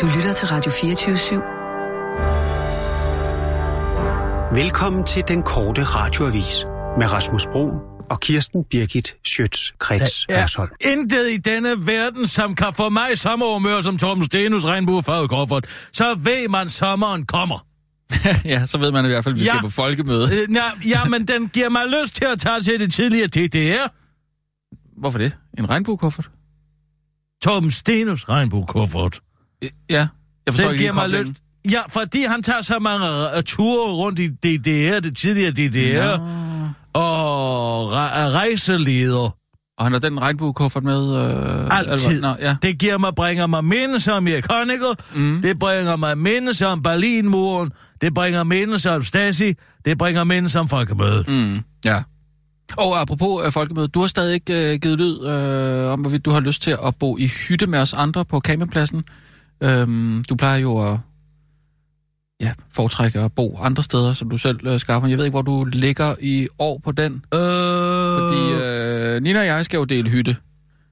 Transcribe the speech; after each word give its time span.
Du 0.00 0.06
lytter 0.06 0.32
til 0.32 0.48
Radio 0.48 0.70
24 0.70 1.16
/7. 1.16 1.34
Velkommen 4.54 5.04
til 5.04 5.24
den 5.28 5.42
korte 5.42 5.82
radioavis 5.82 6.64
med 6.98 7.12
Rasmus 7.12 7.46
Bro 7.46 7.70
og 8.10 8.20
Kirsten 8.20 8.64
Birgit 8.64 9.16
Schøtz-Krets 9.28 10.26
ja, 10.28 10.46
intet 10.92 11.30
i 11.30 11.36
denne 11.36 11.86
verden, 11.86 12.26
som 12.26 12.54
kan 12.54 12.72
få 12.72 12.88
mig 12.88 13.18
sommerhumør 13.18 13.80
som 13.80 13.98
Torben 13.98 14.24
Stenus 14.24 14.64
regnbuefarvet 14.64 15.30
kuffert. 15.30 15.66
Så 15.92 16.14
ved 16.24 16.48
man, 16.48 16.68
sommeren 16.68 17.26
kommer. 17.26 17.66
ja, 18.52 18.66
så 18.66 18.78
ved 18.78 18.90
man 18.90 19.04
i 19.04 19.08
hvert 19.08 19.24
fald, 19.24 19.34
at 19.34 19.38
vi 19.38 19.44
ja. 19.44 19.52
skal 19.52 19.60
på 19.60 19.68
folkemøde. 19.68 20.24
Øh, 20.32 20.54
ja, 20.54 20.88
ja, 20.88 21.04
men 21.04 21.28
den 21.28 21.48
giver 21.48 21.68
mig 21.68 21.86
lyst 21.86 22.16
til 22.16 22.24
at 22.24 22.40
tage 22.40 22.60
til 22.60 22.80
det 22.80 22.92
tidligere 22.92 23.26
DDR. 23.26 23.86
Hvorfor 25.00 25.18
det? 25.18 25.36
En 25.58 25.70
regnbuekuffert? 25.70 26.30
Torben 27.42 27.70
Stenus 27.70 28.28
regnbuekuffert. 28.28 29.20
Ja, 29.62 29.68
jeg 29.90 30.08
forstår 30.50 30.64
den 30.64 30.72
ikke 30.72 30.82
giver 30.82 30.92
mig 30.92 31.08
lyst. 31.08 31.32
Ja, 31.70 31.80
fordi 31.88 32.22
han 32.22 32.42
tager 32.42 32.62
så 32.62 32.78
mange 32.78 33.06
uh, 33.06 33.42
ture 33.42 33.92
rundt 33.92 34.18
i 34.18 34.28
DDR, 34.28 35.00
det 35.00 35.16
tidligere 35.16 35.50
DDR, 35.50 36.16
no. 36.16 37.00
og 37.00 37.92
re- 37.92 38.30
rejseleder. 38.30 39.36
Og 39.78 39.84
han 39.84 39.92
har 39.92 39.98
den 39.98 40.20
regnbuekuffert 40.20 40.84
med? 40.84 41.16
Øh, 41.16 41.78
Altid. 41.78 42.20
Nå, 42.20 42.34
ja. 42.40 42.56
Det 42.62 42.78
giver 42.78 42.98
mig, 42.98 43.14
bringer 43.14 43.46
mig 43.46 43.64
mindelser 43.64 44.12
om 44.12 44.28
Erik 44.28 44.46
Honecker. 44.50 44.94
Mm. 45.14 45.42
Det 45.42 45.58
bringer 45.58 45.96
mig 45.96 46.18
mindelser 46.18 46.66
om 46.66 46.82
Berlinmuren. 46.82 47.72
Det 48.00 48.14
bringer 48.14 48.44
mindelser 48.44 48.90
om 48.90 49.02
Stasi. 49.02 49.54
Det 49.84 49.98
bringer 49.98 50.24
mindelser 50.24 50.60
om 50.60 50.68
folkemødet. 50.68 51.28
Mm. 51.28 51.60
Ja. 51.84 52.02
Og 52.76 53.00
apropos 53.00 53.46
øh, 53.46 53.52
folkemødet, 53.52 53.94
du 53.94 54.00
har 54.00 54.06
stadig 54.06 54.34
ikke 54.34 54.72
øh, 54.72 54.80
givet 54.80 54.98
lyd 54.98 55.24
øh, 55.24 55.92
om, 55.92 56.00
hvorvidt 56.00 56.24
du 56.24 56.30
har 56.30 56.40
lyst 56.40 56.62
til 56.62 56.76
at 56.86 56.94
bo 57.00 57.16
i 57.18 57.26
hytte 57.26 57.66
med 57.66 57.78
os 57.78 57.94
andre 57.94 58.24
på 58.24 58.40
campingpladsen. 58.40 59.04
Øhm, 59.60 60.24
du 60.28 60.34
plejer 60.34 60.58
jo 60.58 60.92
at 60.92 60.98
ja, 62.40 62.52
foretrække 62.72 63.20
at 63.20 63.32
bo 63.32 63.58
andre 63.62 63.82
steder, 63.82 64.12
som 64.12 64.30
du 64.30 64.36
selv 64.36 64.66
øh, 64.66 64.80
skaffer. 64.80 65.08
Jeg 65.08 65.18
ved 65.18 65.24
ikke, 65.24 65.32
hvor 65.34 65.42
du 65.42 65.64
ligger 65.64 66.14
i 66.20 66.48
år 66.58 66.80
på 66.84 66.92
den. 66.92 67.12
Øh... 67.34 67.40
Fordi 68.20 68.62
øh, 68.62 69.22
Nina 69.22 69.40
og 69.40 69.46
jeg 69.46 69.64
skal 69.64 69.78
jo 69.78 69.84
dele 69.84 70.10
hytte. 70.10 70.36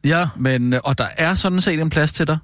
Ja. 0.05 0.29
Men, 0.37 0.73
øh, 0.73 0.81
og 0.85 0.99
der 0.99 1.09
er 1.19 1.35
sådan 1.35 1.61
set 1.61 1.81
en 1.81 1.91
plads 1.91 2.13
til 2.13 2.27
dig. 2.27 2.39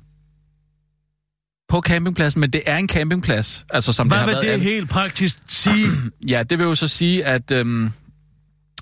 På 1.69 1.81
campingpladsen, 1.81 2.41
men 2.41 2.51
det 2.51 2.63
er 2.67 2.77
en 2.77 2.89
campingplads. 2.89 3.65
Altså, 3.71 3.93
som 3.93 4.09
Hvad 4.09 4.19
det 4.19 4.27
vil 4.27 4.35
har 4.35 4.41
det 4.41 4.51
været, 4.51 4.61
helt 4.61 4.91
praktisk 4.91 5.39
sige? 5.49 5.87
ja, 6.33 6.43
det 6.43 6.59
vil 6.59 6.65
jo 6.65 6.75
så 6.75 6.89
sige, 6.89 7.25
at... 7.25 7.53
Øhm, 7.53 7.91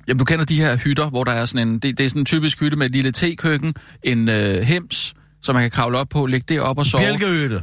Jamen, 0.09 0.19
du 0.19 0.25
kender 0.25 0.45
de 0.45 0.61
her 0.61 0.77
hytter, 0.77 1.09
hvor 1.11 1.25
der 1.25 1.33
er 1.33 1.45
sådan 1.45 1.69
en... 1.69 1.79
Det, 1.79 1.99
det 1.99 2.05
er 2.05 2.09
sådan 2.09 2.23
en 2.23 2.27
typisk 2.27 2.61
hytte 2.61 2.77
med 2.77 2.87
et 2.87 2.93
lille 2.93 3.13
tekøkken, 3.13 3.75
en 4.03 4.29
øh, 4.29 4.63
hems, 4.63 5.15
som 5.43 5.55
man 5.55 5.65
kan 5.65 5.71
kravle 5.71 5.99
op 5.99 6.09
på, 6.09 6.27
lægge 6.27 6.45
det 6.49 6.61
op 6.61 6.79
og 6.79 6.87
sove. 6.87 7.03
Bjælkehytte. 7.03 7.63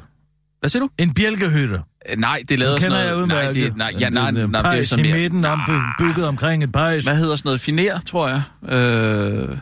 Hvad 0.59 0.69
siger 0.69 0.83
du? 0.83 0.89
En 0.97 1.13
bjælkehytte. 1.13 1.79
Øh, 2.09 2.17
nej, 2.17 2.43
det 2.49 2.59
lader 2.59 2.79
sådan 2.79 2.91
noget... 2.91 3.17
Jeg 3.19 3.27
nej, 3.27 3.51
det, 3.51 3.77
nej, 3.77 3.93
ja, 3.99 4.09
nej, 4.09 4.31
nej, 4.31 4.45
nej, 4.45 4.71
det 4.71 4.79
er 4.79 4.83
sådan 4.83 5.05
mere... 5.05 5.17
i 5.19 5.21
midten, 5.21 5.45
om, 5.45 5.61
bygget 5.99 6.27
omkring 6.27 6.63
et 6.63 6.71
pejs. 6.71 7.03
Hvad 7.03 7.17
hedder 7.17 7.35
sådan 7.35 7.47
noget? 7.47 7.61
Finer, 7.61 7.99
tror 7.99 8.27
jeg. 8.27 8.41
Øh, 8.73 9.57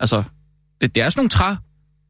altså, 0.00 0.22
det, 0.80 0.94
det 0.94 1.02
er 1.02 1.10
sådan 1.10 1.20
nogle 1.20 1.30
træ... 1.30 1.54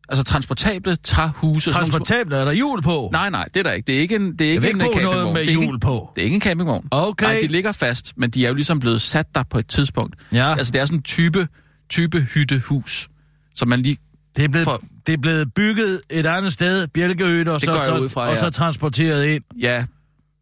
Altså 0.08 0.24
transportable 0.24 0.96
træhuse. 0.96 1.70
Transportable? 1.70 2.36
Er 2.36 2.44
der 2.44 2.52
hjul 2.52 2.82
på? 2.82 3.08
Nej, 3.12 3.30
nej, 3.30 3.44
det 3.44 3.56
er 3.56 3.62
der 3.62 3.72
ikke. 3.72 3.86
Det 3.86 3.96
er 3.96 4.00
ikke 4.00 4.16
en, 4.16 4.32
det 4.38 4.46
er 4.46 4.52
ikke 4.52 4.70
en 4.70 4.80
campingvogn. 4.80 5.16
noget 5.16 5.32
med 5.32 5.44
hjul 5.44 5.80
på. 5.80 6.12
Det 6.16 6.22
er 6.22 6.24
ikke 6.24 6.34
en 6.34 6.40
campingvogn. 6.40 6.88
Okay. 6.90 7.26
Nej, 7.26 7.38
de 7.42 7.46
ligger 7.46 7.72
fast, 7.72 8.12
men 8.16 8.30
de 8.30 8.44
er 8.44 8.48
jo 8.48 8.54
ligesom 8.54 8.80
blevet 8.80 9.02
sat 9.02 9.26
der 9.34 9.42
på 9.42 9.58
et 9.58 9.66
tidspunkt. 9.66 10.16
Ja. 10.32 10.50
Altså, 10.50 10.72
det 10.72 10.80
er 10.80 10.84
sådan 10.84 10.98
en 10.98 11.02
type, 11.02 11.48
type 11.90 12.20
hyttehus, 12.20 13.08
som 13.54 13.68
man 13.68 13.82
lige 13.82 13.96
det 14.36 14.44
er, 14.44 14.48
blevet, 14.48 14.64
for... 14.64 14.80
det 15.06 15.12
er 15.12 15.18
blevet 15.18 15.54
bygget 15.54 16.00
et 16.10 16.26
andet 16.26 16.52
sted, 16.52 16.88
bjælkehytter, 16.88 17.52
og, 17.52 17.60
så, 17.60 18.08
fra, 18.12 18.24
ja. 18.24 18.30
og 18.30 18.36
så 18.36 18.50
transporteret 18.50 19.24
ind. 19.24 19.42
Ja, 19.60 19.84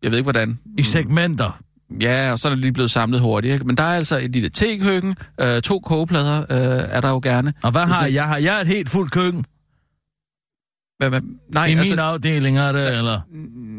jeg 0.02 0.10
ved 0.10 0.18
ikke 0.18 0.24
hvordan. 0.24 0.58
I 0.78 0.82
segmenter. 0.82 1.60
Ja, 2.00 2.32
og 2.32 2.38
så 2.38 2.48
er 2.48 2.50
det 2.50 2.58
lige 2.58 2.72
blevet 2.72 2.90
samlet 2.90 3.20
hurtigt. 3.20 3.52
Ikke? 3.52 3.64
Men 3.64 3.76
der 3.76 3.82
er 3.82 3.96
altså 3.96 4.18
et 4.18 4.32
lille 4.32 4.48
tekøkken, 4.48 5.16
øh, 5.40 5.62
to 5.62 5.78
kogeplader 5.78 6.40
øh, 6.40 6.88
er 6.90 7.00
der 7.00 7.08
jo 7.08 7.20
gerne. 7.22 7.52
Og 7.62 7.70
hvad 7.70 7.82
har 7.82 8.06
jeg? 8.06 8.24
Har 8.24 8.38
jeg 8.38 8.60
et 8.60 8.66
helt 8.66 8.90
fuldt 8.90 9.12
køkken? 9.12 9.44
Hvad, 10.98 11.10
hvad? 11.10 11.20
Nej, 11.54 11.66
I 11.66 11.72
altså, 11.72 11.92
min 11.92 11.98
afdeling 11.98 12.58
er 12.58 12.72
det, 12.72 12.96
eller? 12.98 13.20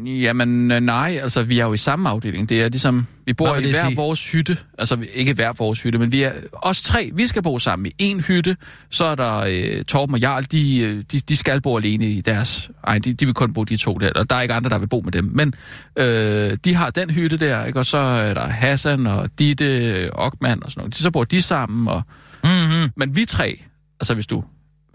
Jamen 0.04 0.48
nej, 0.82 1.18
altså 1.22 1.42
vi 1.42 1.58
er 1.58 1.64
jo 1.64 1.72
i 1.72 1.76
samme 1.76 2.08
afdeling. 2.08 2.48
Det 2.48 2.62
er 2.62 2.68
ligesom, 2.68 3.06
vi 3.26 3.32
bor 3.32 3.56
i 3.56 3.62
hver 3.62 3.84
sige? 3.84 3.96
vores 3.96 4.32
hytte. 4.32 4.58
Altså 4.78 4.98
ikke 5.14 5.32
hver 5.32 5.52
vores 5.52 5.82
hytte, 5.82 5.98
men 5.98 6.12
vi 6.12 6.22
er 6.22 6.32
os 6.52 6.82
tre, 6.82 7.10
vi 7.14 7.26
skal 7.26 7.42
bo 7.42 7.58
sammen 7.58 7.86
i 7.86 7.94
en 7.98 8.20
hytte. 8.20 8.56
Så 8.90 9.04
er 9.04 9.14
der 9.14 9.38
øh, 9.48 9.84
Torben 9.84 10.14
og 10.14 10.20
Jarl, 10.20 10.44
de, 10.52 11.02
de, 11.12 11.18
de 11.18 11.36
skal 11.36 11.60
bo 11.60 11.76
alene 11.76 12.06
i 12.06 12.20
deres 12.20 12.70
egen, 12.82 13.02
de, 13.02 13.14
de 13.14 13.24
vil 13.26 13.34
kun 13.34 13.52
bo 13.52 13.64
de 13.64 13.76
to 13.76 13.94
der. 13.94 14.10
Og 14.12 14.30
der 14.30 14.36
er 14.36 14.42
ikke 14.42 14.54
andre, 14.54 14.70
der 14.70 14.78
vil 14.78 14.86
bo 14.88 15.00
med 15.00 15.12
dem. 15.12 15.24
Men 15.24 15.54
øh, 15.96 16.56
de 16.64 16.74
har 16.74 16.90
den 16.90 17.10
hytte 17.10 17.36
der, 17.36 17.64
ikke? 17.64 17.78
og 17.78 17.86
så 17.86 17.98
er 17.98 18.34
der 18.34 18.46
Hassan 18.46 19.06
og 19.06 19.30
Ditte, 19.38 20.10
Ockmann 20.12 20.62
og 20.64 20.70
sådan 20.70 20.80
noget. 20.80 20.94
Så 20.94 21.10
bor 21.10 21.24
de 21.24 21.42
sammen. 21.42 21.88
Og... 21.88 22.02
Mm-hmm. 22.44 22.90
Men 22.96 23.16
vi 23.16 23.24
tre, 23.24 23.60
altså 24.00 24.14
hvis 24.14 24.26
du 24.26 24.44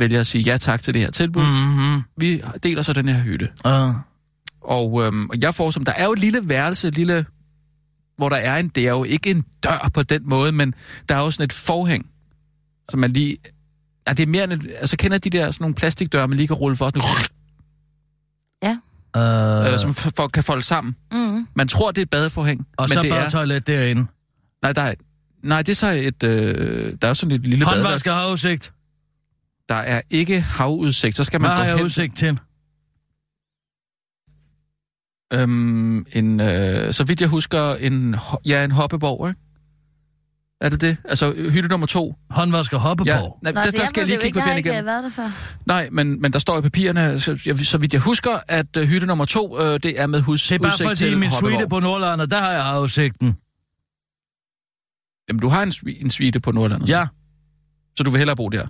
vælger 0.02 0.20
at 0.20 0.28
sige 0.28 0.42
ja 0.42 0.58
tak 0.58 0.82
til 0.82 0.94
det 0.94 1.02
her 1.02 1.12
tilbud. 1.12 1.44
Mm-hmm. 1.44 2.02
Vi 2.18 2.44
deler 2.64 2.82
så 2.82 2.94
den 2.94 3.10
her 3.10 3.22
hytte. 3.22 3.50
Uh. 3.66 3.96
Og 4.62 5.04
øhm, 5.04 5.30
jeg 5.42 5.56
får 5.56 5.72
som, 5.72 5.86
der 5.86 5.92
er 5.92 6.06
jo 6.06 6.12
et 6.12 6.20
lille 6.20 6.40
værelse, 6.44 6.88
et 6.88 6.96
lille, 6.96 7.26
hvor 8.18 8.30
der 8.30 8.36
er 8.36 8.58
en, 8.58 8.68
det 8.68 8.86
er 8.86 8.92
jo 8.92 9.04
ikke 9.04 9.32
en 9.32 9.46
dør 9.64 9.90
på 9.94 10.04
den 10.04 10.30
måde, 10.30 10.52
men 10.52 10.74
der 11.10 11.16
er 11.16 11.20
jo 11.20 11.32
sådan 11.32 11.44
et 11.44 11.54
forhæng, 11.54 12.10
som 12.90 13.00
man 13.00 13.14
lige, 13.14 13.38
ja, 14.08 14.14
det 14.14 14.24
er 14.24 14.28
mere 14.28 14.44
end, 14.44 14.62
altså 14.80 14.98
kender 14.98 15.18
de 15.18 15.30
der 15.30 15.52
sådan 15.52 15.64
nogle 15.64 15.76
plastikdøre, 15.76 16.28
man 16.28 16.38
lige 16.38 16.48
kan 16.48 16.56
rulle 16.56 16.78
for, 16.78 16.92
sådan, 16.94 17.02
ja. 18.64 18.78
Øh, 19.72 19.80
som 19.80 19.94
for, 19.94 20.28
kan 20.28 20.44
folde 20.44 20.64
sammen. 20.64 20.96
Mm. 21.12 21.48
Man 21.56 21.68
tror, 21.68 21.92
det 21.92 21.98
er 21.98 22.06
et 22.06 22.10
badeforhæng. 22.10 22.68
Og 22.78 22.88
men 22.90 22.94
så 22.94 23.02
det 23.02 23.12
er, 23.12 23.30
toilet 23.30 23.68
derinde. 23.68 24.06
Nej, 24.62 24.74
der 24.74 24.82
er, 24.82 24.94
nej, 25.44 25.62
det 25.62 25.72
er 25.72 25.76
så 25.76 25.88
et, 25.88 26.24
øh, 26.24 26.94
der 27.02 27.08
er 27.08 27.14
sådan 27.14 27.36
et 27.36 27.42
lille 27.42 27.66
badeværelse. 27.66 27.84
Håndvask 27.84 28.08
og 28.08 28.16
havudsigt. 28.16 28.74
Der 29.72 29.78
er 29.78 30.02
ikke 30.10 30.42
havudsigt, 30.42 31.18
så 31.18 31.24
skal 31.24 31.42
man 31.42 31.50
Hvad 31.50 31.58
gå 31.58 31.62
har 31.62 31.68
jeg 31.70 31.76
hen... 31.78 31.86
udsigt 31.86 32.18
til? 32.18 32.40
Øhm, 35.34 36.06
en, 36.14 36.40
øh, 36.40 36.94
så 36.94 37.04
vidt 37.04 37.22
jeg 37.22 37.30
husker, 37.30 37.74
en, 37.76 38.16
ja, 38.46 38.64
en 38.64 38.72
hoppeborg, 38.72 39.30
ikke? 39.30 39.40
Er 40.62 40.70
det 40.70 40.82
det? 40.82 40.98
Altså, 41.06 41.34
hytte 41.54 41.70
nummer 41.70 41.88
to. 41.88 42.16
Håndvask 42.30 42.74
og 42.74 42.80
hoppeborg? 42.80 43.08
Ja, 43.08 43.52
nej, 43.52 43.64
Nå, 43.64 43.72
der, 43.72 43.72
der 43.72 43.86
skal 43.86 44.02
jeg 44.02 44.08
lige 44.08 44.20
kigge 44.22 44.40
igennem. 44.40 44.58
igennem. 44.58 44.66
Jeg 44.66 44.74
har 44.74 44.78
ikke 44.78 44.86
været 44.86 45.04
der 45.04 45.10
før. 45.10 45.58
Nej, 45.66 45.90
men, 45.92 46.22
men 46.22 46.34
der 46.34 46.40
står 46.40 46.58
i 46.60 46.62
papirerne, 46.62 47.20
så, 47.20 47.42
jeg, 47.46 47.60
så 47.60 47.78
vidt 47.78 47.94
jeg 47.94 48.02
husker, 48.02 48.40
at 48.48 48.78
uh, 48.78 48.84
hytte 48.84 49.08
nummer 49.08 49.26
to, 49.26 49.60
uh, 49.60 49.66
det 49.66 50.00
er 50.00 50.08
med 50.08 50.22
hus, 50.22 50.48
Det 50.48 50.56
er 50.56 50.60
bare 50.60 50.72
udsigt 50.72 50.88
fordi 50.90 51.16
min 51.16 51.30
Hoppeborg. 51.30 51.52
suite 51.52 51.70
på 51.70 51.80
Nordlandet, 51.80 52.32
der 52.32 52.40
har 52.40 52.52
jeg 52.52 52.82
udsigten. 52.82 53.38
Jamen, 55.30 55.40
du 55.40 55.48
har 55.48 55.64
en, 55.64 55.74
en 56.06 56.12
suite 56.12 56.40
på 56.40 56.52
Nordlandet. 56.52 56.90
Ja. 56.90 57.08
Så 57.98 58.04
du 58.04 58.10
vil 58.10 58.18
hellere 58.18 58.36
bo 58.36 58.50
der? 58.50 58.68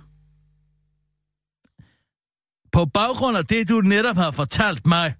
På 2.72 2.84
baggrund 2.84 3.36
af 3.36 3.44
det, 3.44 3.68
du 3.68 3.80
netop 3.80 4.16
har 4.16 4.30
fortalt 4.30 4.86
mig, 4.86 5.14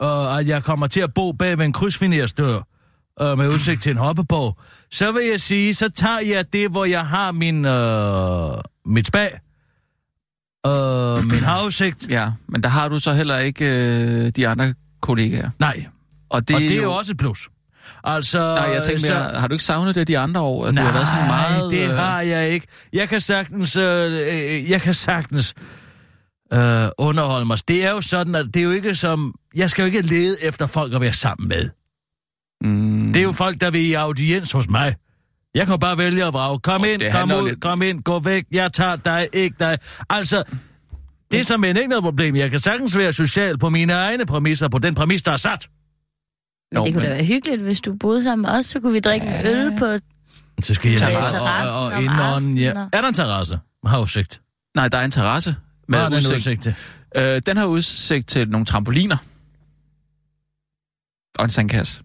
og 0.00 0.40
at 0.40 0.48
jeg 0.48 0.64
kommer 0.64 0.86
til 0.86 1.00
at 1.00 1.14
bo 1.14 1.32
bag 1.32 1.58
ved 1.58 1.64
en 1.66 1.72
krydsfinersdør 1.72 2.58
øh, 3.20 3.38
med 3.38 3.48
udsigt 3.48 3.82
til 3.82 3.90
en 3.90 3.96
hoppeborg, 3.98 4.58
så 4.90 5.12
vil 5.12 5.22
jeg 5.30 5.40
sige, 5.40 5.74
så 5.74 5.88
tager 5.88 6.20
jeg 6.20 6.52
det, 6.52 6.70
hvor 6.70 6.84
jeg 6.84 7.06
har 7.06 7.32
min, 7.32 7.64
øh, 7.66 8.62
mit 8.94 9.06
spag, 9.06 9.38
øh, 10.66 11.24
min 11.26 11.44
havudsigt. 11.52 12.06
Ja, 12.10 12.32
men 12.48 12.62
der 12.62 12.68
har 12.68 12.88
du 12.88 12.98
så 12.98 13.12
heller 13.12 13.38
ikke 13.38 13.64
øh, 13.64 14.28
de 14.36 14.48
andre 14.48 14.74
kollegaer. 15.00 15.50
Nej, 15.58 15.84
Og 16.30 16.48
det, 16.48 16.56
og 16.56 16.62
det 16.62 16.78
er 16.78 16.82
jo 16.82 16.92
også 16.92 17.12
et 17.12 17.18
plus. 17.18 17.48
Altså, 18.04 18.38
Nej, 18.38 18.64
jeg 18.74 18.82
tænker 18.82 19.00
så... 19.00 19.12
mere, 19.12 19.22
har 19.40 19.48
du 19.48 19.54
ikke 19.54 19.64
savnet 19.64 19.94
det 19.94 20.06
de 20.08 20.18
andre 20.18 20.40
år? 20.40 20.66
At 20.66 20.74
Nej, 20.74 20.82
du 20.82 20.86
har 20.86 20.92
været 20.92 21.08
sådan 21.08 21.26
meget, 21.26 21.70
det 21.72 21.90
øh, 21.90 21.96
har 21.96 22.20
jeg 22.20 22.48
ikke. 22.50 22.66
Jeg 22.92 23.08
kan 23.08 23.20
sagtens, 23.20 23.76
øh, 23.76 24.12
øh, 24.12 24.70
jeg 24.70 24.80
kan 24.82 24.94
sagtens 24.94 25.54
øh, 26.52 26.88
underholde 26.98 27.46
mig. 27.46 27.58
Det 27.68 27.84
er 27.84 27.90
jo 27.90 28.00
sådan, 28.00 28.34
at 28.34 28.46
det 28.54 28.60
er 28.60 28.64
jo 28.64 28.70
ikke 28.70 28.94
som... 28.94 29.34
Jeg 29.56 29.70
skal 29.70 29.82
jo 29.82 29.86
ikke 29.86 30.02
lede 30.02 30.42
efter 30.42 30.66
folk 30.66 30.94
at 30.94 31.00
være 31.00 31.12
sammen 31.12 31.48
med. 31.48 31.70
Mm, 32.60 33.12
Det 33.12 33.20
er 33.20 33.24
jo 33.24 33.32
folk, 33.32 33.60
der 33.60 33.70
vil 33.70 33.80
i 33.86 33.92
audiens 33.92 34.52
hos 34.52 34.68
mig. 34.68 34.94
Jeg 35.54 35.66
kan 35.66 35.78
bare 35.78 35.98
vælge 35.98 36.24
at 36.24 36.32
vrage. 36.32 36.58
Kom 36.58 36.82
Åh, 36.82 36.88
ind, 36.88 37.02
kom 37.12 37.32
ud, 37.32 37.48
lidt- 37.48 37.60
kom 37.60 37.82
ind, 37.82 38.02
gå 38.02 38.18
væk. 38.18 38.44
Jeg 38.50 38.72
tager 38.72 38.96
dig, 38.96 39.28
ikke 39.32 39.56
dig. 39.60 39.78
Altså, 40.10 40.42
det 41.30 41.40
er 41.40 41.44
som 41.44 41.64
ikke 41.64 41.86
noget 41.86 42.04
problem. 42.04 42.36
Jeg 42.36 42.50
kan 42.50 42.60
sagtens 42.60 42.96
være 42.96 43.12
social 43.12 43.58
på 43.58 43.68
mine 43.70 43.92
egne 43.92 44.26
præmisser, 44.26 44.68
på 44.68 44.78
den 44.78 44.94
præmis, 44.94 45.22
der 45.22 45.32
er 45.32 45.36
sat. 45.36 45.68
Men 46.72 46.84
det 46.84 46.94
kunne 46.94 47.04
da 47.06 47.10
være 47.14 47.24
hyggeligt, 47.24 47.62
hvis 47.62 47.80
du 47.80 47.96
boede 48.00 48.22
sammen 48.22 48.42
med 48.42 48.50
os, 48.50 48.66
så 48.66 48.80
kunne 48.80 48.92
vi 48.92 49.00
drikke 49.00 49.26
en 49.26 49.46
øl 49.46 49.78
på... 49.78 49.96
Så 50.60 50.74
skal 50.74 50.90
jeg 50.90 50.98
Terrasse. 51.00 51.36
og, 51.36 51.42
og, 51.42 51.84
og, 51.84 51.90
Terrassen 51.90 52.10
indånden, 52.10 52.58
ja. 52.58 52.72
Er 52.92 53.00
der 53.00 53.08
en 53.08 53.14
terrasse? 53.14 53.58
Har 53.86 54.00
udsigt. 54.00 54.40
Nej, 54.76 54.88
der 54.88 54.98
er 54.98 55.04
en 55.04 55.10
terrasse 55.10 55.56
Hvad 55.88 55.98
med 55.98 56.02
har 56.02 56.08
den 56.08 56.16
udsigt. 56.18 56.34
udsigt 56.34 56.62
til? 56.62 56.74
Øh, 57.16 57.42
den 57.46 57.56
har 57.56 57.64
udsigt 57.66 58.28
til 58.28 58.48
nogle 58.48 58.66
trampoliner. 58.66 59.16
Og 61.38 61.44
en 61.44 61.50
sandkasse. 61.50 62.02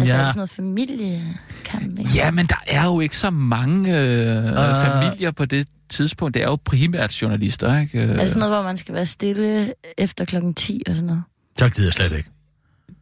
Altså 0.00 0.14
Ja. 0.14 0.20
sådan 0.26 0.32
noget 0.36 0.50
familie 0.50 1.22
handling. 1.68 2.08
Ja, 2.14 2.30
men 2.30 2.46
der 2.46 2.62
er 2.66 2.84
jo 2.84 3.00
ikke 3.00 3.16
så 3.16 3.30
mange 3.30 4.00
øh, 4.00 4.44
uh... 4.52 4.58
familier 4.86 5.30
på 5.30 5.44
det 5.44 5.68
tidspunkt. 5.88 6.34
Det 6.34 6.42
er 6.42 6.46
jo 6.46 6.56
primært 6.64 7.22
journalister, 7.22 7.80
ikke? 7.80 8.00
Er 8.00 8.16
det 8.16 8.28
sådan 8.30 8.38
noget, 8.40 8.54
hvor 8.54 8.62
man 8.62 8.76
skal 8.76 8.94
være 8.94 9.06
stille 9.06 9.72
efter 9.98 10.24
klokken 10.24 10.54
10 10.54 10.82
eller 10.86 10.94
sådan 10.94 11.06
noget? 11.06 11.22
Så 11.58 11.68
gider 11.68 11.92
jeg 11.98 12.06
slet 12.06 12.18
ikke. 12.18 12.30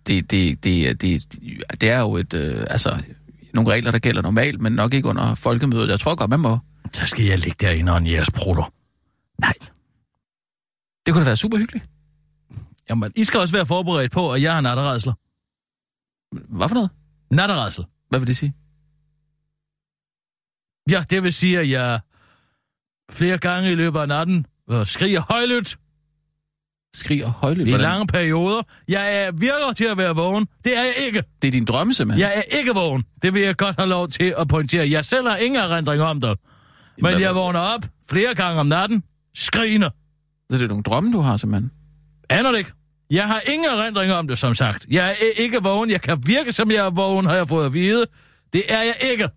Det, 0.07 0.31
det, 0.31 0.65
det, 0.65 1.03
det, 1.03 1.23
det 1.81 1.91
er 1.91 1.99
jo 1.99 2.17
et, 2.17 2.35
øh, 2.35 2.65
altså, 2.71 2.99
nogle 3.55 3.71
regler, 3.71 3.91
der 3.91 3.99
gælder 3.99 4.23
normalt, 4.23 4.61
men 4.61 4.73
nok 4.73 4.95
ikke 4.95 5.09
under 5.09 5.35
folkemødet. 5.35 5.89
Jeg 5.89 6.01
tror 6.01 6.15
godt, 6.15 6.31
man 6.31 6.41
må. 6.41 6.59
Så 6.95 7.07
skal 7.07 7.25
jeg 7.25 7.39
ligge 7.39 7.67
derinde 7.67 7.93
og 7.93 8.11
jeres 8.11 8.31
prutter. 8.31 8.73
Nej. 9.41 9.55
Det 11.07 11.15
kunne 11.15 11.21
da 11.25 11.29
være 11.29 11.37
super 11.37 11.59
hyggeligt. 11.59 11.85
Jamen, 12.91 13.13
I 13.17 13.25
skal 13.25 13.41
også 13.41 13.55
være 13.57 13.67
forberedt 13.67 14.13
på, 14.13 14.33
at 14.33 14.43
jeg 14.43 14.55
har 14.55 14.61
natteredsler. 14.61 15.13
Hvad 16.57 16.69
for 16.69 16.75
noget? 16.75 16.91
Natteredsel. 17.31 17.85
Hvad 18.09 18.19
vil 18.21 18.27
det 18.27 18.37
sige? 18.37 18.55
Ja, 20.91 21.05
det 21.11 21.23
vil 21.23 21.33
sige, 21.33 21.59
at 21.61 21.71
jeg 21.71 22.01
flere 23.11 23.39
gange 23.39 23.73
i 23.73 23.75
løbet 23.75 24.01
af 24.01 24.09
natten 24.09 24.47
øh, 24.71 24.87
skriger 24.87 25.21
højlydt 25.21 25.79
Skriger 26.95 27.29
højlydt? 27.29 27.69
i 27.69 27.71
Hvordan? 27.71 27.85
lange 27.85 28.07
perioder. 28.07 28.63
Jeg 28.89 29.25
er, 29.25 29.31
virker 29.33 29.73
til 29.73 29.85
at 29.85 29.97
være 29.97 30.15
vågen. 30.15 30.47
Det 30.65 30.79
er 30.79 30.83
jeg 30.83 30.95
ikke. 30.99 31.23
Det 31.43 31.49
er 31.49 31.53
din 31.53 31.65
drømme, 31.65 31.95
simpelthen? 31.95 32.21
Jeg 32.21 32.33
er 32.37 32.59
ikke 32.59 32.75
vågen. 32.75 33.05
Det 33.23 33.35
vil 33.35 33.43
jeg 33.43 33.57
godt 33.57 33.77
have 33.77 33.89
lov 33.89 34.09
til 34.09 34.35
at 34.39 34.49
pointere. 34.49 34.91
Jeg 34.91 35.05
selv 35.05 35.29
har 35.29 35.37
ingen 35.37 35.61
erindring 35.61 36.03
om 36.03 36.21
det. 36.21 36.39
Men 36.99 37.21
jeg 37.21 37.35
vågner 37.35 37.61
op 37.61 37.81
flere 38.11 38.35
gange 38.35 38.61
om 38.61 38.67
natten, 38.67 39.03
skriner. 39.35 39.91
Så 40.51 40.57
det 40.57 40.63
er 40.63 40.69
nogle 40.69 40.83
drømme, 40.83 41.13
du 41.13 41.21
har, 41.21 41.37
simpelthen? 41.37 41.71
Aner 42.31 42.51
det 42.51 42.59
ikke? 42.59 42.73
Jeg 43.11 43.27
har 43.27 43.41
ingen 43.53 43.67
erindring 43.71 44.13
om 44.13 44.29
det, 44.29 44.39
som 44.39 44.55
sagt. 44.55 44.87
Jeg 44.91 45.09
er 45.11 45.15
ikke 45.43 45.59
vågen. 45.63 45.91
Jeg 45.91 46.01
kan 46.01 46.23
virke, 46.27 46.53
som 46.53 46.71
jeg 46.71 46.77
er 46.87 46.91
vågen, 46.91 47.27
har 47.27 47.35
jeg 47.35 47.49
fået 47.49 47.67
at 47.67 47.73
vide. 47.73 48.07
Det 48.53 48.63
er 48.69 48.83
jeg 48.83 48.95
ikke. 49.11 49.29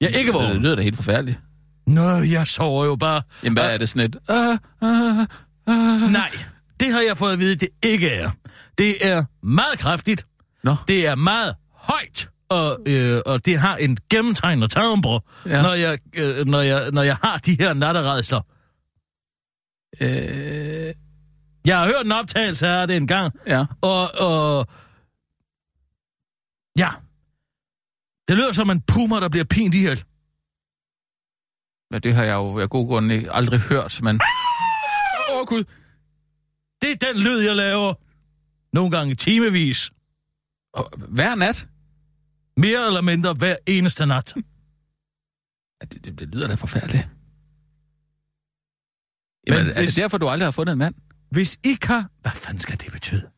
Jeg 0.00 0.10
er 0.12 0.18
ikke 0.18 0.32
Det 0.32 0.40
vågen. 0.40 0.56
lyder 0.62 0.74
da 0.74 0.82
helt 0.82 0.96
forfærdeligt. 0.96 1.38
Nå, 1.86 2.16
jeg 2.16 2.46
sover 2.46 2.84
jo 2.84 2.96
bare. 2.96 3.22
Jamen, 3.42 3.52
hvad 3.58 3.74
er 3.74 3.78
det 3.78 3.88
sådan 3.88 4.04
et... 4.10 4.16
Uh, 4.28 4.88
uh, 4.88 5.18
uh. 5.66 6.10
Nej, 6.12 6.30
det 6.80 6.92
har 6.92 7.00
jeg 7.00 7.18
fået 7.18 7.32
at 7.32 7.38
vide, 7.38 7.56
det 7.56 7.68
ikke 7.84 8.08
er. 8.08 8.30
Det 8.78 9.06
er 9.06 9.24
meget 9.42 9.78
kraftigt. 9.78 10.24
Nå. 10.64 10.76
Det 10.88 11.06
er 11.06 11.14
meget 11.14 11.54
højt. 11.74 12.28
Og, 12.50 12.78
øh, 12.86 13.20
og 13.26 13.44
det 13.46 13.58
har 13.58 13.76
en 13.76 13.96
gennemtegnet 14.10 14.70
timbre, 14.70 15.20
Ja. 15.46 15.62
når, 15.62 15.74
jeg, 15.74 15.98
øh, 16.16 16.46
når, 16.46 16.60
jeg, 16.60 16.90
når 16.90 17.02
jeg 17.02 17.16
har 17.16 17.36
de 17.38 17.56
her 17.60 17.74
natteredsler. 17.74 18.40
Øh, 20.00 20.94
Jeg 21.66 21.78
har 21.78 21.86
hørt 21.86 22.06
en 22.06 22.12
optagelse 22.12 22.66
af 22.66 22.86
det 22.86 22.96
en 22.96 23.06
gang, 23.06 23.34
ja. 23.46 23.66
og, 23.80 24.10
og... 24.14 24.66
Ja. 26.78 26.88
Det 28.28 28.36
lyder 28.36 28.52
som 28.52 28.70
en 28.70 28.80
puma, 28.80 29.20
der 29.20 29.28
bliver 29.28 29.44
pint 29.44 29.74
ihjel. 29.74 30.04
ja, 31.92 31.98
det 31.98 32.14
har 32.14 32.24
jeg 32.24 32.34
jo 32.34 32.58
af 32.58 32.70
god 32.70 32.86
grund 32.86 33.12
aldrig 33.30 33.60
hørt, 33.60 34.00
men... 34.02 34.20
Åh, 35.30 35.40
oh, 35.40 35.46
Gud. 35.46 35.64
Det 36.82 36.90
er 36.92 37.12
den 37.12 37.22
lyd, 37.22 37.38
jeg 37.38 37.56
laver. 37.56 37.94
Nogle 38.72 38.90
gange 38.90 39.14
timevis. 39.14 39.90
Og 40.72 40.90
Hver 41.08 41.34
nat? 41.34 41.66
Mere 42.58 42.86
eller 42.86 43.02
mindre 43.02 43.32
hver 43.34 43.56
eneste 43.66 44.06
nat. 44.06 44.34
Ja, 44.36 45.86
det, 45.92 46.04
det, 46.04 46.18
det 46.18 46.28
lyder 46.28 46.48
da 46.48 46.54
forfærdeligt. 46.54 47.08
Jamen, 49.48 49.66
Men 49.66 49.76
er 49.76 49.80
hvis- 49.80 49.94
det 49.94 50.02
derfor, 50.02 50.18
du 50.18 50.28
aldrig 50.28 50.46
har 50.46 50.50
fundet 50.50 50.72
en 50.72 50.78
mand? 50.78 50.94
Hvis 51.30 51.56
I 51.64 51.74
kan... 51.82 52.02
Hvad 52.22 52.32
fanden 52.32 52.60
skal 52.60 52.78
det 52.80 52.92
betyde? 52.92 53.28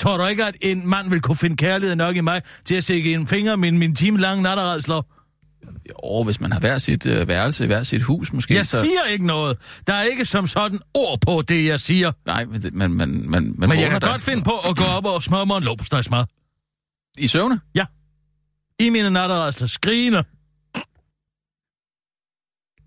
Tror 0.00 0.16
du 0.16 0.26
ikke, 0.26 0.44
at 0.44 0.56
en 0.60 0.86
mand 0.88 1.10
vil 1.10 1.20
kunne 1.20 1.36
finde 1.36 1.56
kærlighed 1.56 1.96
nok 1.96 2.16
i 2.16 2.20
mig 2.20 2.42
til 2.64 2.74
at 2.74 2.84
sætte 2.84 3.12
en 3.12 3.26
finger 3.26 3.56
min, 3.56 3.78
min 3.78 3.94
time 3.94 4.18
lange 4.18 4.42
natteredsler? 4.42 5.02
Jo, 5.90 6.22
hvis 6.22 6.40
man 6.40 6.52
har 6.52 6.60
hver 6.60 6.78
sit 6.78 7.06
øh, 7.06 7.28
værelse, 7.28 7.66
hver 7.66 7.82
sit 7.82 8.02
hus, 8.02 8.32
måske. 8.32 8.54
Jeg 8.54 8.66
så... 8.66 8.80
siger 8.80 9.04
ikke 9.04 9.26
noget. 9.26 9.58
Der 9.86 9.92
er 9.94 10.02
ikke 10.02 10.24
som 10.24 10.46
sådan 10.46 10.78
ord 10.94 11.20
på 11.20 11.42
det, 11.48 11.64
jeg 11.66 11.80
siger. 11.80 12.12
Nej, 12.26 12.44
men, 12.44 12.62
det- 12.62 12.74
men, 12.74 12.92
men, 12.94 13.30
men, 13.30 13.54
men, 13.58 13.80
jeg 13.80 13.90
kan 13.90 14.00
godt 14.00 14.22
finde 14.22 14.42
på 14.42 14.58
at 14.58 14.76
gå 14.76 14.84
op 14.84 15.04
og 15.06 15.22
smøre 15.22 15.46
mig 15.46 15.56
en 15.56 15.62
lobstegsmad. 15.64 16.24
I 17.18 17.26
søvne? 17.26 17.60
I 18.78 18.88
mine 18.90 19.10
natteredsler 19.10 19.68
skrigende. 19.68 20.24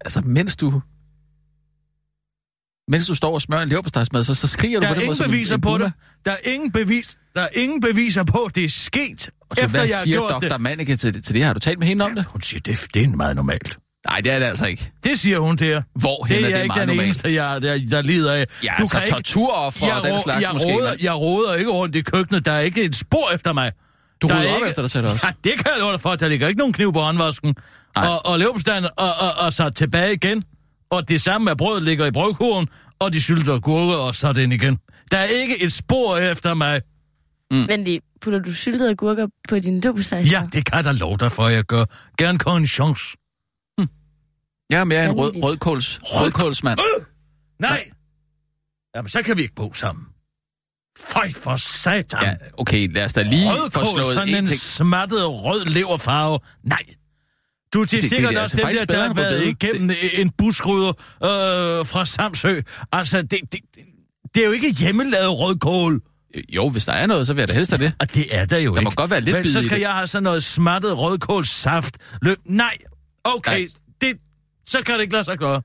Altså, 0.05 0.21
mens 0.25 0.55
du... 0.55 0.81
Mens 2.91 3.07
du 3.07 3.15
står 3.15 3.33
og 3.33 3.41
smører 3.41 3.61
en 3.61 3.69
leverpostejsmad, 3.69 4.23
så, 4.23 4.33
så 4.33 4.47
skriger 4.47 4.79
Der 4.79 4.87
du 4.87 4.91
er 4.91 4.95
på 4.95 4.99
den 4.99 5.07
måde 5.07 5.15
som 5.15 5.25
en- 5.25 5.31
beviser 5.31 5.55
en 5.55 5.61
på 5.61 5.69
puma. 5.69 5.83
det. 5.85 5.93
Der 6.25 6.31
er 6.31 6.37
ingen 6.43 6.71
bevis. 6.71 7.17
Der 7.35 7.41
er 7.41 7.47
ingen 7.53 7.81
beviser 7.81 8.23
på, 8.23 8.43
at 8.43 8.55
det 8.55 8.63
er 8.65 8.69
sket, 8.69 9.29
Og 9.49 9.55
så 9.55 9.63
efter 9.65 9.77
hvad 9.79 9.87
jeg 9.89 9.97
har 9.97 10.05
gjort 10.05 10.29
Dr. 10.31 10.39
det. 10.39 10.61
Manneke 10.61 10.95
til, 10.95 11.21
til 11.23 11.35
det? 11.35 11.43
Har 11.43 11.53
du 11.53 11.59
talt 11.59 11.79
med 11.79 11.87
hende 11.87 12.05
om 12.05 12.15
det? 12.15 12.25
Hun 12.25 12.41
siger, 12.41 12.59
det, 12.59 12.87
det 12.93 13.03
er 13.03 13.07
meget 13.07 13.35
normalt. 13.35 13.77
Nej, 14.07 14.21
det 14.21 14.31
er 14.31 14.39
det 14.39 14.45
altså 14.45 14.65
ikke. 14.65 14.91
Det 15.03 15.19
siger 15.19 15.39
hun 15.39 15.57
jer. 15.61 15.81
Hvor 15.95 16.23
Det 16.23 16.31
er 16.31 16.37
er 16.37 16.41
det 16.41 16.57
ikke 16.63 16.67
meget 16.67 16.79
den 16.81 16.87
normalt? 16.87 17.07
eneste, 17.07 17.33
jeg, 17.33 17.61
der, 17.61 17.79
der 17.89 18.01
lider 18.01 18.33
af. 18.33 18.45
Ja, 18.63 18.73
du 18.77 18.81
altså 18.83 19.03
torturoffer 19.09 19.93
og 19.95 20.03
den 20.07 20.19
slags 20.19 20.41
jeg 20.41 20.49
måske. 20.53 20.73
Råder, 20.73 20.95
jeg 21.01 21.13
råder 21.13 21.53
ikke 21.55 21.71
rundt 21.71 21.95
i 21.95 22.01
køkkenet. 22.01 22.45
Der 22.45 22.51
er 22.51 22.59
ikke 22.59 22.83
et 22.83 22.95
spor 22.95 23.31
efter 23.31 23.53
mig. 23.53 23.71
Du 24.21 24.27
Der 24.27 24.35
er 24.35 24.39
rydder 24.41 24.51
op 24.51 24.55
ikke- 24.57 24.67
efter 24.69 24.81
dig 24.81 24.91
selv 24.91 25.07
også. 25.07 25.27
Ja, 25.27 25.31
det 25.43 25.53
kan 25.59 25.71
jeg 25.71 25.79
love 25.79 25.91
dig 25.91 26.01
for. 26.01 26.15
Der 26.15 26.27
ligger 26.27 26.47
ikke 26.47 26.57
nogen 26.57 26.73
kniv 26.73 26.93
på 26.93 27.01
håndvasken. 27.01 27.55
Nej. 27.95 28.07
Og, 28.07 28.25
og 28.25 28.39
leverpostejen, 28.39 28.85
og, 28.97 29.13
og, 29.15 29.31
og, 29.33 29.53
så 29.53 29.69
tilbage 29.69 30.13
igen. 30.13 30.43
Og 30.89 31.09
det 31.09 31.21
samme 31.21 31.45
med 31.45 31.55
brødet 31.55 31.83
ligger 31.83 32.05
i 32.05 32.11
brødkurven, 32.11 32.67
og 32.99 33.13
de 33.13 33.21
sylter 33.21 33.59
gurker, 33.59 33.95
og 33.95 34.15
så 34.15 34.33
den 34.33 34.51
igen. 34.51 34.79
Der 35.11 35.17
er 35.17 35.23
ikke 35.25 35.63
et 35.63 35.71
spor 35.73 36.17
efter 36.17 36.53
mig. 36.53 36.81
Mm. 37.51 37.67
Vent 37.67 37.85
lige, 37.85 38.01
putter 38.21 38.39
du 38.39 38.53
syltede 38.53 38.89
agurker 38.89 39.27
på 39.49 39.59
din 39.59 39.81
dåbsejs? 39.81 40.31
Ja, 40.31 40.47
det 40.53 40.65
kan 40.65 40.75
jeg 40.75 40.83
da 40.85 40.91
love 40.91 41.17
dig 41.17 41.31
for, 41.31 41.45
at 41.45 41.53
jeg 41.53 41.63
gør. 41.63 41.85
Gerne 42.17 42.37
kun 42.39 42.61
en 42.61 42.67
chance. 42.67 43.17
Jeg 44.69 44.79
er 44.79 44.83
mere 44.83 45.05
en 45.05 45.11
rød, 45.11 45.43
rødkåls, 45.43 45.99
rødkålsmand. 46.03 46.79
Nej! 47.59 47.89
Jamen, 48.95 49.09
så 49.09 49.21
kan 49.21 49.37
vi 49.37 49.41
ikke 49.41 49.55
bo 49.55 49.73
sammen. 49.73 50.05
Føj 50.99 51.31
for 51.33 51.55
satan. 51.55 52.23
Ja, 52.23 52.33
okay, 52.57 52.93
lad 52.93 53.05
os 53.05 53.13
da 53.13 53.21
lige 53.21 53.49
få 53.51 53.61
Rødkål, 53.63 53.85
slået 53.93 54.13
sådan 54.13 54.27
en 54.29 54.35
en 54.35 54.45
ting. 54.45 54.59
smattet 54.59 55.19
rød 55.25 55.65
leverfarve. 55.65 56.39
Nej. 56.63 56.77
Du 57.73 57.81
er 57.81 57.85
til 57.85 57.95
Det- 57.97 58.01
det- 58.03 58.09
sikkert 58.09 58.29
det 58.33 58.39
er 58.39 58.43
også 58.43 58.57
altså 58.67 58.79
dem 58.85 58.87
der, 58.87 58.95
der 58.95 59.07
har 59.07 59.13
været 59.13 59.47
igennem 59.47 59.89
en 60.13 60.29
buskrydder 60.37 60.89
øh, 61.23 61.85
fra 61.85 62.05
Samsø. 62.05 62.61
Altså, 62.91 63.21
det, 63.21 63.39
det, 63.51 63.59
det 64.35 64.41
er 64.41 64.45
jo 64.45 64.51
ikke 64.51 64.71
hjemmelavet 64.71 65.39
rødkål. 65.39 66.01
Jo, 66.49 66.69
hvis 66.69 66.85
der 66.85 66.93
er 66.93 67.05
noget, 67.05 67.27
så 67.27 67.33
vil 67.33 67.41
jeg 67.41 67.47
da 67.47 67.53
helst 67.53 67.71
have 67.71 67.85
det. 67.85 67.93
Og 67.99 68.13
det 68.15 68.25
er 68.35 68.45
der 68.45 68.57
jo 68.57 68.71
Der 68.73 68.79
ikke. 68.79 68.83
må 68.83 68.91
godt 68.95 69.11
være 69.11 69.21
lidt 69.21 69.35
Men 69.35 69.47
så 69.49 69.61
skal 69.61 69.75
det. 69.77 69.81
jeg 69.83 69.93
have 69.93 70.07
sådan 70.07 70.23
noget 70.23 70.43
smattet 70.43 70.97
rødkålssaft. 70.97 71.97
Løb. 72.21 72.37
Nej. 72.45 72.77
Okay, 73.23 73.59
Nej. 73.59 73.67
Det, 74.01 74.17
så 74.67 74.81
kan 74.85 74.95
det 74.95 75.01
ikke 75.01 75.13
lade 75.13 75.23
sig 75.23 75.37
gøre. 75.37 75.61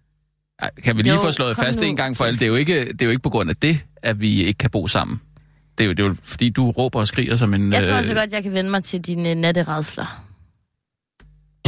Ej, 0.58 0.70
Kan 0.84 0.96
vi 0.96 1.02
lige 1.02 1.14
Jo, 1.14 1.20
få 1.20 1.32
slået 1.32 1.56
fast 1.56 1.80
nu. 1.80 1.86
en 1.86 1.96
gang 1.96 2.16
for 2.16 2.24
alle? 2.24 2.38
Det 2.38 2.42
er, 2.44 2.48
jo 2.48 2.54
ikke, 2.56 2.84
det 2.84 3.02
er 3.02 3.06
jo 3.06 3.10
ikke 3.10 3.22
på 3.22 3.30
grund 3.30 3.50
af 3.50 3.56
det, 3.56 3.84
at 4.02 4.20
vi 4.20 4.44
ikke 4.44 4.58
kan 4.58 4.70
bo 4.70 4.86
sammen. 4.86 5.20
Det 5.78 5.84
er 5.84 5.88
jo, 5.88 5.92
det 5.92 6.02
er 6.02 6.06
jo 6.08 6.16
fordi, 6.22 6.50
du 6.50 6.70
råber 6.70 7.00
og 7.00 7.08
skriger 7.08 7.36
som 7.36 7.54
en... 7.54 7.72
Jeg 7.72 7.84
tror 7.84 7.92
øh, 7.92 7.98
også 7.98 8.14
godt, 8.14 8.32
jeg 8.32 8.42
kan 8.42 8.52
vende 8.52 8.70
mig 8.70 8.84
til 8.84 9.00
dine 9.00 9.34
natteredsler. 9.34 10.24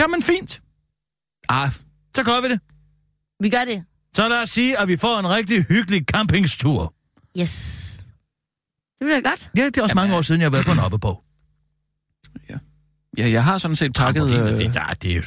Jamen 0.01 0.23
fint. 0.23 0.63
Ah, 1.49 1.71
Så 2.17 2.23
gør 2.25 2.41
vi 2.43 2.49
det. 2.49 2.61
Vi 3.41 3.49
gør 3.51 3.65
det. 3.65 3.85
Så 4.17 4.29
lad 4.29 4.43
os 4.43 4.51
sige, 4.51 4.81
at 4.81 4.89
vi 4.89 4.97
får 4.97 5.19
en 5.19 5.29
rigtig 5.29 5.65
hyggelig 5.65 6.05
campingstur. 6.05 6.95
Yes. 7.41 7.89
Det 8.99 9.05
bliver 9.05 9.21
godt. 9.21 9.51
Ja, 9.57 9.65
det 9.67 9.77
er 9.79 9.83
også 9.83 9.95
mange 9.95 10.17
år 10.17 10.23
siden, 10.23 10.41
jeg 10.41 10.47
har 10.47 10.51
været 10.51 10.67
på 10.67 10.73
en 10.73 10.79
oppebog. 10.79 11.23
ja, 13.19 13.31
jeg 13.31 13.45
har 13.45 13.59
sådan 13.59 13.77
set 13.77 13.93
pakket... 13.97 14.21
Trampolin, 14.21 14.41
Øh, 14.41 14.57
det, 14.59 14.75
der, 14.75 14.95
det 15.03 15.11
er 15.13 15.17
jo 15.17 15.23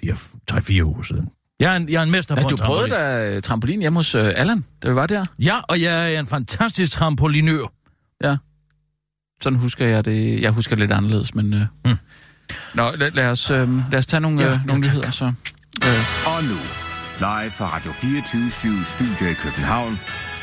fire, 0.00 0.16
tre, 0.48 0.62
fire 0.62 0.84
uger 0.84 1.02
siden. 1.02 1.28
Jeg 1.62 1.72
er 1.72 1.76
en, 1.76 1.88
jeg 1.88 1.98
er 1.98 2.02
en 2.02 2.10
mester 2.10 2.34
ja, 2.38 2.42
på 2.42 2.48
du 2.48 2.54
en 2.54 2.58
prøvede 2.66 2.88
trampolin. 2.88 3.32
da 3.34 3.40
trampolin 3.40 3.80
hjemme 3.80 3.98
hos 3.98 4.14
øh, 4.14 4.32
Allan, 4.36 4.64
da 4.82 4.88
vi 4.88 4.94
var 4.94 5.06
der. 5.06 5.24
Ja, 5.38 5.54
og 5.68 5.80
jeg 5.82 6.14
er 6.14 6.20
en 6.20 6.26
fantastisk 6.26 6.92
trampolinør. 6.92 7.66
Ja. 8.24 8.36
Sådan 9.42 9.58
husker 9.58 9.86
jeg 9.86 10.04
det. 10.04 10.42
Jeg 10.42 10.50
husker 10.50 10.76
det 10.76 10.80
lidt 10.80 10.92
anderledes, 10.92 11.34
men... 11.34 11.54
Øh... 11.54 11.60
Mm. 11.84 11.96
Nå, 12.74 12.90
lad, 12.96 13.10
lad, 13.10 13.28
os, 13.30 13.50
øh, 13.50 13.90
lad 13.90 13.98
os 13.98 14.06
tage 14.06 14.20
nogle, 14.20 14.42
Ja, 14.42 14.52
øh, 14.52 14.66
nogle 14.66 14.82
nyheder, 14.86 15.10
så... 15.10 15.24
Øh, 15.24 16.26
Og 16.36 16.44
nu, 16.44 16.56
live 17.18 17.50
fra 17.50 17.66
Radio 17.76 17.92
24 17.92 18.84
Studio 18.84 19.26
i 19.30 19.32
København. 19.34 20.00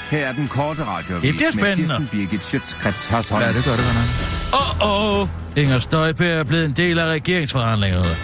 Her 0.09 0.27
er 0.27 0.31
den 0.31 0.47
korte 0.47 0.83
radioavis 0.85 1.23
Det 1.23 1.35
bliver 1.35 1.51
spændende. 1.51 1.81
med 1.81 1.87
Kirsten 1.87 2.07
Birgit 2.11 2.43
Schøtzgrads 2.43 3.05
Hasholm. 3.05 3.41
ja, 3.41 3.47
det 3.53 3.63
gør 3.65 3.71
det 3.71 3.85
godt 3.85 3.95
nok. 3.95 4.81
Åh, 4.83 5.21
åh, 5.21 5.27
Inger 5.57 5.79
Støjberg 5.79 6.39
er 6.39 6.43
blevet 6.43 6.65
en 6.65 6.71
del 6.71 6.99
af 6.99 7.05
regeringsforhandlingerne. 7.05 8.15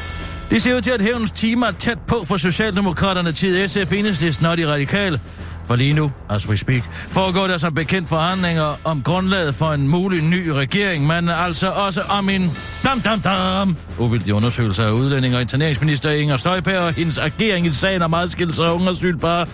Det 0.50 0.62
ser 0.62 0.76
ud 0.76 0.82
til, 0.82 0.92
at 0.92 1.02
hævnens 1.02 1.32
timer 1.32 1.68
er 1.68 1.72
tæt 1.72 2.00
på 2.08 2.24
for 2.26 2.38
Socialdemokraterne, 2.38 3.32
tid 3.32 3.68
SF, 3.68 3.94
Enhedslisten 3.94 4.46
og 4.46 4.58
de 4.58 4.72
radikale. 4.72 5.20
For 5.66 5.76
lige 5.76 5.94
nu, 5.94 6.12
as 6.30 6.50
we 6.50 6.58
speak, 6.58 6.84
foregår 7.10 7.48
der 7.48 7.58
som 7.58 7.68
altså 7.68 7.72
bekendt 7.72 8.10
forhandlinger 8.10 8.80
om 8.84 9.02
grundlaget 9.02 9.56
for 9.56 9.66
en 9.66 9.88
mulig 9.88 10.22
ny 10.24 10.48
regering, 10.48 11.08
men 11.08 11.30
altså 11.30 11.70
også 11.70 12.02
om 12.02 12.30
en 12.30 12.52
dam 12.84 13.02
dam 13.02 13.20
dam 13.22 13.78
uvildig 14.00 14.34
undersøgelse 14.34 14.84
af 14.84 14.92
udlænding 14.92 15.36
og 15.36 15.42
interneringsminister 15.42 16.12
Inger 16.12 16.38
Støjberg 16.38 16.80
og 16.80 16.94
hendes 16.94 17.18
agering 17.18 17.68
i 17.68 17.72
sagen 17.72 18.02
om 18.02 18.14
adskillelse 18.14 18.64
af 18.64 18.72
unge 18.72 18.90
asylpar. 18.90 19.48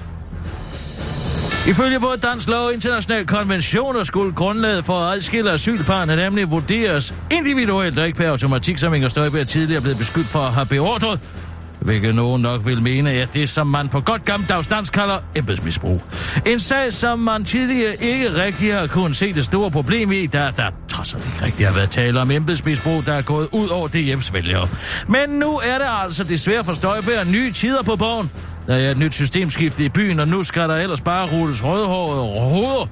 Ifølge 1.68 2.00
både 2.00 2.18
dansk 2.18 2.48
lov 2.50 2.66
og 2.66 2.74
international 2.74 3.26
konventioner 3.26 4.04
skulle 4.04 4.34
grundlaget 4.34 4.86
for 4.86 5.00
at 5.00 5.16
adskille 5.16 5.52
asylparne 5.52 6.16
nemlig 6.16 6.52
vurderes 6.52 7.14
individuelt 7.32 8.00
og 8.00 8.08
ikke 8.08 8.18
per 8.18 8.30
automatik, 8.30 8.78
som 8.78 8.94
Inger 8.94 9.10
Støjberg 9.10 9.48
tidligere 9.48 9.82
blevet 9.82 9.98
beskyldt 9.98 10.28
for 10.28 10.40
at 10.40 10.54
have 10.54 10.66
beordret. 10.66 11.20
Hvilket 11.82 12.16
nogen 12.16 12.42
nok 12.42 12.66
vil 12.66 12.82
mene, 12.82 13.12
at 13.12 13.34
det, 13.34 13.50
som 13.50 13.68
man 13.68 13.90
på 13.90 14.02
godt 14.02 14.26
gammeldags 14.26 14.68
dansk 14.68 14.94
kalder 14.94 15.18
embedsmisbrug. 15.36 16.02
En 16.46 16.60
sag, 16.60 16.94
som 16.94 17.20
man 17.20 17.46
tidligere 17.46 17.96
ikke 18.00 18.44
rigtig 18.44 18.74
har 18.74 18.88
kunnet 18.88 19.16
se 19.16 19.34
det 19.34 19.46
store 19.46 19.72
problem 19.72 20.12
i, 20.12 20.26
da 20.26 20.52
der 20.58 20.70
trods 20.90 21.14
alt 21.14 21.26
ikke 21.26 21.46
rigtig 21.46 21.68
har 21.68 21.74
været 21.74 21.90
tale 21.90 22.22
om 22.22 22.32
embedsmisbrug, 22.32 23.06
der 23.06 23.14
er 23.14 23.22
gået 23.22 23.48
ud 23.52 23.68
over 23.70 23.88
DF's 23.88 24.34
vælgere. 24.34 24.68
Men 25.08 25.30
nu 25.30 25.58
er 25.58 25.78
det 25.78 25.88
altså 26.04 26.24
desværre 26.24 26.64
for 26.64 26.74
Støjberg 26.74 27.28
nye 27.28 27.52
tider 27.52 27.84
på 27.84 27.96
bogen. 27.96 28.32
Der 28.68 28.76
er 28.76 28.92
et 28.92 28.98
nyt 28.98 29.14
systemskifte 29.14 29.86
i 29.86 29.90
byen, 29.90 30.20
og 30.20 30.28
nu 30.28 30.44
skal 30.44 30.70
der 30.70 30.76
ellers 30.76 31.02
bare 31.02 31.28
rulles 31.28 31.64
rødhårede 31.64 32.40
hoveder. 32.40 32.88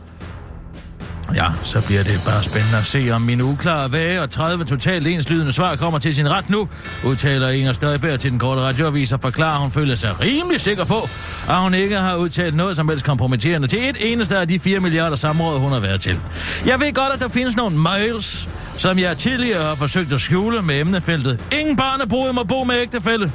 Ja, 1.35 1.47
så 1.63 1.81
bliver 1.81 2.03
det 2.03 2.21
bare 2.25 2.43
spændende 2.43 2.77
at 2.77 2.85
se, 2.85 3.09
om 3.11 3.21
mine 3.21 3.43
uklare 3.43 3.91
vage 3.91 4.21
og 4.21 4.29
30 4.29 4.65
totalt 4.65 5.07
enslydende 5.07 5.51
svar 5.51 5.75
kommer 5.75 5.99
til 5.99 6.15
sin 6.15 6.29
ret 6.29 6.49
nu, 6.49 6.67
udtaler 7.05 7.49
Inger 7.49 7.73
Støjberg 7.73 8.19
til 8.19 8.31
den 8.31 8.39
korte 8.39 8.61
radioavis 8.61 9.11
og 9.11 9.21
forklarer, 9.21 9.53
at 9.53 9.61
hun 9.61 9.71
føler 9.71 9.95
sig 9.95 10.21
rimelig 10.21 10.61
sikker 10.61 10.83
på, 10.83 11.09
at 11.49 11.55
hun 11.55 11.73
ikke 11.73 11.95
har 11.95 12.15
udtalt 12.15 12.55
noget 12.55 12.75
som 12.75 12.89
helst 12.89 13.05
kompromitterende 13.05 13.67
til 13.67 13.89
et 13.89 13.97
eneste 13.99 14.37
af 14.37 14.47
de 14.47 14.59
4 14.59 14.79
milliarder 14.79 15.15
samråd, 15.15 15.59
hun 15.59 15.71
har 15.71 15.79
været 15.79 16.01
til. 16.01 16.19
Jeg 16.65 16.79
ved 16.79 16.93
godt, 16.93 17.13
at 17.13 17.19
der 17.19 17.27
findes 17.29 17.55
nogle 17.55 17.77
mails, 17.77 18.49
som 18.77 18.99
jeg 18.99 19.17
tidligere 19.17 19.63
har 19.63 19.75
forsøgt 19.75 20.13
at 20.13 20.21
skjule 20.21 20.61
med 20.61 20.79
emnefeltet. 20.79 21.39
Ingen 21.59 21.75
barnebrud 21.75 22.33
må 22.33 22.43
bo 22.43 22.63
med 22.63 22.75
ægtefælde. 22.81 23.31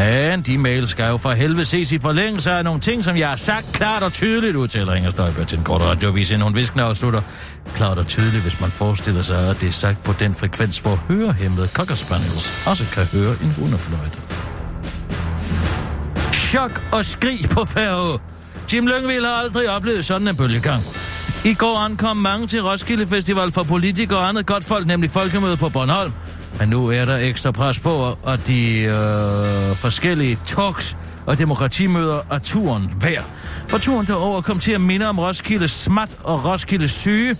Men 0.00 0.40
de 0.42 0.58
mails 0.58 0.90
skal 0.90 1.08
jo 1.08 1.16
for 1.16 1.32
helvede 1.32 1.64
ses 1.64 1.92
i 1.92 1.98
forlængelse 1.98 2.50
af 2.50 2.64
nogle 2.64 2.80
ting, 2.80 3.04
som 3.04 3.16
jeg 3.16 3.28
har 3.28 3.36
sagt 3.36 3.72
klart 3.72 4.02
og 4.02 4.12
tydeligt, 4.12 4.56
udtaler 4.56 4.94
Inger 4.94 5.10
Støjberg 5.10 5.46
til 5.46 5.58
en 5.58 5.64
kort 5.64 5.82
radiovis, 5.82 6.30
inden 6.30 6.42
hun 6.42 6.54
viskende 6.54 6.84
afslutter. 6.84 7.22
Klart 7.74 7.98
og 7.98 8.06
tydeligt, 8.06 8.42
hvis 8.42 8.60
man 8.60 8.70
forestiller 8.70 9.22
sig, 9.22 9.50
at 9.50 9.60
det 9.60 9.68
er 9.68 9.72
sagt 9.72 10.02
på 10.02 10.12
den 10.12 10.34
frekvens, 10.34 10.78
hvor 10.78 10.96
hørehæmmede 11.08 11.68
Cocker 11.68 11.94
Spaniels 11.94 12.66
også 12.66 12.84
kan 12.92 13.04
høre 13.04 13.36
en 13.42 13.54
hundefløjte. 13.58 14.18
Chok 16.32 16.82
og 16.92 17.04
skrig 17.04 17.40
på 17.50 17.64
færge. 17.64 18.18
Jim 18.72 18.86
Lyngvild 18.86 19.24
har 19.24 19.32
aldrig 19.32 19.70
oplevet 19.70 20.04
sådan 20.04 20.28
en 20.28 20.36
bølgegang. 20.36 20.82
I 21.44 21.54
går 21.54 21.78
ankom 21.78 22.16
mange 22.16 22.46
til 22.46 22.62
Roskilde 22.62 23.06
Festival 23.06 23.52
for 23.52 23.62
politikere 23.62 24.18
og 24.18 24.28
andet 24.28 24.46
godt 24.46 24.64
folk, 24.64 24.86
nemlig 24.86 25.10
folkemøde 25.10 25.56
på 25.56 25.68
Bornholm. 25.68 26.12
Men 26.58 26.68
nu 26.68 26.86
er 26.86 27.04
der 27.04 27.16
ekstra 27.16 27.50
pres 27.50 27.78
på, 27.78 28.18
og 28.22 28.46
de 28.46 28.80
øh, 28.80 29.76
forskellige 29.76 30.38
talks 30.44 30.96
og 31.26 31.38
demokratimøder 31.38 32.18
er 32.30 32.38
turen 32.38 32.92
værd. 33.00 33.24
For 33.68 33.78
turen 33.78 34.06
derover 34.06 34.40
kom 34.40 34.58
til 34.58 34.72
at 34.72 34.80
minde 34.80 35.08
om 35.08 35.18
Roskilde 35.18 35.68
Smat 35.68 36.16
og 36.24 36.44
Roskilde 36.44 36.88
Syge. 36.88 37.36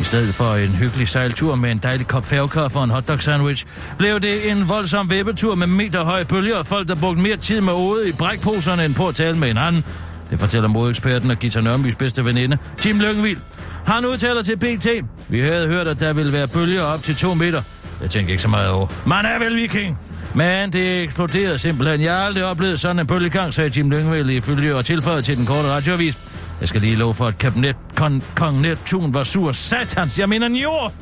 I 0.00 0.04
stedet 0.04 0.34
for 0.34 0.54
en 0.54 0.68
hyggelig 0.68 1.08
sejltur 1.08 1.54
med 1.54 1.70
en 1.70 1.78
dejlig 1.78 2.06
kop 2.06 2.24
færgekaffe 2.24 2.78
og 2.78 2.84
en 2.84 2.90
hotdog 2.90 3.22
sandwich, 3.22 3.66
blev 3.98 4.20
det 4.20 4.50
en 4.50 4.68
voldsom 4.68 5.10
vippetur 5.10 5.54
med 5.54 5.66
meterhøje 5.66 6.24
bølger 6.24 6.56
og 6.56 6.66
folk, 6.66 6.88
der 6.88 6.94
brugte 6.94 7.22
mere 7.22 7.36
tid 7.36 7.60
med 7.60 7.72
ode 7.72 8.08
i 8.08 8.12
brækposerne 8.12 8.84
end 8.84 8.94
på 8.94 9.08
at 9.08 9.14
tale 9.14 9.38
med 9.38 9.48
hinanden. 9.48 9.84
Det 10.30 10.38
fortæller 10.38 10.68
modeksperten 10.68 11.30
og 11.30 11.36
Gita 11.36 11.60
Nørnbys 11.60 11.94
bedste 11.94 12.24
veninde, 12.24 12.58
Jim 12.86 13.00
Lyngvild. 13.00 13.38
Han 13.86 14.06
udtaler 14.06 14.42
til 14.42 14.56
BT. 14.56 14.86
Vi 15.28 15.40
havde 15.40 15.68
hørt, 15.68 15.88
at 15.88 16.00
der 16.00 16.12
ville 16.12 16.32
være 16.32 16.48
bølger 16.48 16.82
op 16.82 17.02
til 17.02 17.16
2 17.16 17.34
meter. 17.34 17.62
Jeg 18.02 18.10
tænkte 18.10 18.30
ikke 18.30 18.42
så 18.42 18.48
meget 18.48 18.68
over. 18.68 18.86
Man 19.06 19.26
er 19.26 19.38
vel 19.38 19.56
viking. 19.56 19.98
Men 20.34 20.72
det 20.72 21.02
eksploderede 21.02 21.58
simpelthen. 21.58 22.00
Jeg 22.00 22.12
har 22.12 22.20
aldrig 22.20 22.44
oplevet 22.44 22.80
sådan 22.80 22.98
en 22.98 23.06
bølgegang, 23.06 23.54
sagde 23.54 23.70
Jim 23.76 23.90
Lyngvild 23.90 24.30
ifølge 24.30 24.76
og 24.76 24.84
tilføjet 24.84 25.24
til 25.24 25.36
den 25.36 25.46
korte 25.46 25.68
radioavis. 25.68 26.18
Jeg 26.60 26.68
skal 26.68 26.80
lige 26.80 26.96
love 26.96 27.14
for, 27.14 27.26
at 27.26 27.38
kabinet 27.38 27.76
kon, 27.96 28.22
kong 28.36 28.60
Neptun 28.60 29.14
var 29.14 29.22
sur 29.22 29.52
satans. 29.52 30.18
Jeg 30.18 30.28
mener 30.28 30.48
jord. 30.62 30.92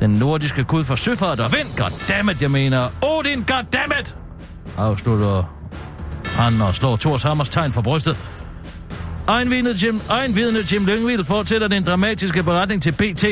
Den 0.00 0.10
nordiske 0.10 0.64
gud 0.64 0.84
for 0.84 0.94
søfart 0.94 1.40
og 1.40 1.52
vind. 1.52 1.68
Goddammit, 1.76 2.42
jeg 2.42 2.50
mener. 2.50 2.88
Odin, 3.02 3.44
goddammit! 3.44 4.14
Afslutter 4.76 5.56
han 6.24 6.60
og 6.60 6.74
slår 6.74 6.96
Thors 6.96 7.22
Hammers 7.22 7.48
tegn 7.48 7.72
for 7.72 7.82
brystet. 7.82 8.16
Egenvidende 9.28 9.74
Jim, 9.82 10.00
egenvidende 10.08 10.64
Jim 10.72 10.86
Lyngvild 10.86 11.24
fortsætter 11.24 11.68
den 11.68 11.84
dramatiske 11.86 12.42
beretning 12.42 12.82
til 12.82 12.92
BT. 12.92 13.24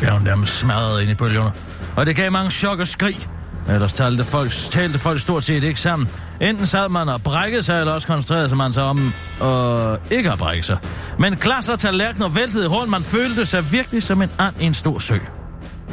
Færgen 0.00 0.24
nærmest 0.24 0.58
smadret 0.58 1.02
ind 1.02 1.10
i 1.10 1.14
bølgerne. 1.14 1.52
Og 1.96 2.06
det 2.06 2.16
gav 2.16 2.32
mange 2.32 2.50
chok 2.50 2.78
og 2.78 2.86
skrig. 2.86 3.28
Ellers 3.68 3.92
talte 3.92 4.24
folk, 4.24 4.50
talte 4.70 4.98
folk 4.98 5.20
stort 5.20 5.44
set 5.44 5.64
ikke 5.64 5.80
sammen. 5.80 6.08
Enten 6.40 6.66
sad 6.66 6.88
man 6.88 7.08
og 7.08 7.22
brækkede 7.22 7.62
sig, 7.62 7.80
eller 7.80 7.92
også 7.92 8.06
koncentrerede 8.06 8.56
man 8.56 8.72
sig 8.72 8.82
om 8.82 9.12
og 9.40 9.98
ikke 10.10 10.32
at 10.32 10.38
brække 10.38 10.62
sig. 10.62 10.78
Men 11.18 11.36
glas 11.36 11.68
og 11.68 11.78
tallerkener 11.78 12.28
væltede 12.28 12.68
rundt. 12.68 12.90
Man 12.90 13.02
følte 13.02 13.46
sig 13.46 13.72
virkelig 13.72 14.02
som 14.02 14.22
en 14.22 14.30
and 14.38 14.54
i 14.60 14.64
en 14.64 14.74
stor 14.74 14.98
sø. 14.98 15.18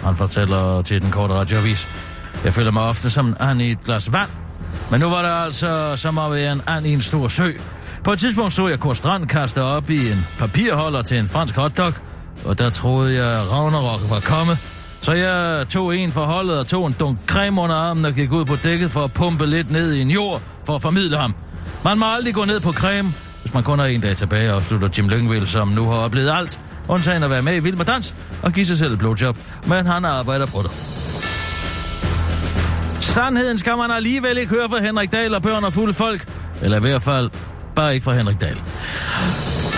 Han 0.03 0.15
fortæller 0.15 0.81
til 0.81 1.01
den 1.01 1.11
korte 1.11 1.33
radioavis. 1.33 1.87
Jeg 2.43 2.53
føler 2.53 2.71
mig 2.71 2.83
ofte 2.83 3.09
som 3.09 3.27
en 3.27 3.35
and 3.39 3.61
i 3.61 3.71
et 3.71 3.83
glas 3.83 4.13
vand. 4.13 4.29
Men 4.91 4.99
nu 4.99 5.09
var 5.09 5.21
det 5.21 5.45
altså 5.45 5.93
som 5.95 6.17
at 6.17 6.31
være 6.31 6.51
en 6.51 6.61
and 6.67 6.87
i 6.87 6.93
en 6.93 7.01
stor 7.01 7.27
sø. 7.27 7.51
På 8.03 8.11
et 8.11 8.19
tidspunkt 8.19 8.53
så 8.53 8.67
jeg 8.67 8.79
Kurt 8.79 8.97
Strand 8.97 9.27
kaste 9.27 9.63
op 9.63 9.89
i 9.89 10.11
en 10.11 10.27
papirholder 10.39 11.01
til 11.01 11.17
en 11.17 11.29
fransk 11.29 11.55
hotdog, 11.55 11.93
og 12.45 12.59
der 12.59 12.69
troede 12.69 13.15
jeg, 13.15 13.41
at 13.41 13.51
Ragnarok 13.51 14.01
var 14.09 14.19
kommet. 14.19 14.57
Så 15.01 15.13
jeg 15.13 15.65
tog 15.69 15.97
en 15.97 16.11
for 16.11 16.25
holdet 16.25 16.59
og 16.59 16.67
tog 16.67 16.87
en 16.87 16.95
dunk 16.99 17.17
creme 17.27 17.61
under 17.61 17.75
armen 17.75 18.05
og 18.05 18.13
gik 18.13 18.31
ud 18.31 18.45
på 18.45 18.55
dækket 18.55 18.91
for 18.91 19.03
at 19.03 19.13
pumpe 19.13 19.45
lidt 19.45 19.71
ned 19.71 19.93
i 19.93 20.01
en 20.01 20.09
jord 20.11 20.41
for 20.65 20.75
at 20.75 20.81
formidle 20.81 21.17
ham. 21.17 21.35
Man 21.83 21.99
må 21.99 22.05
aldrig 22.05 22.33
gå 22.33 22.45
ned 22.45 22.59
på 22.59 22.71
creme, 22.71 23.13
hvis 23.41 23.53
man 23.53 23.63
kun 23.63 23.79
har 23.79 23.85
en 23.85 24.01
dag 24.01 24.15
tilbage, 24.15 24.49
afslutter 24.49 24.89
Jim 24.97 25.09
Lyngvild, 25.09 25.45
som 25.45 25.67
nu 25.67 25.89
har 25.89 25.97
oplevet 25.97 26.31
alt. 26.35 26.59
Undtagen 26.87 27.23
at 27.23 27.29
være 27.29 27.41
med 27.41 27.55
i 27.55 27.59
Vild 27.59 27.75
med 27.75 27.85
Dans 27.85 28.13
og 28.43 28.51
give 28.51 28.65
sig 28.65 28.77
selv 28.77 28.93
et 28.93 28.99
blowjob. 28.99 29.37
Men 29.67 29.85
han 29.85 30.05
arbejder 30.05 30.45
på 30.45 30.61
det. 30.61 30.71
Sandheden 33.01 33.57
skal 33.57 33.77
man 33.77 33.91
alligevel 33.91 34.37
ikke 34.37 34.49
høre 34.49 34.69
fra 34.69 34.81
Henrik 34.81 35.11
Dahl 35.11 35.33
og 35.33 35.41
børn 35.41 35.63
og 35.63 35.73
fulde 35.73 35.93
folk. 35.93 36.27
Eller 36.61 36.77
i 36.77 36.81
hvert 36.81 37.01
fald 37.01 37.29
bare 37.75 37.93
ikke 37.93 38.03
fra 38.03 38.13
Henrik 38.13 38.41
Dahl. 38.41 38.61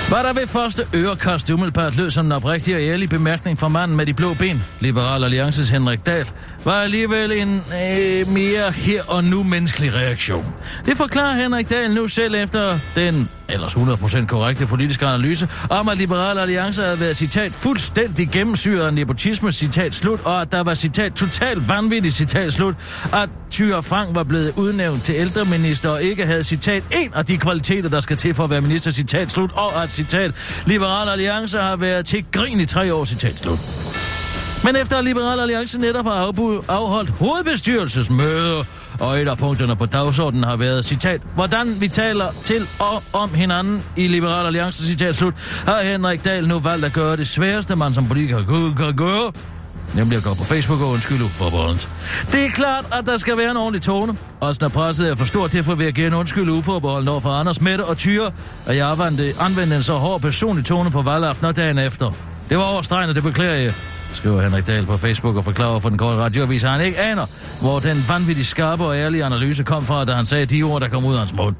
Var 0.09 0.21
der 0.21 0.33
ved 0.33 0.47
første 0.47 0.83
ørekast 0.93 1.49
umiddelbart 1.49 1.95
lød 1.95 2.09
som 2.09 2.25
en 2.25 2.31
oprigtig 2.31 2.75
og 2.75 2.81
ærlig 2.81 3.09
bemærkning 3.09 3.57
fra 3.57 3.67
manden 3.67 3.97
med 3.97 4.05
de 4.05 4.13
blå 4.13 4.33
ben, 4.33 4.63
Liberal 4.79 5.23
Alliances 5.23 5.69
Henrik 5.69 6.05
Dahl, 6.05 6.29
var 6.63 6.81
alligevel 6.81 7.31
en 7.31 7.63
øh, 7.71 8.27
mere 8.27 8.71
her 8.71 9.01
og 9.07 9.23
nu 9.23 9.43
menneskelig 9.43 9.93
reaktion. 9.93 10.45
Det 10.85 10.97
forklarer 10.97 11.35
Henrik 11.35 11.69
Dahl 11.69 11.93
nu 11.93 12.07
selv 12.07 12.35
efter 12.35 12.79
den 12.95 13.29
ellers 13.49 13.75
100% 13.75 14.25
korrekte 14.25 14.67
politiske 14.67 15.05
analyse, 15.05 15.49
om 15.69 15.89
at 15.89 15.97
Liberal 15.97 16.37
Alliance 16.37 16.81
havde 16.81 16.99
været 16.99 17.17
citat 17.17 17.51
fuldstændig 17.51 18.29
gennemsyret 18.29 18.85
af 18.85 18.93
nepotisme, 18.93 19.51
citat 19.51 19.95
slut, 19.95 20.19
og 20.25 20.41
at 20.41 20.51
der 20.51 20.63
var 20.63 20.73
citat 20.73 21.13
totalt 21.13 21.69
vanvittigt, 21.69 22.15
citat 22.15 22.53
slut, 22.53 22.75
at 23.13 23.29
Thyre 23.51 23.83
Frank 23.83 24.15
var 24.15 24.23
blevet 24.23 24.53
udnævnt 24.55 25.03
til 25.03 25.15
ældreminister 25.15 25.89
og 25.89 26.03
ikke 26.03 26.25
havde 26.25 26.43
citat 26.43 26.83
en 26.91 27.13
af 27.13 27.25
de 27.25 27.37
kvaliteter, 27.37 27.89
der 27.89 27.99
skal 27.99 28.17
til 28.17 28.33
for 28.33 28.43
at 28.43 28.49
være 28.49 28.61
minister, 28.61 28.91
citat 28.91 29.31
slut, 29.31 29.51
og 29.53 29.83
at 29.83 29.91
citat 29.97 30.31
Liberal 30.65 31.09
Alliance 31.09 31.59
har 31.59 31.75
været 31.75 32.05
til 32.05 32.25
grin 32.31 32.59
i 32.59 32.65
tre 32.65 32.93
år, 32.93 33.05
citat 33.05 33.37
slut. 33.37 33.59
Men 34.63 34.75
efter 34.75 35.01
Liberal 35.01 35.39
Alliance 35.39 35.79
netop 35.79 36.05
har 36.05 36.33
afholdt 36.67 37.09
hovedbestyrelsesmøder, 37.09 38.63
og 38.99 39.21
et 39.21 39.27
af 39.27 39.37
punkterne 39.37 39.75
på 39.75 39.85
dagsordenen 39.85 40.43
har 40.43 40.57
været, 40.57 40.85
citat, 40.85 41.21
hvordan 41.35 41.81
vi 41.81 41.87
taler 41.87 42.25
til 42.45 42.67
og 42.79 43.03
om 43.13 43.33
hinanden 43.33 43.83
i 43.95 44.07
Liberal 44.07 44.45
Alliance, 44.45 44.85
citat 44.85 45.15
slut, 45.15 45.33
har 45.65 45.81
Henrik 45.81 46.25
Dahl 46.25 46.47
nu 46.47 46.59
valgt 46.59 46.85
at 46.85 46.93
gøre 46.93 47.17
det 47.17 47.27
sværeste, 47.27 47.75
man 47.75 47.93
som 47.93 48.07
politiker 48.07 48.73
kan 48.77 48.95
gøre, 48.95 49.31
nemlig 49.93 50.17
at 50.17 50.23
gå 50.23 50.33
på 50.33 50.43
Facebook 50.43 50.81
og 50.81 50.89
undskylde 50.89 51.23
uforbeholdent. 51.23 51.89
Det 52.31 52.45
er 52.45 52.49
klart, 52.49 52.85
at 52.91 53.05
der 53.05 53.17
skal 53.17 53.37
være 53.37 53.51
en 53.51 53.57
ordentlig 53.57 53.81
tone. 53.81 54.17
Også 54.39 54.57
når 54.61 54.69
presset 54.69 55.11
er 55.11 55.15
for 55.15 55.25
stort, 55.25 55.53
derfor 55.53 55.75
vil 55.75 55.83
jeg 55.83 55.93
gerne 55.93 56.17
undskylde 56.17 56.51
uforbeholdent 56.51 57.09
over 57.09 57.19
for 57.19 57.29
Anders 57.29 57.61
Mette 57.61 57.85
og 57.85 57.97
Tyre, 57.97 58.31
at 58.65 58.77
jeg 58.77 58.91
anvendte, 58.91 59.33
anvendte 59.39 59.75
en 59.75 59.83
så 59.83 59.93
hård 59.93 60.21
personlig 60.21 60.65
tone 60.65 60.91
på 60.91 61.01
valgaften 61.01 61.45
og 61.45 61.55
dagen 61.55 61.77
efter. 61.77 62.11
Det 62.49 62.57
var 62.57 62.63
overstregende, 62.63 63.15
det 63.15 63.23
beklager 63.23 63.55
jeg 63.55 63.73
skriver 64.13 64.41
Henrik 64.41 64.67
Dahl 64.67 64.85
på 64.85 64.97
Facebook 64.97 65.35
og 65.35 65.43
forklarer 65.43 65.79
for 65.79 65.89
den 65.89 65.97
korte 65.97 66.17
radioavis, 66.17 66.63
at 66.63 66.69
han 66.69 66.85
ikke 66.85 66.99
aner, 66.99 67.25
hvor 67.61 67.79
den 67.79 68.05
vanvittigt 68.07 68.47
skarpe 68.47 68.83
og 68.83 68.95
ærlige 68.97 69.25
analyse 69.25 69.63
kom 69.63 69.85
fra, 69.85 70.05
da 70.05 70.13
han 70.13 70.25
sagde 70.25 70.45
de 70.45 70.63
ord, 70.63 70.81
der 70.81 70.87
kom 70.87 71.05
ud 71.05 71.13
af 71.13 71.19
hans 71.19 71.33
mund. 71.33 71.55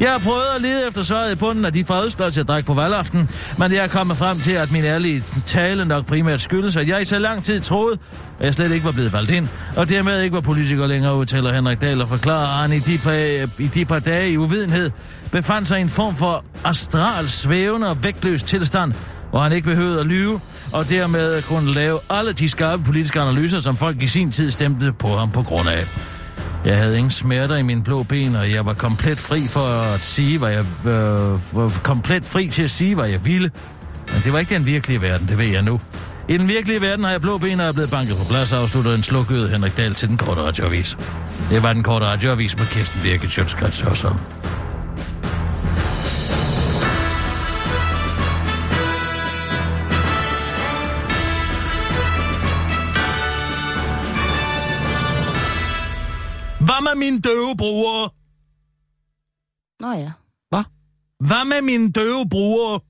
Jeg 0.00 0.10
har 0.10 0.18
prøvet 0.18 0.42
at 0.56 0.62
lede 0.62 0.86
efter 0.88 1.02
svaret 1.02 1.32
i 1.32 1.34
bunden 1.34 1.64
af 1.64 1.72
de 1.72 1.84
fadelsglas, 1.84 2.36
jeg 2.36 2.48
drak 2.48 2.64
på 2.64 2.74
valgaften, 2.74 3.30
men 3.58 3.72
jeg 3.72 3.84
er 3.84 3.88
kommet 3.88 4.16
frem 4.16 4.40
til, 4.40 4.52
at 4.52 4.72
min 4.72 4.84
ærlige 4.84 5.24
tale 5.46 5.84
nok 5.84 6.06
primært 6.06 6.40
skyldes, 6.40 6.76
at 6.76 6.88
jeg 6.88 7.02
i 7.02 7.04
så 7.04 7.18
lang 7.18 7.44
tid 7.44 7.60
troede, 7.60 7.98
at 8.38 8.46
jeg 8.46 8.54
slet 8.54 8.72
ikke 8.72 8.86
var 8.86 8.92
blevet 8.92 9.12
valgt 9.12 9.30
ind, 9.30 9.48
og 9.76 9.88
dermed 9.88 10.20
ikke 10.20 10.34
var 10.34 10.40
politiker 10.40 10.86
længere, 10.86 11.16
udtaler 11.16 11.52
Henrik 11.52 11.80
Dahl 11.80 12.02
og 12.02 12.08
forklarer, 12.08 12.62
at 12.62 12.70
han 12.70 12.72
i 12.72 12.78
de 12.78 12.98
par, 12.98 13.12
i 13.58 13.66
de 13.66 13.84
par 13.84 13.98
dage 13.98 14.30
i 14.30 14.36
uvidenhed 14.36 14.90
befandt 15.32 15.68
sig 15.68 15.78
i 15.78 15.82
en 15.82 15.88
form 15.88 16.14
for 16.14 16.44
astral 16.64 17.28
svævende 17.28 17.90
og 17.90 18.04
vægtløs 18.04 18.42
tilstand, 18.42 18.92
hvor 19.32 19.40
han 19.40 19.52
ikke 19.52 19.68
behøvede 19.68 20.00
at 20.00 20.06
lyve, 20.06 20.40
og 20.72 20.88
dermed 20.88 21.42
kunne 21.42 21.72
lave 21.72 21.98
alle 22.10 22.32
de 22.32 22.48
skarpe 22.48 22.82
politiske 22.82 23.20
analyser, 23.20 23.60
som 23.60 23.76
folk 23.76 24.02
i 24.02 24.06
sin 24.06 24.30
tid 24.30 24.50
stemte 24.50 24.92
på 24.92 25.08
ham 25.16 25.30
på 25.30 25.42
grund 25.42 25.68
af. 25.68 25.86
Jeg 26.64 26.76
havde 26.76 26.98
ingen 26.98 27.10
smerter 27.10 27.56
i 27.56 27.62
mine 27.62 27.82
blå 27.82 28.02
ben, 28.02 28.36
og 28.36 28.50
jeg 28.50 28.66
var 28.66 28.74
komplet 28.74 29.20
fri 29.20 29.46
for 29.46 29.94
at 29.94 30.04
sige, 30.04 30.38
hvad 30.38 30.50
jeg... 30.50 30.64
Øh, 30.84 31.56
var 31.56 31.80
komplet 31.82 32.24
fri 32.24 32.48
til 32.48 32.62
at 32.62 32.70
sige, 32.70 32.94
hvad 32.94 33.06
jeg 33.06 33.24
ville. 33.24 33.50
Men 34.12 34.22
det 34.24 34.32
var 34.32 34.38
ikke 34.38 34.54
den 34.54 34.66
virkelige 34.66 35.02
verden, 35.02 35.28
det 35.28 35.38
ved 35.38 35.46
jeg 35.46 35.62
nu. 35.62 35.80
I 36.28 36.38
den 36.38 36.48
virkelige 36.48 36.80
verden 36.80 37.04
har 37.04 37.10
jeg 37.10 37.20
blå 37.20 37.38
ben, 37.38 37.60
og 37.60 37.66
er 37.66 37.72
blevet 37.72 37.90
banket 37.90 38.16
på 38.16 38.24
plads, 38.24 38.52
afslutter 38.52 38.94
en 38.94 39.02
slukød 39.02 39.48
Henrik 39.48 39.76
Dahl 39.76 39.94
til 39.94 40.08
den 40.08 40.16
korte 40.16 40.42
radioavis. 40.42 40.98
Det 41.50 41.62
var 41.62 41.72
den 41.72 41.82
korte 41.82 42.06
radioavis 42.06 42.58
med 42.58 42.66
Kirsten 42.66 43.00
Birke 43.02 43.28
Sjøtskrets 43.28 43.82
og 43.82 43.96
sådan. 43.96 44.18
Med 56.82 56.94
mine 56.98 57.18
døve 57.20 57.56
brugere? 57.56 58.10
Nå 59.80 59.92
ja. 59.92 60.10
Hvad 61.28 61.44
med 61.44 61.62
mine 61.62 61.92
døve 61.92 62.28
brugere? 62.30 62.80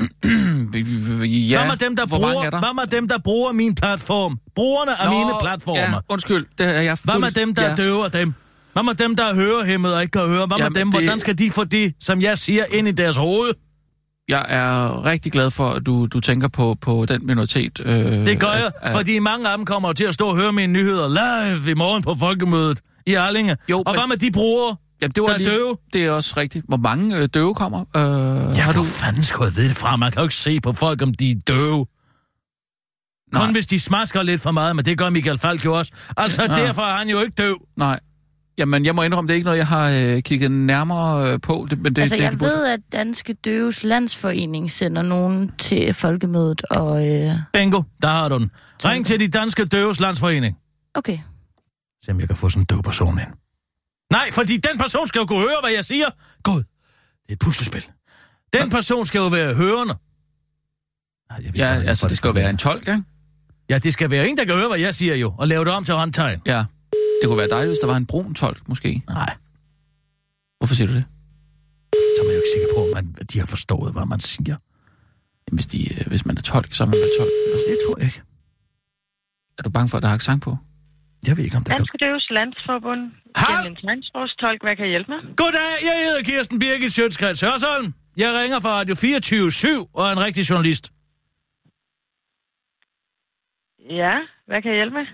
ja, 1.50 1.58
hvad 1.58 1.66
med 1.70 1.76
dem, 1.76 1.96
der 1.96 2.06
bruger, 2.06 2.44
er 2.44 2.50
der? 2.50 2.58
hvad 2.58 2.74
med 2.74 2.86
dem, 2.86 3.08
der 3.08 3.18
bruger 3.18 3.52
min 3.52 3.74
platform? 3.74 4.38
Brugerne 4.54 5.00
af 5.00 5.06
Nå, 5.10 5.18
mine 5.18 5.32
platformer. 5.40 5.80
Ja, 5.80 5.92
undskyld, 6.08 6.46
det 6.58 6.66
er 6.66 6.80
jeg 6.80 6.98
Hvad 7.04 7.18
med 7.18 7.30
dem, 7.30 7.54
der 7.54 7.68
ja. 7.68 7.74
døver 7.74 8.08
dem? 8.08 8.34
Hvad 8.72 8.82
med 8.82 8.94
dem, 8.94 9.16
der 9.16 9.24
er 9.24 9.34
hørehæmmede 9.34 9.94
og 9.94 10.02
ikke 10.02 10.10
kan 10.12 10.26
høre? 10.26 10.46
Hvad 10.46 10.56
Jamen, 10.58 10.72
med 10.72 10.80
dem? 10.80 10.92
det- 10.92 11.00
Hvordan 11.02 11.20
skal 11.20 11.38
de 11.38 11.50
få 11.50 11.64
det, 11.64 11.94
som 12.00 12.20
jeg 12.20 12.38
siger, 12.38 12.64
ind 12.64 12.88
i 12.88 12.92
deres 12.92 13.16
hoved? 13.16 13.54
Jeg 14.28 14.46
er 14.48 15.04
rigtig 15.04 15.32
glad 15.32 15.50
for, 15.50 15.68
at 15.70 15.86
du, 15.86 16.06
du 16.06 16.20
tænker 16.20 16.48
på, 16.48 16.76
på 16.80 17.06
den 17.08 17.26
minoritet. 17.26 17.80
Øh, 17.84 17.94
Det 18.26 18.40
gør 18.40 18.52
jeg, 18.52 18.70
at- 18.82 18.92
fordi 18.92 19.18
mange 19.18 19.48
af 19.48 19.56
dem 19.58 19.66
kommer 19.66 19.92
til 19.92 20.04
at 20.04 20.14
stå 20.14 20.28
og 20.28 20.36
høre 20.36 20.52
mine 20.52 20.72
nyheder 20.72 21.08
live 21.08 21.70
i 21.70 21.74
morgen 21.74 22.02
på 22.02 22.14
folkemødet 22.14 22.80
i 23.06 23.14
Arlinge. 23.14 23.56
Jo, 23.70 23.78
og 23.78 23.84
men- 23.86 23.94
hvad 24.00 24.08
med 24.08 24.16
de 24.16 24.30
brugere, 24.32 24.76
Jamen, 25.02 25.12
det 25.12 25.20
var 25.22 25.26
der 25.26 25.34
er 25.34 25.38
lige, 25.38 25.50
døve? 25.50 25.76
Det 25.92 26.04
er 26.04 26.10
også 26.10 26.34
rigtigt. 26.36 26.64
Hvor 26.68 26.76
mange 26.76 27.16
øh, 27.16 27.28
døve 27.34 27.54
kommer? 27.54 27.80
Øh, 27.80 28.56
Ja, 28.56 28.60
har 28.60 28.72
du... 28.72 28.82
fanden 28.84 29.22
skulle 29.24 29.44
jeg 29.46 29.56
vide 29.56 29.68
det 29.68 29.76
fra? 29.76 29.96
Man 29.96 30.12
kan 30.12 30.20
jo 30.20 30.24
ikke 30.24 30.34
se 30.34 30.60
på 30.60 30.72
folk, 30.72 31.02
om 31.02 31.14
de 31.14 31.30
er 31.30 31.34
døve. 31.48 31.86
Kun 33.34 33.42
Nej. 33.42 33.52
hvis 33.52 33.66
de 33.66 33.80
smasker 33.80 34.22
lidt 34.22 34.40
for 34.40 34.50
meget, 34.50 34.76
men 34.76 34.84
det 34.84 34.98
gør 34.98 35.10
Michael 35.10 35.38
Falk 35.38 35.64
jo 35.64 35.78
også. 35.78 35.92
Altså, 36.16 36.42
Ja. 36.42 36.48
derfor 36.48 36.82
er 36.82 36.96
han 36.96 37.08
jo 37.08 37.20
ikke 37.20 37.32
døv. 37.38 37.56
Nej. 37.76 38.00
Jamen, 38.58 38.84
jeg 38.84 38.94
må 38.94 39.02
indrømme, 39.02 39.28
det 39.28 39.34
er 39.34 39.36
ikke 39.36 39.44
noget, 39.44 39.58
jeg 39.58 39.66
har 39.66 39.90
øh, 39.90 40.22
kigget 40.22 40.50
nærmere 40.50 41.32
øh, 41.32 41.40
på. 41.40 41.66
Det, 41.70 41.78
men 41.82 41.96
det, 41.96 42.02
Altså, 42.02 42.16
det, 42.16 42.22
jeg 42.22 42.32
det 42.32 42.40
ved, 42.40 42.66
at 42.66 42.80
Danske 42.92 43.32
Døves 43.32 43.84
Landsforening 43.84 44.70
sender 44.70 45.02
nogen 45.02 45.52
til 45.58 45.94
folkemødet, 45.94 46.62
og... 46.70 47.08
Øh, 47.08 47.30
Bingo, 47.52 47.82
der 48.02 48.08
har 48.08 48.28
du 48.28 48.38
den. 48.38 48.50
Ring 48.84 49.06
til 49.06 49.20
de 49.20 49.28
danske 49.28 49.64
døves 49.64 50.00
landsforening. 50.00 50.56
okay. 50.94 51.18
Se 52.04 52.10
om 52.10 52.20
jeg 52.20 52.28
kan 52.28 52.36
få 52.36 52.48
sådan 52.48 52.62
en 52.62 52.66
døv 52.66 52.82
person 52.82 53.18
ind. 53.18 53.28
Nej, 54.12 54.30
fordi 54.32 54.56
den 54.56 54.78
person 54.78 55.06
skal 55.06 55.18
jo 55.18 55.26
kunne 55.26 55.38
høre, 55.40 55.56
hvad 55.62 55.70
jeg 55.72 55.84
siger. 55.84 56.06
Gud, 56.42 56.56
det 56.62 56.64
er 57.28 57.32
et 57.32 57.38
puslespil. 57.38 57.86
Den 58.52 58.70
person 58.70 59.06
skal 59.06 59.18
jo 59.18 59.26
være 59.26 59.54
hørende. 59.54 59.94
Nej, 61.30 61.38
jeg 61.44 61.52
ved 61.52 61.60
Ja, 61.60 61.76
ikke, 61.76 61.88
altså, 61.88 62.08
det 62.08 62.16
skal 62.16 62.28
jo 62.28 62.32
være 62.32 62.50
en 62.50 62.56
tolk, 62.58 62.88
ikke? 62.88 63.02
Ja, 63.70 63.78
det 63.78 63.92
skal 63.92 64.10
være 64.10 64.28
en, 64.28 64.36
der 64.36 64.44
kan 64.44 64.54
høre, 64.54 64.68
hvad 64.68 64.78
jeg 64.78 64.94
siger 64.94 65.14
jo, 65.14 65.34
og 65.38 65.48
lave 65.48 65.64
det 65.64 65.72
om 65.72 65.84
til 65.84 65.94
håndtegn. 65.94 66.40
Ja. 66.46 66.64
Det 67.20 67.24
kunne 67.28 67.38
være 67.38 67.48
dejligt, 67.56 67.70
hvis 67.70 67.78
der 67.78 67.86
var 67.86 67.96
en 67.96 68.06
brun 68.06 68.34
tolk, 68.34 68.68
måske. 68.68 69.02
Nej, 69.08 69.32
Hvorfor 70.58 70.74
siger 70.74 70.88
du 70.88 70.94
det? 70.94 71.04
så 72.16 72.22
er 72.22 72.26
man 72.26 72.34
jo 72.36 72.40
ikke 72.42 72.54
sikker 72.56 72.70
på, 72.76 72.80
at, 72.86 72.92
man, 72.98 73.04
at 73.20 73.26
de 73.32 73.38
har 73.42 73.48
forstået, 73.56 73.90
hvad 73.96 74.06
man 74.14 74.20
siger. 74.20 74.56
Jamen, 75.44 75.56
hvis, 75.58 75.68
de, 75.72 75.78
øh, 75.94 76.06
hvis 76.12 76.24
man 76.28 76.34
er 76.40 76.44
tolk, 76.52 76.70
så 76.76 76.80
er 76.84 76.88
man 76.92 76.98
vel 77.04 77.10
tolk. 77.18 77.32
Altså, 77.52 77.66
det 77.70 77.78
tror 77.84 77.96
jeg 77.98 78.06
ikke. 78.10 78.22
Er 79.58 79.62
du 79.66 79.70
bange 79.76 79.88
for, 79.90 79.96
at 79.98 80.02
der 80.04 80.10
er 80.12 80.18
accent 80.20 80.42
på? 80.46 80.50
Jeg 81.28 81.36
ved 81.36 81.44
ikke, 81.44 81.56
om 81.60 81.64
det 81.64 81.70
kan... 81.70 81.76
Danske 81.80 81.98
Døves 82.04 82.26
Landsforbund. 82.38 83.02
Hej! 83.42 83.62
Jamen, 83.64 83.76
tegnsprogstolk, 83.82 84.60
hvad 84.64 84.74
kan 84.76 84.84
jeg 84.86 84.92
hjælpe 84.94 85.10
med? 85.14 85.20
Goddag, 85.42 85.72
jeg 85.88 85.94
hedder 86.08 86.22
Kirsten 86.30 86.58
Birgit 86.62 86.92
Sjøtskreds 86.96 87.40
Hørsholm. 87.46 87.88
Jeg 88.22 88.30
ringer 88.40 88.58
fra 88.64 88.72
Radio 88.78 88.94
24 88.94 89.86
og 89.96 90.02
er 90.08 90.12
en 90.12 90.22
rigtig 90.26 90.42
journalist. 90.50 90.84
Ja, 94.02 94.14
hvad 94.48 94.58
kan 94.62 94.70
jeg 94.70 94.78
hjælpe 94.80 94.96
med? 95.00 95.06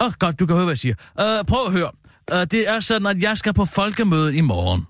Åh, 0.00 0.06
oh, 0.06 0.12
godt, 0.18 0.40
du 0.40 0.46
kan 0.46 0.56
høre, 0.56 0.64
hvad 0.64 0.72
jeg 0.72 0.78
siger. 0.78 0.94
Uh, 1.20 1.46
prøv 1.46 1.66
at 1.66 1.72
høre. 1.72 1.90
Uh, 2.32 2.42
det 2.50 2.68
er 2.68 2.80
sådan, 2.80 3.06
at 3.06 3.22
jeg 3.22 3.38
skal 3.38 3.54
på 3.54 3.64
folkemøde 3.64 4.36
i 4.36 4.40
morgen. 4.40 4.86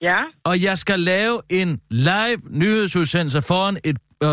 Ja, 0.00 0.22
Og 0.44 0.62
jeg 0.62 0.78
skal 0.78 1.00
lave 1.00 1.40
en 1.50 1.80
live 1.90 2.40
nyhedsudsendelse 2.50 3.42
foran 3.42 3.76
et 3.84 3.98
øh, 4.22 4.28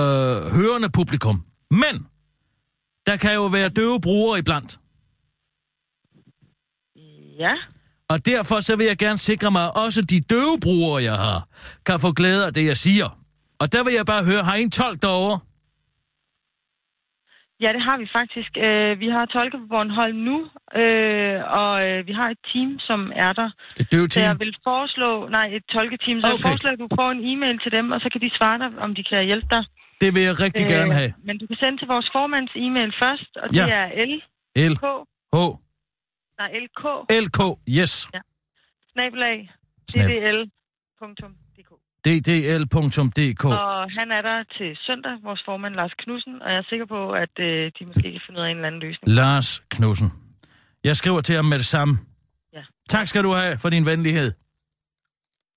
hørende 0.56 0.90
publikum. 0.94 1.44
Men, 1.72 2.08
der 3.06 3.18
kan 3.18 3.34
jo 3.34 3.46
være 3.46 3.70
døve 3.70 4.02
brugere 4.02 4.40
iblandt. 4.40 4.80
ja. 7.40 7.54
Og 8.10 8.26
derfor 8.26 8.60
så 8.60 8.76
vil 8.76 8.86
jeg 8.86 8.98
gerne 8.98 9.18
sikre 9.18 9.52
mig, 9.52 9.64
at 9.64 9.76
også 9.76 10.02
de 10.02 10.20
døve 10.22 10.60
brugere, 10.62 11.04
jeg 11.04 11.16
har, 11.16 11.48
kan 11.86 12.00
få 12.00 12.12
glæde 12.12 12.46
af 12.46 12.54
det, 12.54 12.66
jeg 12.66 12.78
siger. 12.78 13.20
Og 13.60 13.72
der 13.72 13.84
vil 13.84 13.94
jeg 13.94 14.06
bare 14.06 14.24
høre, 14.26 14.44
har 14.44 14.56
I 14.56 14.62
en 14.62 14.72
tolk 14.72 15.02
derovre? 15.02 15.40
Ja, 17.64 17.70
det 17.76 17.82
har 17.88 17.98
vi 18.04 18.08
faktisk. 18.20 18.52
Øh, 18.66 18.92
vi 19.04 19.08
har 19.16 19.24
tolke 19.36 19.56
på 19.62 19.68
Bornholm 19.74 20.18
nu, 20.30 20.38
øh, 20.82 21.38
og 21.62 21.74
øh, 21.88 21.98
vi 22.08 22.14
har 22.20 22.28
et 22.36 22.42
team, 22.52 22.70
som 22.90 23.00
er 23.26 23.32
der. 23.40 23.50
Et 23.82 23.88
døve 23.92 24.08
Så 24.10 24.20
jeg 24.30 24.36
vil 24.44 24.54
foreslå, 24.70 25.10
nej, 25.38 25.48
et 25.58 25.66
tolketeam, 25.76 26.18
så 26.22 26.28
okay. 26.28 26.36
jeg 26.38 26.44
foreslår, 26.50 26.72
at 26.76 26.80
du 26.84 26.88
får 27.00 27.10
en 27.18 27.22
e-mail 27.32 27.56
til 27.64 27.72
dem, 27.78 27.86
og 27.96 28.00
så 28.04 28.08
kan 28.12 28.22
de 28.26 28.30
svare 28.38 28.58
dig, 28.64 28.70
om 28.86 28.90
de 28.98 29.04
kan 29.10 29.20
hjælpe 29.32 29.48
dig. 29.56 29.64
Det 30.04 30.10
vil 30.16 30.22
jeg 30.30 30.36
rigtig 30.46 30.66
øh, 30.66 30.74
gerne 30.76 30.94
have. 31.00 31.12
Men 31.28 31.36
du 31.42 31.46
kan 31.50 31.58
sende 31.64 31.78
til 31.82 31.88
vores 31.94 32.08
formands 32.16 32.52
e-mail 32.66 32.92
først, 33.04 33.32
og 33.42 33.46
det 33.50 33.58
Ja. 33.58 33.66
er 33.82 33.86
lk, 34.12 34.24
L, 34.72 34.74
H, 35.36 35.38
nej, 36.42 36.50
lk, 36.66 36.82
L, 37.24 37.28
K, 37.38 37.40
yes. 37.80 37.94
snabelag, 38.94 39.38
Snab. 39.92 40.10
ddl.dk. 40.10 41.24
ddl.dk. 42.06 43.46
Og 43.46 43.92
han 43.98 44.08
er 44.18 44.22
der 44.30 44.38
til 44.58 44.70
søndag, 44.88 45.14
vores 45.24 45.42
formand 45.46 45.74
Lars 45.76 45.94
Knudsen, 46.02 46.42
og 46.42 46.50
jeg 46.52 46.58
er 46.58 46.68
sikker 46.70 46.86
på, 46.86 47.12
at 47.24 47.34
øh, 47.40 47.72
de 47.80 47.86
måske 47.86 48.08
kan 48.16 48.22
finde 48.26 48.40
ud 48.40 48.46
af 48.46 48.50
en 48.50 48.58
eller 48.58 48.68
anden 48.68 48.82
løsning. 48.82 49.08
Lars 49.20 49.50
Knudsen. 49.74 50.10
Jeg 50.84 50.96
skriver 50.96 51.22
til 51.22 51.36
ham 51.36 51.46
med 51.46 51.58
det 51.58 51.66
samme. 51.66 51.94
Ja. 52.54 52.64
Tak 52.90 53.08
skal 53.08 53.24
du 53.24 53.32
have 53.34 53.58
for 53.58 53.70
din 53.70 53.86
venlighed. 53.86 54.32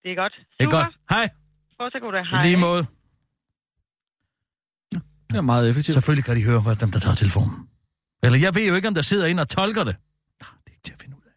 Det 0.02 0.10
er 0.12 0.16
godt. 0.22 0.32
Det 0.32 0.64
er 0.64 0.64
Super. 0.64 0.84
godt. 0.84 0.94
Hej. 1.10 1.28
Fortsæt 1.80 2.00
god 2.02 2.12
dag. 2.12 2.22
I 2.22 2.26
Hej. 2.30 2.46
lige 2.46 2.56
måde. 2.56 2.86
Det 5.30 5.36
er 5.36 5.40
meget 5.52 5.70
effektivt. 5.70 5.94
Selvfølgelig 5.94 6.24
kan 6.24 6.36
de 6.36 6.44
høre, 6.44 6.60
hvad 6.60 6.76
dem, 6.76 6.90
der 6.90 6.98
tager 6.98 7.14
telefonen. 7.14 7.68
Eller 8.24 8.38
jeg 8.38 8.54
ved 8.54 8.68
jo 8.68 8.74
ikke, 8.74 8.88
om 8.88 8.94
der 8.94 9.02
sidder 9.02 9.26
en 9.26 9.38
og 9.38 9.48
tolker 9.48 9.84
det. 9.84 9.96
Nå, 10.40 10.46
det 10.64 10.70
er 10.70 10.74
ikke 10.76 10.82
til 10.88 10.92
at 10.92 11.00
finde 11.02 11.16
ud 11.16 11.22
af. 11.30 11.34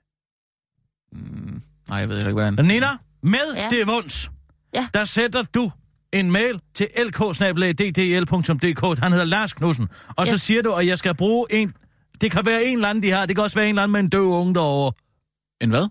Mm, 1.12 1.62
nej, 1.90 1.98
jeg 2.00 2.10
ved 2.10 2.18
ikke, 2.20 2.32
hvordan. 2.32 2.54
Nina, 2.66 2.92
med 3.24 3.48
ja. 3.56 3.70
Det 3.70 3.88
vunds, 3.88 4.32
Ja. 4.76 4.88
der 4.94 5.04
sætter 5.04 5.44
du 5.44 5.72
en 6.14 6.32
mail 6.32 6.62
til 6.76 6.88
lk-ddl.dk. 6.98 9.00
Han 9.00 9.12
hedder 9.12 9.26
Lars 9.26 9.54
Knudsen. 9.54 9.88
Og 10.18 10.28
så 10.28 10.34
Yes. 10.34 10.42
siger 10.42 10.62
du, 10.62 10.74
at 10.74 10.88
jeg 10.88 10.98
skal 10.98 11.16
bruge 11.16 11.46
en... 11.50 11.74
Det 12.22 12.32
kan 12.32 12.46
være 12.46 12.64
en 12.66 12.74
eller 12.78 12.90
anden, 12.90 13.04
de 13.04 13.12
har. 13.12 13.26
Det 13.26 13.36
kan 13.36 13.44
også 13.44 13.56
være 13.60 13.66
en 13.66 13.70
eller 13.70 13.84
anden 13.84 13.92
med 13.92 14.00
en 14.00 14.10
døv 14.10 14.28
unge 14.28 14.54
derovre. 14.54 14.92
En 15.62 15.70
hvad? 15.70 15.88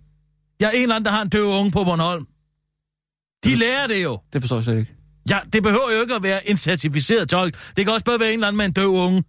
Jeg 0.61 0.67
er 0.67 0.71
en 0.71 0.83
eller 0.83 0.95
anden, 0.95 1.05
der 1.05 1.11
har 1.11 1.23
en 1.23 1.29
døv 1.29 1.47
unge 1.47 1.71
på 1.71 1.85
Bornholm. 1.85 2.27
De 3.45 3.55
lærer 3.57 3.87
det 3.87 4.03
jo. 4.03 4.21
Det 4.33 4.43
forstår 4.43 4.57
jeg 4.57 4.65
slet 4.65 4.79
ikke. 4.79 4.95
Ja, 5.31 5.39
det 5.53 5.63
behøver 5.63 5.93
jo 5.95 6.01
ikke 6.01 6.15
at 6.15 6.23
være 6.23 6.49
en 6.51 6.57
certificeret 6.57 7.29
tolk. 7.29 7.55
Det 7.77 7.85
kan 7.85 7.95
også 7.95 8.05
bare 8.05 8.21
være 8.21 8.29
en 8.29 8.35
eller 8.35 8.47
anden 8.49 8.57
med 8.57 8.65
en 8.65 8.73
døv 8.73 8.89
unge. 8.89 9.25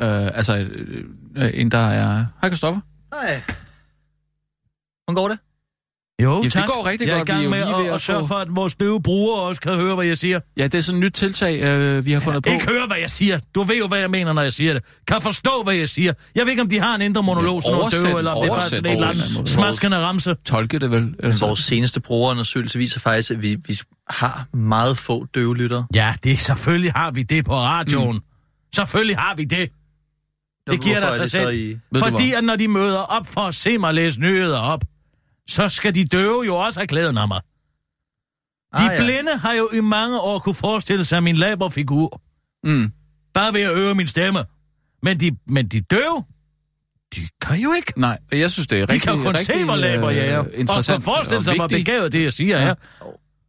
Øh, 0.00 0.36
altså, 0.36 0.56
øh, 0.56 1.04
øh, 1.36 1.50
en, 1.54 1.70
der 1.70 1.78
er... 1.78 2.24
Hej, 2.40 2.50
Kristoffer. 2.50 2.80
Nej. 3.10 3.42
Hvordan 5.04 5.14
går 5.14 5.28
det? 5.28 5.38
Jo, 6.22 6.30
Jamen, 6.30 6.44
det 6.44 6.52
tak. 6.52 6.66
går 6.66 6.86
rigtig 6.86 7.08
jeg 7.08 7.14
er 7.14 7.18
godt. 7.18 7.28
i 7.28 7.32
gang 7.32 7.40
Vi 7.40 7.44
er 7.44 7.48
jo 7.48 7.50
med 7.50 7.78
lige 7.80 7.88
at, 7.88 7.94
at, 7.94 8.02
sørge 8.02 8.26
for, 8.26 8.34
at 8.34 8.48
vores 8.50 8.74
døve 8.74 9.02
brugere 9.02 9.42
også 9.42 9.60
kan 9.60 9.74
høre, 9.74 9.94
hvad 9.94 10.06
jeg 10.06 10.18
siger. 10.18 10.40
Ja, 10.56 10.64
det 10.64 10.74
er 10.74 10.80
sådan 10.80 10.98
et 10.98 11.04
nyt 11.04 11.12
tiltag, 11.12 11.62
øh, 11.62 12.04
vi 12.04 12.12
har 12.12 12.20
fundet 12.20 12.42
på. 12.44 12.52
Ikke 12.52 12.66
høre, 12.68 12.86
hvad 12.86 12.96
jeg 12.96 13.10
siger. 13.10 13.38
Du 13.54 13.62
ved 13.62 13.76
jo, 13.78 13.86
hvad 13.86 13.98
jeg 13.98 14.10
mener, 14.10 14.32
når 14.32 14.42
jeg 14.42 14.52
siger 14.52 14.72
det. 14.72 14.82
Kan 15.06 15.22
forstå, 15.22 15.62
hvad 15.62 15.74
jeg 15.74 15.88
siger. 15.88 16.12
Jeg 16.34 16.44
ved 16.44 16.50
ikke, 16.50 16.62
om 16.62 16.68
de 16.68 16.78
har 16.80 16.94
en 16.94 17.02
indre 17.02 17.22
monolog, 17.22 17.62
sådan 17.62 17.72
nogle 17.72 17.84
oversæt- 17.84 18.02
døve, 18.06 18.18
eller 18.18 18.30
om 18.32 18.42
det 18.42 18.50
er 18.50 18.54
bare 18.56 18.68
sådan 18.68 18.86
en 18.86 18.92
eller 18.92 19.06
vores- 19.06 19.50
smaskende 19.50 19.98
ramse. 19.98 20.34
Tolke 20.44 20.78
det 20.78 20.90
vel. 20.90 21.14
Altså, 21.22 21.46
vores 21.46 21.60
seneste 21.60 22.00
brugerundersøgelse 22.00 22.78
viser 22.78 23.00
faktisk, 23.00 23.30
at 23.30 23.42
vi, 23.42 23.56
vi 23.66 23.78
har 24.10 24.46
meget 24.56 24.98
få 24.98 25.26
døve 25.34 25.56
lyttere. 25.56 25.86
Ja, 25.94 26.14
det 26.24 26.38
selvfølgelig 26.40 26.92
har 26.96 27.10
vi 27.10 27.22
det 27.22 27.44
på 27.44 27.54
radioen. 27.54 28.16
Mm. 28.16 28.22
Selvfølgelig 28.74 29.16
har 29.16 29.34
vi 29.36 29.44
det. 29.44 29.68
Det 30.70 30.80
giver 30.80 30.96
er 31.00 31.12
sig 31.12 31.22
det 31.22 31.30
selv. 31.30 31.54
I... 31.58 31.76
Fordi 31.98 32.32
at 32.32 32.44
når 32.44 32.56
de 32.56 32.68
møder 32.68 32.98
op 32.98 33.26
for 33.26 33.40
at 33.40 33.54
se 33.54 33.78
mig 33.78 33.94
læse 33.94 34.20
nyheder 34.20 34.58
op, 34.58 34.80
så 35.48 35.68
skal 35.68 35.94
de 35.94 36.04
døve 36.04 36.42
jo 36.46 36.56
også 36.56 36.80
have 36.80 36.86
glæden 36.86 37.18
af 37.18 37.28
mig. 37.28 37.40
De 38.78 38.82
Ah, 38.90 38.94
ja. 38.94 39.04
blinde 39.04 39.36
har 39.38 39.52
jo 39.52 39.70
i 39.72 39.80
mange 39.80 40.20
år 40.20 40.38
kunne 40.38 40.54
forestille 40.54 41.04
sig 41.04 41.22
min 41.22 41.36
laberfigur. 41.36 42.22
mm. 42.64 42.92
Bare 43.34 43.54
ved 43.54 43.60
at 43.60 43.76
høre 43.76 43.94
min 43.94 44.06
stemme. 44.06 44.44
Men 45.02 45.20
de, 45.20 45.36
men 45.48 45.68
de 45.68 45.80
døve, 45.80 46.24
de 47.14 47.20
kan 47.40 47.58
jo 47.60 47.72
ikke. 47.72 47.92
Nej, 48.00 48.18
jeg 48.32 48.50
synes, 48.50 48.66
det 48.66 48.80
er 48.80 48.86
De 48.86 48.92
rigtig, 48.92 49.02
kan 49.08 49.18
jo 49.18 49.22
kun 49.24 49.34
rigtig, 49.34 49.46
se, 49.60 49.64
hvor 49.64 49.76
laber 49.76 50.10
jeg 50.10 50.28
er. 50.28 50.44
øh, 50.54 50.66
Og 50.68 50.84
kan 50.84 51.00
forestille 51.02 51.44
sig, 51.44 51.56
hvor 51.56 51.68
begavet 51.68 52.12
det, 52.12 52.22
jeg 52.22 52.32
siger 52.32 52.58
Ja. 52.58 52.64
her. 52.64 52.74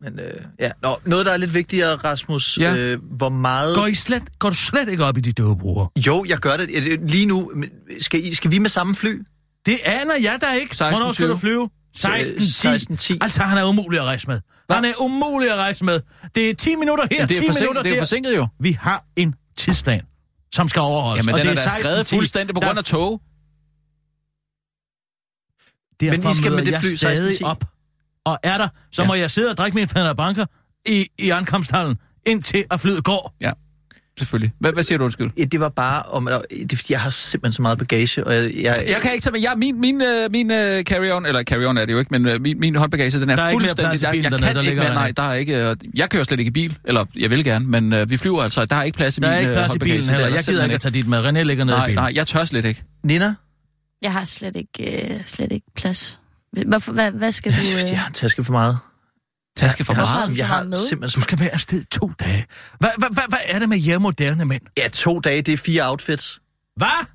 Men 0.04 0.20
øh, 0.20 0.34
ja, 0.60 0.72
Nå, 0.82 0.90
noget, 1.06 1.26
der 1.26 1.32
er 1.32 1.38
lidt 1.38 1.54
vigtigere, 1.54 1.96
Rasmus. 1.96 2.58
Ja. 2.58 2.76
Øh, 2.76 3.00
hvor 3.04 3.30
meget... 3.30 3.76
Går, 3.76 3.86
I 3.86 3.96
slet, 3.96 4.40
går 4.40 4.50
du 4.50 4.56
slet 4.56 4.90
ikke 4.90 5.06
op 5.06 5.18
i 5.18 5.22
de 5.22 5.32
døvebruger? 5.32 5.88
Jo, 6.08 6.26
jeg 6.28 6.38
gør 6.38 6.58
det. 6.58 6.70
Øh, 6.74 7.00
Lige 7.08 7.26
nu, 7.26 7.52
skal, 8.00 8.26
I, 8.26 8.34
skal 8.34 8.52
vi 8.52 8.60
med 8.60 8.70
samme 8.70 8.96
fly? 8.96 9.22
Det 9.66 9.78
aner 9.86 10.14
jeg 10.22 10.38
da 10.42 10.48
ikke. 10.62 10.76
Hvornår 10.78 11.12
skal 11.12 11.26
16.20? 11.26 11.30
du 11.32 11.38
flyve? 11.38 11.70
16.10. 11.98 12.04
16.10. 13.14 13.18
Altså, 13.22 13.42
han 13.42 13.58
er 13.58 13.64
umulig 13.66 14.00
at 14.00 14.06
rejse 14.06 14.28
med. 14.28 14.40
Han 14.70 14.86
er 14.86 14.94
umulig 15.02 15.52
at 15.52 15.58
rejse 15.58 15.86
med. 15.86 16.00
Det 16.36 16.50
er 16.50 16.56
10 16.56 16.76
minutter 16.76 17.04
her, 17.12 17.18
Jamen, 17.18 17.30
det 17.30 17.38
10 17.38 17.44
er, 17.44 17.48
forsinket, 17.48 17.62
minutter 17.62 17.84
det 17.84 17.90
er 17.90 17.94
der. 17.96 18.02
forsinket 18.02 18.36
jo. 18.36 18.48
Vi 18.60 18.72
har 18.82 19.06
en 19.16 19.36
tidsplan, 19.58 20.02
som 20.56 20.68
skal 20.68 20.80
overholdes. 20.82 21.26
Jamen, 21.26 21.34
og 21.34 21.40
den 21.40 21.48
er 21.48 21.56
det 21.56 21.64
da 21.64 21.70
skrevet 21.80 22.00
16.10. 22.08 22.16
fuldstændig 22.16 22.54
på 22.56 22.60
Der- 22.60 22.68
grund 22.68 22.78
af 22.80 22.86
tog. 22.86 23.22
Derfor 26.00 26.22
Men 26.28 26.32
I 26.32 26.36
skal 26.38 26.52
med 26.52 26.66
det 26.66 26.80
fly 26.82 26.96
stadig 26.96 27.36
16.10. 27.36 27.44
op. 27.46 27.64
Og 28.26 28.40
er 28.44 28.58
der, 28.58 28.68
så 28.92 29.02
Ja. 29.02 29.08
må 29.08 29.14
jeg 29.14 29.32
sidde 29.32 29.50
og 29.50 29.58
drikke 29.58 29.76
min 29.76 29.88
Fanta 29.88 30.14
Banker 30.14 30.46
i, 30.86 31.08
i 31.20 31.30
ankomsthallen, 31.30 31.98
indtil 32.28 32.66
at 32.72 32.80
flyet 32.80 33.04
går. 33.04 33.36
Ja, 33.42 33.52
selvfølgelig. 34.20 34.52
Hvad, 34.60 34.74
hvad 34.74 34.84
siger 34.84 34.98
du, 34.98 35.04
undskyld? 35.04 35.32
Ja, 35.38 35.44
det 35.44 35.60
var 35.60 35.70
bare 35.70 36.02
om... 36.02 36.26
Det 36.52 36.74
er 36.74 36.78
fordi, 36.78 36.94
jeg 36.94 37.02
har 37.02 37.10
simpelthen 37.10 37.52
så 37.54 37.62
meget 37.62 37.78
bagage, 37.78 38.24
og 38.28 38.34
jeg... 38.34 38.52
jeg, 38.62 38.84
Jeg 38.88 39.02
kan 39.02 39.12
ikke 39.14 39.24
tage 39.24 39.32
med. 39.32 39.42
Jeg, 39.42 39.54
min 39.58 39.80
min, 39.82 40.02
øh, 40.02 40.32
min 40.32 40.52
øh, 40.52 40.84
carry-on, 40.90 41.28
eller 41.28 41.44
carry-on 41.52 41.80
er 41.80 41.86
det 41.86 41.94
jo 41.94 42.00
ikke, 42.00 42.12
men 42.12 42.26
øh, 42.26 42.42
min, 42.42 42.60
min 42.60 42.76
håndbagage, 42.76 43.20
den 43.20 43.30
er, 43.30 43.36
Der 43.36 43.44
er 43.44 43.50
ikke 43.50 43.60
mere 43.60 43.68
fuldstændig... 43.68 43.90
plads 44.00 44.02
i 44.02 44.06
jeg, 44.06 44.12
bilen 44.12 44.24
jeg 44.24 44.32
dernede, 44.32 44.46
kan 44.48 44.56
der 44.56 44.62
ikke 44.62 44.76
mere, 44.76 44.88
der 44.90 44.94
nej, 44.94 45.12
der 45.18 45.24
er 45.24 45.34
ikke... 45.34 45.70
Øh, 45.70 45.76
jeg 45.96 46.10
kører 46.10 46.24
slet 46.24 46.40
ikke 46.40 46.50
i 46.50 46.52
bil, 46.52 46.78
eller 46.86 47.06
jeg 47.16 47.30
vil 47.30 47.44
gerne, 47.44 47.66
men 47.68 47.94
øh, 47.94 48.10
vi 48.10 48.18
flyver 48.18 48.44
altså. 48.44 48.66
Der 48.66 48.76
er 48.76 48.84
ikke 48.84 48.98
plads 48.98 49.18
i 49.18 49.22
Der 49.22 49.28
min 49.28 49.36
er 49.36 49.40
ikke 49.40 49.52
plads 49.54 49.66
i 49.66 49.70
håndbagage. 49.70 49.98
bilen 49.98 50.04
det 50.04 50.10
er 50.10 50.12
heller. 50.14 50.30
der 50.30 50.36
Jeg 50.36 50.44
gider 50.46 50.64
ikke 50.64 50.76
at 50.76 50.82
tage 50.82 50.94
dit 50.94 51.08
med. 51.08 51.20
René 51.26 51.42
ligger 51.42 51.64
nede 51.64 51.76
i 51.76 51.80
Nej, 51.80 51.86
bilen. 51.86 52.04
nej, 52.04 52.12
jeg 52.16 52.28
tør 52.28 52.46
slet 52.46 52.66
ikke. 52.66 52.84
Nina? 53.04 53.34
Jeg 54.02 54.14
har 54.14 54.24
slet 54.26 54.56
ikke, 54.56 55.10
øh, 55.14 55.20
slet 55.26 55.52
ikke 55.52 55.66
plads. 55.76 56.20
Hvorfor, 56.68 56.92
hvad, 56.94 57.12
hvad 57.12 57.32
skal 57.32 57.52
du... 57.52 57.58
det 57.58 57.64
Øh... 57.86 57.92
jeg 57.92 58.00
har 58.00 58.08
en 58.08 58.14
taske 58.14 58.44
for 58.44 58.52
meget. 58.52 58.78
Taske 59.58 59.84
for 59.84 59.94
jeg 59.94 59.98
meget. 59.98 60.10
Har, 60.30 60.34
jeg 60.38 60.48
har 60.48 60.64
Med? 60.64 60.78
simpelthen... 60.90 61.20
Du 61.20 61.24
skal 61.24 61.40
være 61.40 61.50
afsted 61.54 61.84
to 61.92 62.12
dage. 62.20 62.46
Hvad, 62.80 62.90
hvad, 62.98 63.08
hvad, 63.14 63.24
hvad 63.30 63.40
er 63.48 63.60
det 63.60 63.70
med 63.70 63.78
jer 63.88 64.00
moderne 64.00 64.46
mænd? 64.46 64.62
Ja, 64.78 64.88
to 64.88 65.20
dage, 65.20 65.42
det 65.42 65.54
er 65.54 65.58
fire 65.58 65.90
outfits. 65.90 66.40
Hvad? 66.78 67.06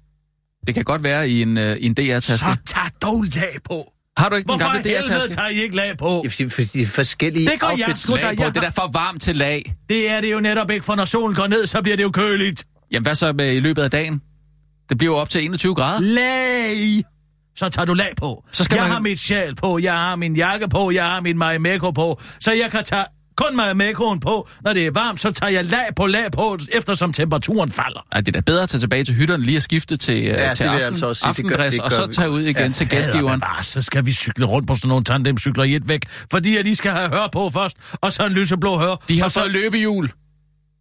Det 0.67 0.75
kan 0.75 0.85
godt 0.85 1.03
være 1.05 1.29
i 1.29 1.43
en, 1.43 1.59
øh, 1.59 1.77
i 1.77 1.87
en 1.87 1.95
DR-taske. 1.95 2.37
Så 2.39 2.57
tag 2.67 2.83
dog 3.03 3.25
lag 3.35 3.57
på. 3.65 3.91
Har 4.17 4.29
du 4.29 4.37
ikke 4.37 4.47
den 4.47 4.59
Hvorfor 4.59 4.73
gamle 4.73 4.91
i 4.91 4.93
helvede 4.93 5.09
DR-taske? 5.15 5.35
tager 5.35 5.49
I 5.49 5.55
ikke 5.63 5.77
lag 5.77 5.97
på? 5.99 6.25
Fordi, 6.31 6.49
fordi 6.51 6.67
det 6.67 6.83
er 6.83 6.87
forskellige 6.87 7.47
Det 7.47 7.53
jeg 7.63 7.71
outfits. 7.71 8.03
da. 8.05 8.13
Lag 8.15 8.37
på, 8.37 8.43
jeg 8.43 8.55
det 8.55 8.57
er 8.57 8.61
da 8.61 8.69
for 8.69 8.91
varmt 8.93 9.23
til 9.23 9.37
lag. 9.37 9.75
Det 9.89 10.11
er 10.11 10.21
det 10.21 10.33
jo 10.33 10.41
netop 10.41 10.71
ikke, 10.71 10.85
for 10.85 10.95
når 10.95 11.05
solen 11.05 11.37
går 11.37 11.47
ned, 11.47 11.67
så 11.67 11.83
bliver 11.83 11.97
det 11.97 12.03
jo 12.03 12.11
køligt. 12.11 12.65
Jamen, 12.93 13.03
hvad 13.05 13.15
så 13.15 13.33
med 13.33 13.55
i 13.57 13.61
løbet 13.61 13.83
af 13.83 13.91
dagen? 13.91 14.23
Det 14.89 14.99
bliver 14.99 15.13
jo 15.15 15.19
op 15.19 15.29
til 15.31 15.45
21 15.45 15.75
grader. 15.75 16.01
Lag! 16.01 17.03
Så 17.57 17.69
tager 17.69 17.87
du 17.87 17.95
lag 17.95 18.13
på. 18.17 18.45
Så 18.53 18.65
skal 18.65 18.77
jeg 18.77 18.85
man- 18.85 18.93
har 18.93 19.01
mit 19.01 19.19
sjal 19.21 19.55
på, 19.55 19.79
jeg 19.79 19.93
har 19.93 20.17
min 20.17 20.37
jakke 20.37 20.69
på, 20.69 20.91
jeg 20.91 21.05
har 21.05 21.21
min 21.21 21.39
Marimekko 21.39 21.91
på, 21.91 22.21
så 22.41 22.53
jeg 22.53 22.71
kan 22.71 22.85
tage 22.85 23.05
kun 23.37 23.57
Marimekkoen 23.57 24.21
på. 24.21 24.49
Når 24.65 24.73
det 24.73 24.87
er 24.87 24.91
varmt, 24.91 25.21
så 25.21 25.31
tager 25.31 25.51
jeg 25.51 25.65
lag 25.65 25.87
på 25.97 26.07
lag 26.07 26.31
på, 26.33 26.59
eftersom 26.73 27.13
temperaturen 27.13 27.71
falder. 27.71 28.07
Ej, 28.13 28.21
det 28.21 28.29
er 28.29 28.33
da 28.33 28.41
bedre 28.41 28.63
at 28.63 28.69
tage 28.69 28.81
tilbage 28.81 29.05
til 29.05 29.15
hytterne, 29.15 29.43
lige 29.45 29.57
at 29.57 29.63
skifte 29.63 29.97
til, 29.97 30.23
ja, 30.23 30.49
det 30.49 30.57
til 30.57 30.65
aften, 30.65 30.87
altså 30.87 31.07
også 31.07 31.21
sige. 31.21 31.33
Det 31.49 31.57
gør- 31.57 31.65
aftendress, 31.65 31.79
og 31.79 31.91
så 31.93 32.07
tage 32.07 32.31
ud 32.31 32.41
igen 32.43 32.55
godt. 32.63 32.75
til 32.75 32.89
gæstgiveren. 32.89 33.41
Fader, 33.41 33.63
så 33.63 33.83
skal 33.83 34.07
vi 34.07 34.13
cykle 34.13 34.47
rundt 34.47 34.69
på 34.69 34.75
sådan 34.75 34.89
nogle 34.89 35.05
tandemcykler 35.05 35.65
i 35.65 35.75
et 35.75 35.89
væk, 35.89 36.01
fordi 36.31 36.57
jeg 36.57 36.65
lige 36.65 36.77
skal 36.77 36.91
have 36.93 37.09
hør 37.09 37.29
på 37.33 37.51
først, 37.51 37.77
og 37.93 38.13
så 38.13 38.27
en 38.27 38.33
lyseblå 38.33 38.79
hør. 38.79 39.03
De 39.09 39.19
har 39.19 39.25
og 39.25 39.31
så... 39.33 39.41
fået 39.41 39.53
løbehjul. 39.53 40.11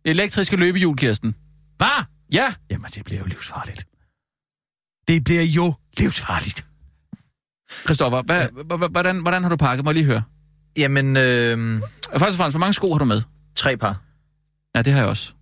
Elektriske 0.05 0.55
løbehjul, 0.57 0.97
Kirsten. 0.97 1.35
Hvad? 1.77 2.03
Ja, 2.33 2.53
Jamen, 2.71 2.87
det 2.95 3.05
bliver 3.05 3.19
jo 3.19 3.25
livsfarligt. 3.25 3.83
Det 5.07 5.23
bliver 5.23 5.43
jo 5.43 5.73
livsfarligt. 5.97 6.65
Christoffer, 7.85 8.21
hvad, 8.21 8.47
hvordan, 8.89 9.19
hvordan 9.21 9.43
har 9.43 9.49
du 9.49 9.55
pakket? 9.55 9.85
Må 9.85 9.91
jeg 9.91 9.95
lige 9.95 10.05
høre. 10.05 10.23
Jamen, 10.77 11.17
øh, 11.17 11.81
Først 12.11 12.23
og 12.23 12.33
fremmest, 12.33 12.39
hvor 12.39 12.59
mange 12.59 12.73
sko 12.73 12.91
har 12.91 12.99
du 12.99 13.05
med? 13.05 13.21
tre 13.55 13.77
par. 13.77 14.01
Ja, 14.75 14.81
det 14.81 14.93
har 14.93 14.99
jeg 14.99 15.09
også. 15.09 15.33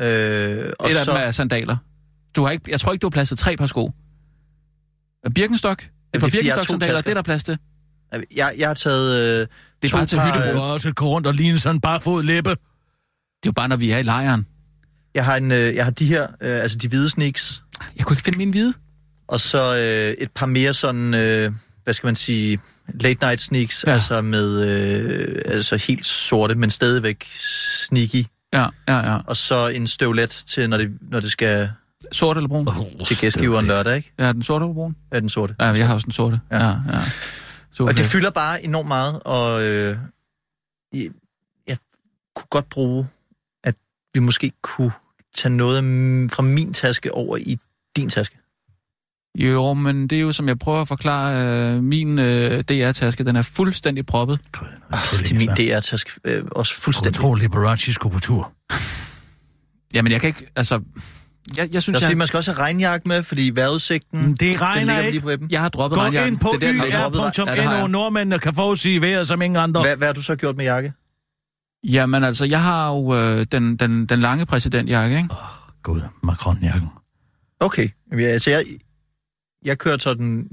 Øh, 0.00 0.72
og 0.78 0.90
Et 0.90 0.96
af 0.96 1.04
så, 1.04 1.10
dem 1.12 1.20
er 1.20 1.30
sandaler. 1.30 1.76
Du 2.36 2.44
har 2.44 2.50
ikke, 2.50 2.70
jeg 2.70 2.80
tror 2.80 2.92
ikke, 2.92 3.02
du 3.02 3.06
har 3.06 3.10
plads 3.10 3.28
til 3.28 3.36
tre 3.36 3.56
par 3.56 3.66
sko. 3.66 3.92
Birkenstock? 5.34 5.82
Et 5.82 5.88
det 6.12 6.20
par 6.20 6.26
er 6.26 6.30
Birkenstock-sandaler, 6.30 7.00
det 7.00 7.08
er 7.08 7.14
der 7.14 7.22
plads 7.22 7.44
til. 7.44 7.58
jeg, 8.36 8.54
jeg 8.58 8.68
har 8.68 8.74
taget... 8.74 9.20
Øh, 9.20 9.46
Det 9.82 9.88
er 9.88 9.88
to 9.88 9.96
bare 9.96 10.06
til 10.06 10.16
par, 10.16 10.26
hyttebrug. 10.26 10.62
Øh, 10.64 10.70
også 10.70 10.92
gå 10.92 11.06
rundt 11.06 11.26
og 11.26 11.34
ligne 11.34 11.58
sådan 11.58 11.80
bare 11.80 12.00
fod 12.00 12.22
læbe. 12.22 12.50
Det 12.50 12.56
er 12.56 13.46
jo 13.46 13.52
bare, 13.52 13.68
når 13.68 13.76
vi 13.76 13.90
er 13.90 13.98
i 13.98 14.02
lejren. 14.02 14.46
Jeg 15.14 15.24
har, 15.24 15.36
en, 15.36 15.52
øh, 15.52 15.74
jeg 15.74 15.84
har 15.84 15.90
de 15.92 16.06
her, 16.06 16.22
øh, 16.40 16.62
altså 16.62 16.78
de 16.78 16.88
hvide 16.88 17.10
sneaks, 17.10 17.62
Jeg 17.96 18.06
kunne 18.06 18.14
ikke 18.14 18.22
finde 18.22 18.38
min 18.38 18.50
hvide. 18.50 18.74
Og 19.32 19.40
så 19.40 19.76
øh, 19.76 20.14
et 20.24 20.30
par 20.34 20.46
mere 20.46 20.74
sådan, 20.74 21.14
øh, 21.14 21.52
hvad 21.84 21.94
skal 21.94 22.06
man 22.06 22.16
sige, 22.16 22.58
late 23.00 23.24
night 23.24 23.40
sneaks, 23.40 23.84
Ja. 23.84 23.90
ja. 23.90 23.94
altså 23.94 24.20
med, 24.20 24.68
øh, 24.68 25.42
altså 25.46 25.76
helt 25.76 26.06
sorte, 26.06 26.54
men 26.54 26.70
stadigvæk 26.70 27.26
sneaky. 27.80 28.24
Ja, 28.52 28.66
ja, 28.88 29.12
ja. 29.12 29.18
Og 29.26 29.36
så 29.36 29.68
en 29.68 29.86
støvlet 29.86 30.30
til, 30.30 30.68
når 30.68 30.76
det, 30.76 30.92
når 31.10 31.20
det 31.20 31.30
skal 31.32 31.70
Sort 32.12 32.36
eller 32.36 32.48
brun? 32.48 32.66
til 33.06 33.18
gæstgiveren 33.20 33.66
lørdag, 33.66 33.96
ikke? 33.96 34.12
Ja, 34.18 34.32
den 34.32 34.42
sorte 34.42 34.64
eller 34.64 34.74
brun? 34.74 34.96
Er 35.10 35.20
den 35.20 35.28
sorte. 35.28 35.54
Ja, 35.60 35.64
jeg 35.66 35.86
har 35.86 35.94
også 35.94 36.04
den 36.04 36.12
sorte. 36.12 36.40
Ja, 36.50 36.56
Ja. 36.56 36.64
ja. 36.66 36.74
ja. 36.92 37.00
Super 37.72 37.90
Og 37.92 37.96
det 37.98 38.04
fylder 38.04 38.30
bare 38.30 38.64
enormt 38.64 38.88
meget, 38.88 39.20
og 39.24 39.62
øh, 39.62 39.96
jeg, 40.94 41.08
jeg 41.68 41.76
kunne 42.36 42.46
godt 42.50 42.68
bruge, 42.68 43.06
at 43.64 43.74
vi 44.14 44.20
måske 44.20 44.52
kunne 44.62 44.92
tage 45.36 45.54
noget 45.54 45.82
fra 46.32 46.42
min 46.42 46.74
taske 46.74 47.14
over 47.14 47.36
i 47.36 47.58
din 47.96 48.08
taske. 48.10 48.38
Jo, 49.38 49.74
men 49.74 50.08
det 50.08 50.16
er 50.16 50.20
jo, 50.22 50.32
som 50.32 50.48
jeg 50.48 50.58
prøver 50.58 50.80
at 50.80 50.88
forklare, 50.88 51.74
øh, 51.76 51.82
min 51.82 52.18
øh, 52.18 52.60
DR-taske, 52.68 53.24
den 53.24 53.36
er 53.36 53.42
fuldstændig 53.42 54.06
proppet. 54.06 54.38
Oh, 54.60 54.98
det 55.18 55.30
er 55.30 55.34
min 55.34 55.48
DR-taske 55.48 56.10
øh, 56.24 56.44
også 56.50 56.74
fuldstændig. 56.80 57.14
Kontrol 57.14 57.38
Liberace 57.38 57.92
skulle 57.92 58.12
på 58.12 58.20
tur. 58.20 58.52
Jamen, 59.94 60.12
jeg 60.12 60.20
kan 60.20 60.28
ikke, 60.28 60.46
altså... 60.56 60.80
Jeg, 61.56 61.68
jeg 61.74 61.82
synes, 61.82 62.00
jeg, 62.00 62.06
fordi, 62.06 62.14
man 62.14 62.26
skal 62.26 62.36
også 62.38 62.52
have 62.52 62.62
regnjakke 62.62 63.08
med, 63.08 63.22
fordi 63.22 63.50
vejrudsigten, 63.54 64.30
Det 64.32 64.40
den 64.40 64.60
regner 64.60 64.98
ikke. 64.98 65.10
lige 65.10 65.20
på 65.20 65.28
webben. 65.28 65.48
jeg 65.50 65.60
har 65.60 65.68
droppet 65.68 65.96
Gå 65.96 66.02
regnjakken. 66.02 66.32
ind 66.32 66.40
på 66.40 66.50
Det. 66.60 66.66
Ja, 66.66 66.72
det 66.72 67.24
yr.no. 67.38 67.52
jeg. 67.52 67.88
Nordmændene 67.88 68.38
kan 68.38 68.54
forudsige 68.54 69.00
vejret 69.00 69.28
som 69.28 69.42
ingen 69.42 69.56
andre. 69.62 69.80
Hvad, 69.82 69.96
hvad 69.96 70.08
har 70.08 70.12
du 70.14 70.22
så 70.22 70.36
gjort 70.36 70.56
med 70.56 70.64
jakke? 70.64 70.92
Jamen 71.84 72.24
altså, 72.24 72.44
jeg 72.44 72.62
har 72.62 72.88
jo 72.88 73.14
øh, 73.16 73.46
den, 73.52 73.76
den, 73.76 74.06
den 74.06 74.20
lange 74.20 74.46
præsidentjakke, 74.46 75.16
ikke? 75.16 75.28
Gud, 75.82 76.00
Macron-jakken. 76.22 76.88
Okay, 77.60 77.88
ja, 78.18 78.24
altså 78.24 78.50
jeg, 78.50 78.62
jeg 79.64 79.78
kørte 79.78 80.02
så 80.02 80.14
den, 80.14 80.48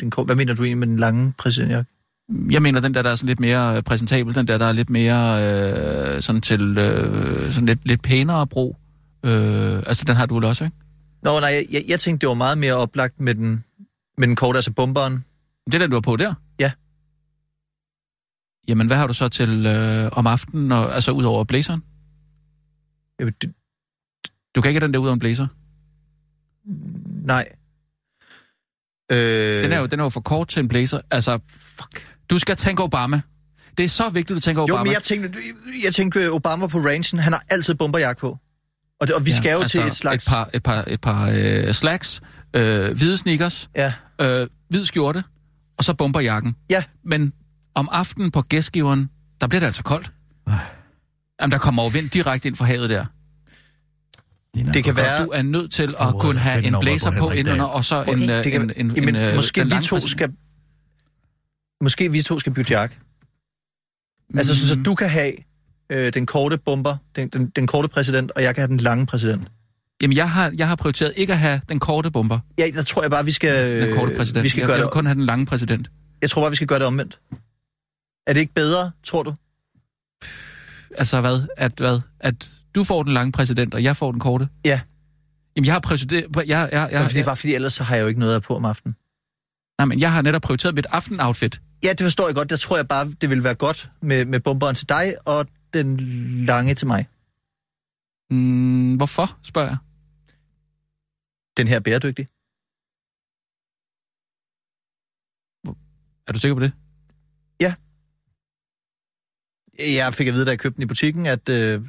den... 0.00 0.10
kort- 0.10 0.26
Hvad 0.26 0.36
mener 0.36 0.54
du 0.54 0.62
egentlig 0.62 0.78
med 0.78 0.86
den 0.86 0.96
lange 0.96 1.32
præsidentjakke? 1.38 1.90
Jeg 2.50 2.62
mener, 2.62 2.80
den 2.80 2.94
der, 2.94 3.02
der 3.02 3.10
er 3.10 3.14
sådan 3.14 3.26
lidt 3.28 3.40
mere 3.40 3.76
øh, 3.76 3.82
præsentabel, 3.82 4.34
den 4.34 4.48
der, 4.48 4.58
der 4.58 4.64
er 4.66 4.72
lidt 4.72 4.90
mere 4.90 5.42
øh, 6.14 6.22
sådan 6.22 6.40
til 6.40 6.78
øh, 6.78 7.52
sådan 7.52 7.66
lidt, 7.66 7.86
lidt 7.86 8.02
pænere 8.02 8.46
brug. 8.46 8.76
Øh, 9.24 9.76
altså, 9.86 10.04
den 10.06 10.16
har 10.16 10.26
du 10.26 10.46
også, 10.46 10.64
ikke? 10.64 10.76
Nå, 11.22 11.40
nej, 11.40 11.66
jeg, 11.72 11.82
jeg, 11.88 12.00
tænkte, 12.00 12.20
det 12.20 12.28
var 12.28 12.34
meget 12.34 12.58
mere 12.58 12.74
oplagt 12.74 13.20
med 13.20 13.34
den, 13.34 13.64
med 14.18 14.28
den 14.28 14.36
korte, 14.36 14.56
altså 14.56 14.70
bomberen. 14.70 15.24
Det 15.66 15.74
er 15.74 15.78
den, 15.78 15.90
du 15.90 15.96
har 15.96 16.00
på 16.00 16.16
der? 16.16 16.34
Ja. 16.60 16.72
Jamen, 18.68 18.86
hvad 18.86 18.96
har 18.96 19.06
du 19.06 19.12
så 19.12 19.28
til 19.28 19.66
øh, 19.66 20.08
om 20.12 20.26
aftenen, 20.26 20.72
og, 20.72 20.94
altså 20.94 21.12
ud 21.12 21.24
over 21.24 21.44
blazeren? 21.44 21.82
Jeg, 23.18 23.26
det, 23.42 23.52
Du 24.54 24.60
kan 24.60 24.68
ikke 24.70 24.80
have 24.80 24.86
den 24.86 24.94
der 24.94 25.00
ud 25.00 25.06
over 25.06 25.12
en 25.12 25.18
blazer. 25.18 25.46
nej. 27.24 27.48
Øh, 29.12 29.62
Den 29.62 29.72
er, 29.72 29.78
jo, 29.78 29.86
den 29.86 30.00
er 30.00 30.04
jo 30.04 30.08
for 30.08 30.20
kort 30.20 30.48
til 30.48 30.60
en 30.60 30.68
blazer. 30.68 31.00
Altså, 31.10 31.38
fuck. 31.50 32.02
Du 32.30 32.38
skal 32.38 32.56
tænke 32.56 32.82
Obama. 32.82 33.20
Det 33.78 33.84
er 33.84 33.88
så 33.88 34.08
vigtigt, 34.08 34.30
at 34.30 34.34
du 34.36 34.40
tænker 34.40 34.62
Obama. 34.62 34.78
Jo, 34.78 34.84
men 34.84 34.92
jeg 34.92 35.02
tænkte, 35.02 35.38
jeg 35.84 35.94
tænkte 35.94 36.30
Obama 36.32 36.66
på 36.66 36.78
rangen, 36.78 37.18
han 37.18 37.32
har 37.32 37.42
altid 37.50 37.74
bomberjakke 37.74 38.20
på. 38.20 38.38
Og, 39.00 39.06
det, 39.06 39.14
og 39.16 39.26
vi 39.26 39.30
ja, 39.30 39.36
skal 39.36 39.52
jo 39.52 39.60
altså 39.60 39.80
til 39.80 39.86
et 39.88 39.94
slags... 39.94 40.26
Et 40.26 40.30
par, 40.32 40.50
et 40.54 40.62
par, 40.62 40.84
et 40.86 41.00
par 41.00 41.30
øh, 41.34 41.72
slacks, 41.74 42.20
øh, 42.54 42.96
hvide 42.96 43.16
sneakers, 43.16 43.70
Ja, 43.76 43.92
øh, 44.20 44.46
hvid 44.68 44.84
skjorte, 44.84 45.24
og 45.78 45.84
så 45.84 45.94
bomberjakken. 45.94 46.56
ja. 46.70 46.82
Men 47.04 47.32
om 47.74 47.88
aftenen 47.92 48.30
på 48.30 48.42
gæstgiveren, 48.42 49.10
der 49.40 49.46
bliver 49.46 49.60
det 49.60 49.66
altså 49.66 49.82
koldt. 49.82 50.12
Jamen, 51.40 51.52
der 51.52 51.58
kommer 51.58 51.82
jo 51.82 51.88
vind 51.88 52.10
direkte 52.10 52.48
ind 52.48 52.56
fra 52.56 52.64
havet 52.64 52.90
der. 52.90 53.06
Det 54.54 54.84
kan 54.84 54.96
være... 54.96 55.24
du 55.24 55.30
er 55.30 55.42
nødt 55.42 55.72
til 55.72 55.94
at 56.00 56.14
kunne 56.20 56.38
have 56.38 56.64
en 56.64 56.76
blazer 56.80 57.10
på 57.10 57.16
på 57.18 57.30
indenunder, 57.30 57.64
og 57.64 57.84
så 57.84 57.96
Okay, 58.00 58.12
en, 58.12 58.28
det 58.28 58.52
kan, 58.52 58.62
en, 58.62 58.72
en, 58.76 58.96
jamen, 58.96 59.16
en, 59.16 59.16
øh, 59.16 59.34
måske 59.34 59.64
vi 59.64 59.70
to 59.82 60.00
skal... 60.00 60.32
Måske 61.82 62.12
vi 62.12 62.22
to 62.22 62.38
skal 62.38 62.52
bytte 62.52 62.72
jakke. 62.72 62.96
Altså, 64.34 64.56
så, 64.56 64.66
så 64.66 64.74
Mm. 64.74 64.84
du 64.84 64.94
kan 64.94 65.08
have 65.08 65.32
øh, 65.90 66.12
den 66.12 66.26
korte 66.26 66.58
bomber, 66.58 66.96
den, 67.16 67.28
den, 67.28 67.48
den 67.48 67.66
korte 67.66 67.88
præsident, 67.88 68.30
og 68.36 68.42
jeg 68.42 68.54
kan 68.54 68.62
have 68.62 68.68
den 68.68 68.76
lange 68.76 69.06
præsident. 69.06 69.48
Jamen, 70.02 70.16
jeg 70.16 70.30
har, 70.30 70.52
jeg 70.58 70.68
har 70.68 70.76
prioriteret 70.76 71.12
ikke 71.16 71.32
at 71.32 71.38
have 71.38 71.60
den 71.68 71.80
korte 71.80 72.10
bomber, 72.10 72.38
Ja, 72.58 72.64
der 72.74 72.82
tror 72.82 73.02
jeg 73.02 73.10
bare, 73.10 73.24
vi 73.24 73.32
skal... 73.32 73.80
den 73.82 73.94
korte 73.94 74.14
præsident. 74.16 74.44
Vi 74.44 74.48
skal 74.48 74.60
jeg, 74.60 74.66
gøre 74.66 74.74
jeg 74.74 74.80
vil 74.80 74.84
det, 74.86 74.92
kun 74.92 75.06
have 75.06 75.14
den 75.14 75.26
lange 75.26 75.46
præsident. 75.46 75.90
jeg 76.22 76.30
tror 76.30 76.42
bare, 76.42 76.50
vi 76.50 76.56
skal 76.56 76.68
gøre 76.68 76.78
det 76.78 76.86
omvendt. 76.86 77.20
Er 78.26 78.32
det 78.32 78.40
ikke 78.40 78.54
bedre, 78.54 78.90
tror 79.04 79.22
du? 79.22 79.34
Altså 80.96 81.20
hvad? 81.20 81.46
At, 81.56 81.72
hvad? 81.76 82.00
At 82.20 82.50
du 82.74 82.84
får 82.84 83.02
den 83.02 83.12
lange 83.12 83.32
præsident, 83.32 83.74
og 83.74 83.82
jeg 83.82 83.96
får 83.96 84.10
den 84.12 84.20
korte? 84.20 84.48
Ja. 84.64 84.80
Jamen, 85.56 85.66
jeg 85.66 85.74
har 85.74 85.80
prioriteret... 85.80 86.36
Jeg, 86.36 86.46
jeg, 86.48 86.68
jeg, 86.72 86.88
Ja, 86.92 86.98
jeg, 86.98 87.06
fordi, 87.06 87.22
bare 87.22 87.36
fordi 87.36 87.54
ellers 87.54 87.72
så 87.74 87.84
har 87.84 87.94
jeg 87.96 88.02
jo 88.02 88.06
ikke 88.08 88.20
noget 88.20 88.34
af 88.34 88.42
på 88.42 88.56
om 88.56 88.64
aftenen. 88.64 88.96
nej, 89.78 89.84
men 89.86 90.00
jeg 90.00 90.12
har 90.12 90.22
netop 90.22 90.42
prioriteret 90.42 90.74
mit 90.74 90.86
aftenoutfit. 90.90 91.60
Ja, 91.84 91.88
det 91.90 92.00
forstår 92.00 92.26
jeg 92.28 92.34
godt. 92.34 92.50
Jeg 92.50 92.60
tror 92.60 92.76
jeg 92.76 92.88
bare, 92.88 93.12
det 93.20 93.30
vil 93.30 93.44
være 93.44 93.54
godt 93.54 93.90
med, 94.02 94.24
med 94.24 94.40
bomberen 94.40 94.74
til 94.74 94.88
dig, 94.88 95.14
og 95.24 95.46
den 95.72 95.96
lange 96.46 96.74
til 96.74 96.86
mig. 96.86 97.08
Mm, 98.30 98.96
hvorfor, 98.96 99.38
spørger 99.42 99.68
jeg? 99.68 99.76
Den 101.56 101.68
her 101.68 101.76
er 101.76 101.80
bæredygtig. 101.80 102.28
Er 106.26 106.32
du 106.32 106.38
sikker 106.38 106.54
på 106.54 106.60
det? 106.60 106.72
Jeg 109.78 110.14
fik 110.14 110.26
at 110.28 110.34
vide, 110.34 110.44
da 110.44 110.50
jeg 110.50 110.58
købte 110.58 110.76
den 110.76 110.82
i 110.82 110.86
butikken, 110.86 111.26
at 111.26 111.48
øh, 111.48 111.82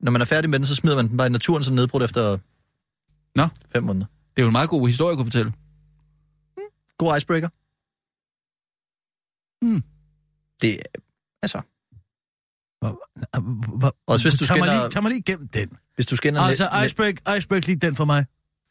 når 0.00 0.12
man 0.12 0.20
er 0.20 0.24
færdig 0.24 0.50
med 0.50 0.58
den, 0.58 0.66
så 0.66 0.74
smider 0.74 0.96
man 0.96 1.08
den 1.08 1.16
bare 1.16 1.26
i 1.26 1.30
naturen, 1.30 1.64
så 1.64 1.70
den 1.70 1.76
nedbrudt 1.76 2.02
efter 2.02 2.38
Nå. 3.34 3.48
fem 3.74 3.82
måneder. 3.82 4.06
Det 4.36 4.42
er 4.42 4.42
jo 4.42 4.48
en 4.48 4.52
meget 4.52 4.68
god 4.70 4.86
historie, 4.88 5.16
kunne 5.16 5.26
fortælle. 5.26 5.52
God 6.98 7.16
icebreaker. 7.16 7.48
Hmm. 9.64 9.82
Det 10.62 10.78
altså, 11.42 11.60
Hvor, 12.80 13.96
Også 14.06 14.24
hvis 14.28 14.38
du 14.40 14.44
tag, 14.46 14.58
mig 14.58 14.68
skinner- 14.68 14.82
lige, 14.82 14.90
tag 14.90 15.02
mig 15.02 15.10
lige 15.10 15.18
igennem 15.18 15.48
den. 15.48 15.68
hvis 15.94 16.06
du 16.06 16.16
skinner... 16.16 16.40
Altså, 16.40 16.68
net- 16.68 16.86
icebreak, 16.86 17.36
icebreak 17.38 17.66
lige 17.66 17.76
den 17.76 17.94
for 17.94 18.04
mig. 18.04 18.26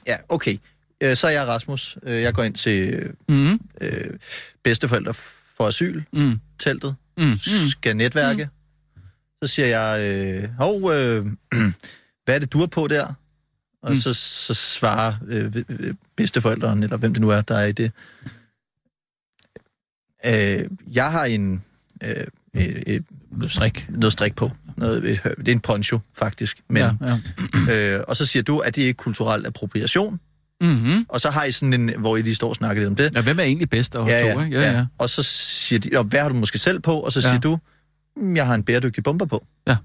Ja, 0.08 0.18
okay. 0.30 0.58
Øh, 1.02 1.16
så 1.18 1.28
er 1.28 1.32
jeg 1.32 1.48
Rasmus. 1.48 1.98
Øh, 2.04 2.22
Jeg 2.22 2.34
går 2.34 2.44
ind 2.44 2.54
til 2.56 3.08
Mm. 3.30 3.60
øh, 3.82 4.20
bedsteforældre 4.64 5.14
for 5.58 5.68
asyl, 5.68 6.04
Mm. 6.14 6.40
teltet, 6.60 6.96
Mm. 7.18 7.24
Mm. 7.24 7.38
skal 7.70 7.98
netværke. 7.98 8.44
Mm. 8.46 8.52
Så 9.44 9.48
siger 9.48 9.68
jeg, 9.68 10.02
øh, 10.02 10.50
hov, 10.58 10.92
øh, 10.94 11.26
hvad 12.26 12.36
er 12.36 12.40
det, 12.40 12.54
du 12.54 12.62
er 12.62 12.68
på 12.68 12.88
der? 12.88 13.14
Og 13.84 13.92
Mm. 13.92 13.96
så, 14.00 14.14
så 14.14 14.54
svarer 14.54 15.14
øh, 15.28 15.64
bedsteforældrene, 16.16 16.84
eller 16.84 16.98
hvem 16.98 17.14
det 17.14 17.22
nu 17.22 17.30
er, 17.30 17.42
der 17.42 17.56
er 17.58 17.66
i 17.66 17.72
det. 17.72 17.92
Øh, 20.26 20.70
jeg 20.94 21.12
har 21.12 21.26
en, 21.26 21.64
øh, 22.04 22.16
et, 22.54 22.84
et, 22.96 23.04
Noget 23.32 23.52
strik. 23.52 23.86
noget 23.90 24.14
strik 24.14 24.36
på. 24.36 24.52
Noget, 24.78 25.10
et, 25.12 25.24
det 25.24 25.48
er 25.48 25.52
en 25.52 25.60
poncho, 25.60 26.00
faktisk. 26.18 26.58
Men, 26.70 26.78
Ja, 26.84 26.92
ja. 27.02 27.96
øh, 27.98 28.04
og 28.08 28.18
så 28.18 28.26
siger 28.26 28.44
du, 28.44 28.60
at 28.60 28.76
det 28.76 28.84
er 28.84 28.88
ikke 28.88 28.98
kulturel 28.98 29.46
appropriation. 29.46 30.20
Mm-hmm. 30.62 31.06
Og 31.10 31.22
så 31.22 31.30
har 31.30 31.44
I 31.44 31.52
sådan 31.52 31.74
en, 31.74 32.00
hvor 32.00 32.18
I 32.18 32.22
lige 32.22 32.36
står 32.36 32.50
og 32.50 32.56
snakker 32.56 32.82
lidt 32.82 32.90
om 32.90 32.96
det. 32.96 33.16
Ja, 33.16 33.22
hvem 33.22 33.40
er 33.40 33.44
egentlig 33.44 33.70
bedst 33.70 33.96
af 33.96 34.08
Ja, 34.08 34.22
to, 34.22 34.28
ja, 34.40 34.46
ikke? 34.46 34.60
Ja, 34.60 34.72
ja. 34.72 34.86
Og 34.98 35.10
så 35.10 35.24
siger 35.24 35.80
de, 35.80 35.90
"Nå, 35.90 36.04
hvad 36.04 36.20
har 36.20 36.30
du 36.30 36.36
måske 36.36 36.58
selv 36.58 36.80
på? 36.80 37.00
Og 37.00 37.12
så 37.12 37.20
Ja. 37.20 37.28
siger 37.28 37.40
du, 37.40 37.56
"Mm, 37.56 37.62
jeg 38.36 38.48
har 38.48 38.56
en 38.56 38.64
bæredygtig 38.64 39.04
bomber 39.04 39.26
på. 39.26 39.46
Ja. 39.68 39.78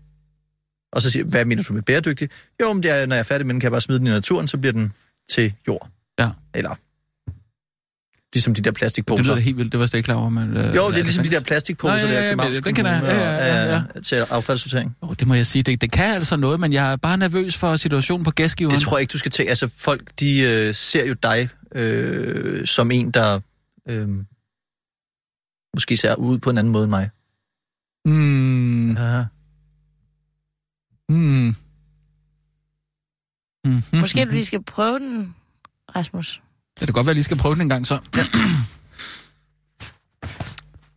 Og 0.92 1.02
så 1.02 1.10
siger 1.10 1.24
hvad 1.24 1.44
mener 1.44 1.62
du 1.62 1.72
med 1.72 1.82
bæredygtig? 1.82 2.28
Jo, 2.62 2.72
men 2.72 2.82
det 2.82 2.90
er, 2.90 3.06
når 3.06 3.14
jeg 3.16 3.20
er 3.20 3.24
færdig 3.24 3.46
med 3.46 3.54
den, 3.54 3.60
kan 3.60 3.64
jeg 3.66 3.72
bare 3.72 3.80
smide 3.80 3.98
den 3.98 4.06
i 4.06 4.10
naturen, 4.10 4.48
så 4.48 4.58
bliver 4.58 4.72
den 4.72 4.92
til 5.30 5.52
jord. 5.68 5.88
Ja. 6.18 6.30
Eller, 6.54 6.74
ligesom 8.34 8.54
de 8.54 8.62
der 8.62 8.70
Det 8.70 8.76
plastikposer. 8.78 9.24
lyder 9.24 9.34
da 9.34 9.40
helt 9.40 9.56
vildt, 9.56 9.72
det 9.72 9.78
var 9.78 9.84
jeg 9.84 9.88
slet 9.88 9.98
ikke 9.98 10.04
klar 10.06 10.14
over. 10.14 10.28
Men, 10.28 10.56
øh, 10.56 10.76
jo, 10.76 10.90
det 10.90 10.98
er 10.98 11.02
ligesom 11.02 11.24
de 11.24 11.30
der 11.30 11.40
plastikposer, 11.40 11.94
Nå, 11.94 12.00
ja, 12.00 12.06
ja, 12.08 12.12
der 12.14 12.20
ja, 12.20 12.26
er 12.26 12.30
Københavns 12.30 12.60
den 12.60 12.74
kender 12.74 12.90
jeg. 12.90 13.00
Kommune 13.00 13.20
Ja, 13.22 13.46
ja, 13.64 13.74
ja, 13.74 13.82
og- 13.94 14.04
til 14.04 14.14
affaldssortering. 14.16 14.96
Oh, 15.00 15.14
det 15.20 15.26
må 15.28 15.34
jeg 15.34 15.46
sige, 15.46 15.62
det, 15.62 15.80
det 15.80 15.92
kan 15.92 16.04
altså 16.14 16.36
noget, 16.36 16.60
men 16.60 16.72
jeg 16.72 16.92
er 16.92 16.96
bare 16.96 17.16
nervøs 17.16 17.56
for 17.56 17.76
situationen 17.76 18.24
på 18.24 18.30
gæstgiveren. 18.30 18.74
Det 18.74 18.82
tror 18.84 18.96
jeg 18.96 19.00
ikke, 19.00 19.12
du 19.12 19.18
skal 19.18 19.30
tænke. 19.32 19.48
Altså, 19.50 19.68
folk, 19.76 20.10
de 20.20 20.40
øh, 20.40 20.74
ser 20.74 21.06
jo 21.06 21.14
dig 21.22 21.48
øh, 21.74 22.66
som 22.66 22.90
en, 22.90 23.10
der 23.10 23.40
øh, 23.88 24.08
måske 25.76 25.96
ser 25.96 26.14
ud 26.14 26.38
på 26.38 26.50
en 26.50 26.58
anden 26.58 26.72
måde 26.72 26.84
end 26.84 26.90
mig. 26.90 27.10
Mm, 28.04 28.92
Ja. 28.96 29.24
mm. 31.08 31.54
Mm-hmm. 33.64 34.00
Måske 34.00 34.24
du 34.24 34.30
lige 34.30 34.44
skal 34.44 34.62
prøve 34.62 34.98
den, 34.98 35.34
Rasmus. 35.96 36.42
Det 36.80 36.86
kan 36.86 36.92
godt 36.92 37.06
være, 37.06 37.10
at 37.10 37.14
jeg 37.14 37.14
lige 37.14 37.24
skal 37.24 37.36
prøve 37.36 37.54
den 37.54 37.62
en 37.62 37.68
gang 37.68 37.86
så. 37.86 38.00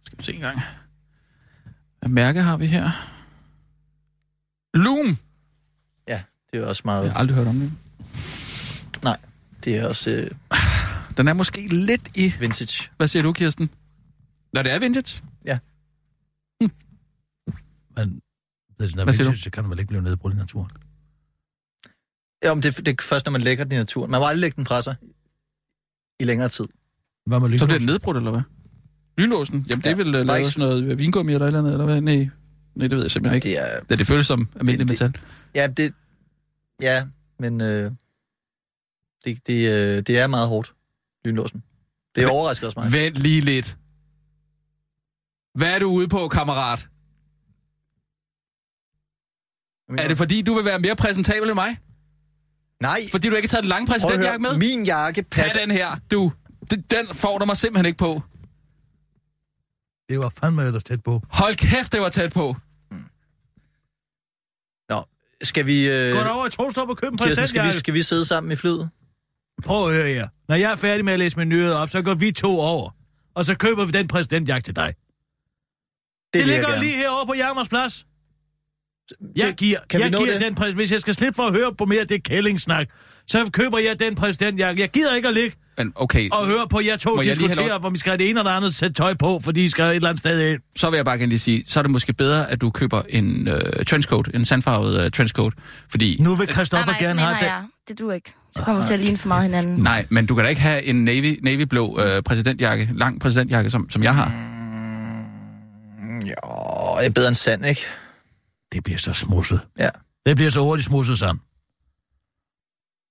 skal 0.05 0.17
vi 0.17 0.23
se 0.23 0.33
en 0.33 0.41
gang. 0.41 0.59
Hvad 1.99 2.09
mærke 2.09 2.41
har 2.41 2.57
vi 2.57 2.65
her? 2.65 2.89
Loom! 4.73 5.17
Ja, 6.07 6.23
det 6.53 6.59
er 6.59 6.65
også 6.65 6.81
Jeg 6.85 6.87
meget... 6.91 7.11
har 7.11 7.19
aldrig 7.19 7.35
hørt 7.37 7.47
om 7.47 7.55
det. 7.59 7.71
Det 9.63 9.77
er 9.77 9.87
også 9.87 10.09
øh, 10.11 10.31
Den 11.17 11.27
er 11.27 11.33
måske 11.33 11.67
lidt 11.67 12.09
i... 12.15 12.33
vintage. 12.39 12.89
Hvad 12.97 13.07
siger 13.07 13.23
du, 13.23 13.33
Kirsten? 13.33 13.69
Nå, 14.53 14.61
det 14.61 14.71
er 14.71 14.79
vintage. 14.79 15.23
Men 17.97 18.21
hvis 18.77 18.91
den 18.91 18.99
er 18.99 19.05
vintage, 19.05 19.37
så 19.37 19.49
kan 19.49 19.63
den 19.63 19.71
vel 19.71 19.79
ikke 19.79 19.87
blive 19.87 20.01
nedbrudt 20.01 20.33
i 20.33 20.37
naturen. 20.37 20.69
Ja, 22.43 22.53
men 22.53 22.63
det, 22.63 22.77
det 22.77 22.87
er 22.87 23.03
først, 23.03 23.25
når 23.25 23.31
man 23.31 23.41
lægger 23.41 23.63
den 23.63 23.73
i 23.73 23.75
naturen. 23.75 24.11
Man 24.11 24.19
må 24.21 24.25
aldrig 24.27 24.41
lægge 24.41 24.55
den 24.55 24.65
fra 24.65 24.81
sig 24.81 24.95
i 26.19 26.23
længere 26.23 26.49
tid. 26.49 26.67
Hvad 27.25 27.39
med 27.39 27.45
Så 27.45 27.47
bliver 27.49 27.57
den 27.57 27.67
lynlåsen? 27.69 27.87
nedbrudt, 27.87 28.17
eller 28.17 28.31
hvad? 28.31 28.41
Lynlåsen? 29.17 29.65
Jamen, 29.69 29.83
det 29.83 29.85
er 29.85 29.91
Ja, 29.91 29.95
vel 29.97 30.07
uh, 30.07 30.13
der 30.13 30.19
er 30.19 30.23
lavet 30.23 30.39
ikke- 30.39 30.51
sådan 30.51 30.69
noget 30.69 30.97
vingummi 30.97 31.33
eller 31.33 31.45
et 31.45 31.47
eller 31.47 31.59
andet, 31.59 31.71
eller 31.71 31.85
hvad? 31.85 32.01
Nej, 32.01 32.15
Nej 32.75 32.87
det 32.87 32.91
ved 32.91 33.01
jeg 33.01 33.11
simpelthen 33.11 33.35
ikke. 33.35 33.47
Det 33.49 33.75
er, 33.75 33.79
Det, 33.89 33.99
det 33.99 34.07
føles 34.07 34.27
som 34.27 34.49
almindelig 34.55 34.87
Det- 34.89 35.01
metal. 35.01 35.21
ja, 35.55 35.67
det, 35.67 35.93
ja, 36.81 37.07
men 37.39 37.61
øh, 37.61 37.91
det, 39.25 39.47
det, 39.47 39.69
øh, 39.71 40.03
det 40.07 40.19
er 40.19 40.27
meget 40.27 40.47
hårdt, 40.47 40.73
lynlåsen. 41.25 41.63
Det 42.15 42.27
overrasker 42.27 42.67
også 42.67 42.79
mig. 42.79 42.91
Vent 42.93 43.15
lige 43.17 43.41
lidt. 43.41 43.77
Hvad 45.55 45.67
er 45.73 45.79
du 45.79 45.85
ude 45.89 46.07
på, 46.07 46.27
kammerat? 46.27 46.89
Er 49.97 50.07
det 50.07 50.17
fordi, 50.17 50.41
du 50.41 50.53
vil 50.53 50.65
være 50.65 50.79
mere 50.79 50.95
præsentabel 50.95 51.49
end 51.49 51.55
mig? 51.55 51.77
Nej, 52.81 52.99
Fordi 53.11 53.29
du 53.29 53.35
ikke 53.35 53.47
har 53.47 53.49
taget 53.49 53.63
den 53.63 53.69
lange 53.69 53.87
præsidentjakke 53.87 54.41
med? 54.41 54.57
min 54.57 54.85
jakke 54.85 55.21
Tag 55.21 55.43
passer... 55.43 55.59
den 55.59 55.71
her, 55.71 55.95
du. 56.11 56.31
Den, 56.71 57.07
får 57.13 57.37
du 57.37 57.45
mig 57.45 57.57
simpelthen 57.57 57.85
ikke 57.85 57.97
på. 57.97 58.21
Det 60.09 60.19
var 60.19 60.29
fandme 60.29 60.63
ellers 60.63 60.83
tæt 60.83 61.03
på. 61.03 61.21
Hold 61.29 61.55
kæft, 61.55 61.91
det 61.91 62.01
var 62.01 62.09
tæt 62.09 62.33
på. 62.33 62.55
Nå, 64.89 65.03
skal 65.43 65.65
vi... 65.65 65.89
Øh, 65.89 66.13
Gå 66.13 66.19
over 66.29 66.47
i 66.47 66.49
Trostop 66.49 66.89
og 66.89 66.97
køb 66.97 67.11
en 67.11 67.17
Kirsten, 67.17 67.47
skal 67.47 67.67
vi, 67.67 67.71
skal 67.71 67.93
vi 67.93 68.03
sidde 68.03 68.25
sammen 68.25 68.51
i 68.51 68.55
flyet? 68.55 68.89
Prøv 69.63 69.87
at 69.89 69.95
høre 69.95 70.07
her. 70.07 70.27
Når 70.47 70.55
jeg 70.55 70.71
er 70.71 70.75
færdig 70.75 71.05
med 71.05 71.13
at 71.13 71.19
læse 71.19 71.37
min 71.37 71.49
nyheder 71.49 71.77
op, 71.77 71.89
så 71.89 72.01
går 72.01 72.13
vi 72.13 72.31
to 72.31 72.59
over. 72.59 72.89
Og 73.35 73.45
så 73.45 73.55
køber 73.55 73.85
vi 73.85 73.91
den 73.91 74.07
præsidentjakke 74.07 74.65
til 74.65 74.75
dig. 74.75 74.87
Det, 74.87 74.95
det 76.33 76.47
ligger 76.47 76.79
lige 76.79 76.97
herovre 76.97 77.25
på 77.25 77.33
Jarmers 77.33 77.69
Plads. 77.69 78.05
Jeg 79.35 79.53
giver, 79.57 79.77
kan 79.89 79.99
jeg 79.99 80.09
giver 80.09 80.31
det? 80.33 80.41
den 80.41 80.57
præs- 80.57 80.73
Hvis 80.75 80.91
jeg 80.91 80.99
skal 80.99 81.13
slippe 81.13 81.35
for 81.35 81.43
at 81.43 81.53
høre 81.53 81.71
på 81.77 81.85
mere 81.85 81.99
af 81.99 82.07
det 82.07 82.23
kællingsnak, 82.23 82.87
så 83.27 83.49
køber 83.53 83.77
jeg 83.79 83.99
den 83.99 84.15
præsidentjakke. 84.15 84.81
Jeg 84.81 84.89
gider 84.89 85.15
ikke 85.15 85.27
at 85.27 85.33
ligge 85.33 85.55
Men 85.77 85.91
okay, 85.95 86.29
og 86.31 86.45
høre 86.47 86.67
på 86.69 86.79
jer 86.87 86.97
to 86.97 87.17
jeg 87.17 87.25
diskutere, 87.25 87.67
lov- 87.69 87.79
hvor 87.79 87.89
vi 87.89 87.97
skal 87.97 88.09
have 88.09 88.17
det 88.17 88.29
ene 88.29 88.39
og 88.41 88.45
det 88.45 88.51
andet 88.51 88.75
sæt 88.75 88.95
tøj 88.95 89.13
på, 89.13 89.39
fordi 89.43 89.65
I 89.65 89.69
skal 89.69 89.85
et 89.85 89.95
eller 89.95 90.09
andet 90.09 90.19
sted 90.19 90.41
ind. 90.51 90.61
så 90.75 90.89
vil 90.89 90.97
jeg 90.97 91.05
bare 91.05 91.17
gerne 91.17 91.29
lige 91.29 91.39
sige, 91.39 91.63
så 91.67 91.79
er 91.79 91.81
det 91.81 91.91
måske 91.91 92.13
bedre, 92.13 92.51
at 92.51 92.61
du 92.61 92.69
køber 92.69 93.01
en 93.09 93.47
øh, 93.47 93.85
trenchcoat, 93.85 94.29
en 94.33 94.45
sandfarvet 94.45 95.05
øh, 95.05 95.11
trenchcoat. 95.11 95.53
Fordi, 95.91 96.17
Nu 96.21 96.35
vil 96.35 96.45
Nej, 96.45 96.53
Christoffer 96.53 96.91
nej, 96.91 96.99
gerne 96.99 97.19
sådan 97.19 97.33
en 97.33 97.35
have 97.35 97.53
jeg. 97.53 97.63
Det 97.87 97.99
du 97.99 98.11
ikke. 98.11 98.33
Så 98.55 98.61
kommer 98.63 98.81
vi 98.81 98.87
til 98.87 98.93
at 98.93 98.99
ligne 98.99 99.17
for 99.17 99.27
meget 99.27 99.43
hinanden. 99.43 99.83
nej, 99.83 100.05
men 100.09 100.25
du 100.25 100.35
kan 100.35 100.43
da 100.43 100.49
ikke 100.49 100.61
have 100.61 100.83
en 100.83 101.03
navy, 101.03 101.39
navyblå 101.41 101.99
øh, 102.01 102.23
præsidentjakke, 102.23 102.89
lang 102.95 103.19
præsidentjakke, 103.21 103.69
som, 103.69 103.89
som 103.89 104.03
jeg 104.03 104.15
har. 104.15 104.31
Jo, 106.29 106.99
det 106.99 107.05
er 107.05 107.09
bedre 107.15 107.27
end 107.27 107.35
sand, 107.35 107.65
ikke? 107.65 107.85
Det 108.75 108.83
bliver 108.83 108.97
så 108.97 109.13
smusset. 109.13 109.67
Ja. 109.79 109.89
Det 110.25 110.35
bliver 110.35 110.49
så 110.51 110.61
hurtigt 110.61 110.85
smusset 110.87 111.19
sammen. 111.19 111.41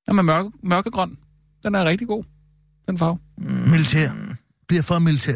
Jamen, 0.09 0.25
mørke, 0.27 0.51
mørkegrøn, 0.63 1.19
den 1.63 1.75
er 1.75 1.85
rigtig 1.85 2.07
god, 2.07 2.25
den 2.89 2.99
farve. 2.99 3.19
Militær. 3.71 4.11
Bliver 4.69 4.83
for 4.83 4.99
militær. 4.99 5.35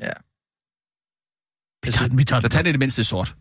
Ja. 0.00 0.10
Vi 1.86 1.92
tager 1.92 2.08
den, 2.08 2.18
vi 2.18 2.24
tager 2.24 2.40
Så 2.40 2.48
den. 2.48 2.50
tag 2.50 2.64
det 2.64 2.74
det 2.74 2.78
mindste 2.78 3.04
sort. 3.04 3.34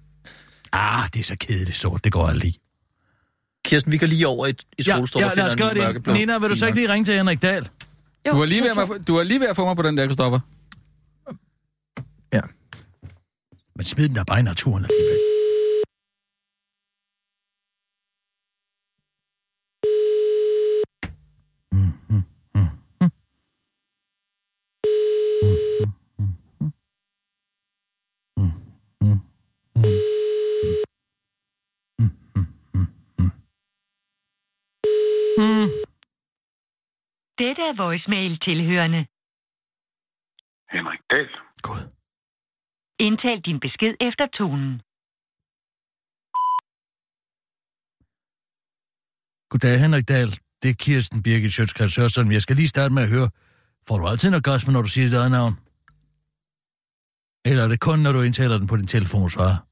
Ah, 0.72 1.10
det 1.14 1.20
er 1.20 1.24
så 1.24 1.36
kedeligt 1.40 1.78
sort. 1.78 2.04
Det 2.04 2.12
går 2.12 2.28
jeg 2.28 2.36
lige. 2.38 2.60
Kirsten, 3.66 3.92
vi 3.92 3.98
går 3.98 4.08
lige 4.08 4.28
over 4.28 4.48
i, 4.48 4.50
i 4.50 4.56
Ja, 4.88 4.98
Solstrup 4.98 5.22
ja, 5.22 5.30
og 5.30 5.38
lad 5.38 5.46
os 5.46 5.52
finder 5.52 5.64
gøre 5.66 5.72
en 5.72 5.78
det. 5.78 5.84
mørkeblå. 5.86 6.14
Nina, 6.14 6.38
vil 6.38 6.50
du 6.50 6.56
så 6.56 6.66
ikke 6.66 6.80
lige 6.80 6.94
ringe 6.94 7.06
til 7.06 7.16
Henrik 7.18 7.42
Dahl? 7.42 7.70
Jo, 8.28 8.32
Du 8.32 8.38
var 8.38 8.46
lige 8.46 8.62
ved, 8.64 8.70
er 8.70 8.94
at, 8.94 9.08
du 9.08 9.16
var 9.16 9.24
lige 9.24 9.40
ved 9.40 9.48
at 9.48 9.56
få 9.56 9.66
mig 9.66 9.76
på 9.76 9.82
den 9.82 9.98
der, 9.98 10.06
Christoffer. 10.08 10.40
Men 13.76 13.86
smid 13.86 14.08
den 14.08 14.16
der 14.16 14.24
bare 14.24 14.40
i 14.40 14.44
naturen 14.44 14.84
alligevel. 14.86 15.20
Mm. 35.40 35.70
Dette 37.42 37.62
er 37.70 37.76
voicemail 37.84 38.34
tilhørende. 38.48 39.02
Henrik 40.74 41.02
Dahl. 41.12 41.32
God. 41.68 41.82
Indtal 43.00 43.40
din 43.48 43.60
besked 43.66 43.94
efter 44.08 44.26
tonen. 44.38 44.74
Goddag, 49.52 49.80
Henrik 49.84 50.08
Dahl. 50.08 50.32
Det 50.62 50.70
er 50.70 50.78
Kirsten 50.86 51.24
Birgit 51.24 51.54
Sjøtskreds 51.54 51.96
Hørsson. 51.96 52.32
Jeg 52.32 52.42
skal 52.42 52.56
lige 52.56 52.68
starte 52.68 52.94
med 52.94 53.04
at 53.04 53.10
høre. 53.10 53.30
Får 53.88 53.98
du 53.98 54.08
altid 54.08 54.30
noget 54.30 54.44
gas 54.44 54.66
med, 54.66 54.74
når 54.74 54.82
du 54.82 54.88
siger 54.88 55.06
dit 55.08 55.18
eget 55.22 55.32
navn? 55.32 55.54
Eller 57.46 57.64
er 57.64 57.68
det 57.68 57.80
kun, 57.80 58.00
når 58.00 58.12
du 58.12 58.22
indtaler 58.22 58.58
den 58.58 58.68
på 58.68 58.76
din 58.78 58.88
telefonsvarer? 58.88 59.71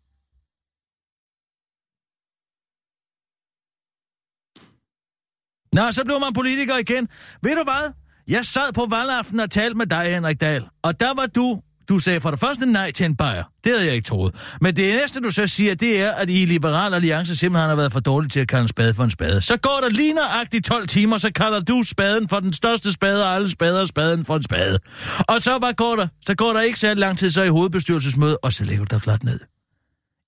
Nå, 5.74 5.92
så 5.92 6.04
blev 6.06 6.20
man 6.20 6.34
politiker 6.34 6.78
igen. 6.78 7.08
Ved 7.44 7.56
du 7.56 7.64
hvad? 7.64 7.94
Jeg 8.28 8.46
sad 8.46 8.74
på 8.74 8.88
valgaften 8.90 9.40
og 9.40 9.52
talte 9.52 9.78
med 9.78 9.86
dig, 9.86 10.06
Henrik 10.06 10.42
Dahl. 10.42 10.66
Og 10.84 11.00
der 11.00 11.14
var 11.16 11.26
du... 11.26 11.62
Du 11.90 12.00
sagde 12.00 12.22
for 12.22 12.32
det 12.32 12.40
første 12.40 12.66
nej 12.66 12.92
til 12.92 13.06
en 13.06 13.16
bajer. 13.16 13.44
Det 13.64 13.72
havde 13.72 13.86
jeg 13.86 13.96
ikke 13.96 14.06
troet. 14.06 14.56
Men 14.62 14.76
det 14.76 14.96
næste, 14.96 15.20
du 15.20 15.32
så 15.32 15.48
siger, 15.48 15.76
det 15.76 16.02
er, 16.02 16.12
at 16.12 16.30
I 16.30 16.46
Liberal 16.46 16.94
Alliance 16.94 17.36
simpelthen 17.36 17.70
har 17.70 17.76
været 17.76 17.92
for 17.92 18.00
dårlige 18.00 18.30
til 18.30 18.40
at 18.40 18.48
kalde 18.48 18.62
en 18.62 18.68
spade 18.68 18.94
for 18.94 19.04
en 19.04 19.12
spade. 19.12 19.42
Så 19.42 19.58
går 19.58 19.80
der 19.82 19.90
lige 19.90 20.14
nøjagtigt 20.14 20.66
12 20.66 20.88
timer, 20.88 21.18
så 21.18 21.32
kalder 21.32 21.60
du 21.60 21.84
spaden 21.84 22.28
for 22.28 22.40
den 22.40 22.54
største 22.54 22.92
spade, 22.92 23.26
og 23.26 23.36
alle 23.36 23.50
spader 23.50 23.86
spaden 23.86 24.26
for 24.26 24.36
en 24.36 24.44
spade. 24.44 24.80
Og 25.20 25.42
så 25.42 25.58
hvad 25.58 25.74
går 25.74 25.96
der? 25.96 26.08
Så 26.26 26.36
går 26.36 26.54
der 26.54 26.62
ikke 26.62 26.80
særlig 26.80 27.00
lang 27.00 27.18
tid, 27.18 27.30
så 27.30 27.44
i 27.44 27.50
hovedbestyrelsesmøde, 27.50 28.38
og 28.38 28.54
så 28.54 28.64
lægger 28.64 28.86
du 28.86 28.96
dig 28.96 29.02
fladt 29.02 29.24
ned. 29.24 29.40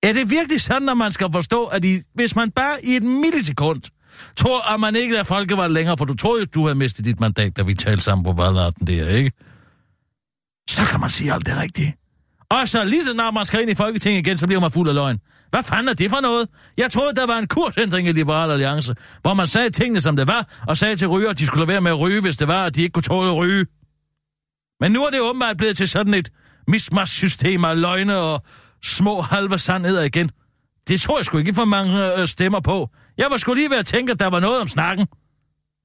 Er 0.04 0.14
det 0.14 0.30
virkelig 0.30 0.62
sådan, 0.62 0.90
at 0.90 0.98
man 0.98 1.12
skal 1.12 1.28
forstå, 1.32 1.66
at 1.66 1.86
I, 1.86 2.00
hvis 2.14 2.36
man 2.36 2.52
bare 2.52 2.86
i 2.86 2.96
et 2.96 3.04
millisekund 3.04 3.82
tror, 4.38 4.74
at 4.74 4.80
man 4.80 4.96
ikke 4.96 5.18
er 5.18 5.24
folkevalgt 5.24 5.74
længere, 5.74 5.98
for 5.98 6.06
du 6.06 6.16
troede 6.16 6.42
jo, 6.42 6.46
du 6.56 6.66
havde 6.66 6.78
mistet 6.78 7.06
dit 7.06 7.20
mandat, 7.20 7.58
da 7.58 7.64
vi 7.64 7.74
talte 7.74 8.04
sammen 8.04 8.24
på 8.24 8.32
valgarten 8.32 8.88
der, 8.88 9.10
ikke? 9.10 9.32
Så 10.70 10.82
kan 10.92 11.00
man 11.00 11.10
sige 11.10 11.34
alt 11.34 11.46
det 11.46 11.58
rigtige. 11.58 11.96
Og 12.52 12.70
så 12.70 12.84
lige 12.84 13.04
så 13.04 13.12
snart 13.14 13.34
man 13.34 13.46
skal 13.46 13.62
ind 13.62 13.70
i 13.70 13.76
Folketinget 13.76 14.28
igen, 14.28 14.38
så 14.38 14.48
bliver 14.48 14.60
man 14.62 14.72
fuld 14.72 14.90
af 14.90 14.96
løgn. 14.96 15.20
Hvad 15.50 15.64
fanden 15.64 15.88
er 15.88 15.94
det 15.94 16.10
for 16.10 16.22
noget? 16.22 16.48
Jeg 16.78 16.92
troede, 16.92 17.16
der 17.16 17.28
var 17.28 17.38
en 17.38 17.48
kursændring 17.48 18.08
i 18.08 18.12
Liberal 18.12 18.52
Alliance, 18.52 18.96
hvor 19.22 19.34
man 19.34 19.48
sagde 19.48 19.70
tingene, 19.70 20.02
som 20.02 20.16
det 20.16 20.28
var, 20.28 20.62
og 20.68 20.78
sagde 20.78 20.96
til 20.96 21.08
ryger, 21.08 21.30
at 21.30 21.40
de 21.40 21.46
skulle 21.46 21.68
være 21.68 21.82
med 21.82 21.92
at 21.92 22.00
ryge, 22.00 22.22
hvis 22.22 22.38
det 22.38 22.48
var, 22.48 22.66
at 22.66 22.76
de 22.76 22.82
ikke 22.82 22.94
kunne 22.94 23.04
tåle 23.04 23.30
at 23.30 23.36
ryge. 23.36 23.66
Men 24.80 24.92
nu 24.92 25.06
er 25.06 25.10
det 25.10 25.22
åbenbart 25.22 25.58
blevet 25.58 25.78
til 25.78 25.88
sådan 25.88 26.14
et 26.14 26.30
mismatch-system 26.68 27.66
af 27.66 27.82
løgne 27.82 28.18
og 28.18 28.42
små 28.84 29.22
halve 29.22 29.58
sandheder 29.60 30.04
igen. 30.04 30.30
Det 30.88 31.02
tror 31.02 31.18
jeg 31.18 31.26
sgu 31.26 31.38
ikke 31.38 31.54
for 31.54 31.66
mange 31.66 32.20
øh, 32.20 32.28
stemmer 32.28 32.60
på. 32.60 32.90
Jeg 33.22 33.32
var 33.32 33.38
sgu 33.38 33.54
lige 33.54 33.70
ved 33.70 33.78
at 33.78 33.86
tænke, 33.86 34.12
at 34.12 34.20
der 34.20 34.30
var 34.36 34.40
noget 34.40 34.62
om 34.62 34.68
snakken. 34.68 35.08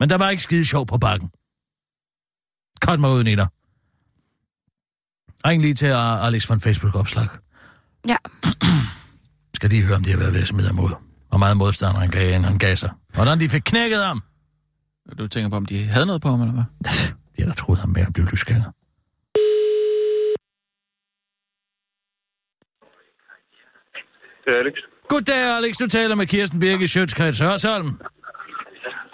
Men 0.00 0.10
der 0.10 0.18
var 0.18 0.30
ikke 0.30 0.42
skide 0.42 0.66
sjov 0.66 0.86
på 0.86 0.98
bakken. 0.98 1.28
Kort 2.84 3.00
mig 3.00 3.10
ud, 3.10 3.22
Nita. 3.24 3.46
Ring 5.46 5.62
lige 5.62 5.74
til 5.74 5.90
Alex 6.26 6.50
von 6.50 6.60
Facebook-opslag. 6.60 7.28
Ja. 8.12 8.16
Skal 9.56 9.70
lige 9.70 9.84
høre, 9.86 9.96
om 9.96 10.04
de 10.04 10.10
har 10.10 10.18
været 10.18 10.34
ved 10.34 10.42
at 10.42 10.48
smide 10.48 10.66
ham 10.66 10.78
ud. 10.80 10.94
Hvor 11.28 11.38
meget 11.38 11.56
modstand 11.56 11.96
han 11.96 12.10
gav, 12.10 12.40
han 12.42 12.58
gav 12.58 12.76
sig. 12.76 12.90
Hvordan 13.14 13.40
de 13.40 13.48
fik 13.48 13.62
knækket 13.64 14.04
ham. 14.04 14.22
Du 15.18 15.26
tænker 15.26 15.50
på, 15.50 15.56
om 15.56 15.66
de 15.66 15.84
havde 15.84 16.06
noget 16.06 16.22
på 16.22 16.28
ham, 16.28 16.40
eller 16.40 16.54
hvad? 16.54 16.64
de 17.36 17.42
har 17.42 17.48
da 17.48 17.54
troet 17.54 17.78
ham 17.78 17.90
med 17.90 18.02
at 18.06 18.12
blive 18.12 18.26
lysskælder. 18.30 18.70
Det 24.44 24.50
er 24.54 24.58
Alex. 24.62 24.95
Goddag, 25.12 25.42
Alex. 25.58 25.72
Du 25.82 25.86
taler 25.98 26.14
med 26.20 26.26
Kirsten 26.26 26.58
Birke, 26.60 26.86
Sjøtskreds 26.92 27.38
Hørsholm. 27.46 27.90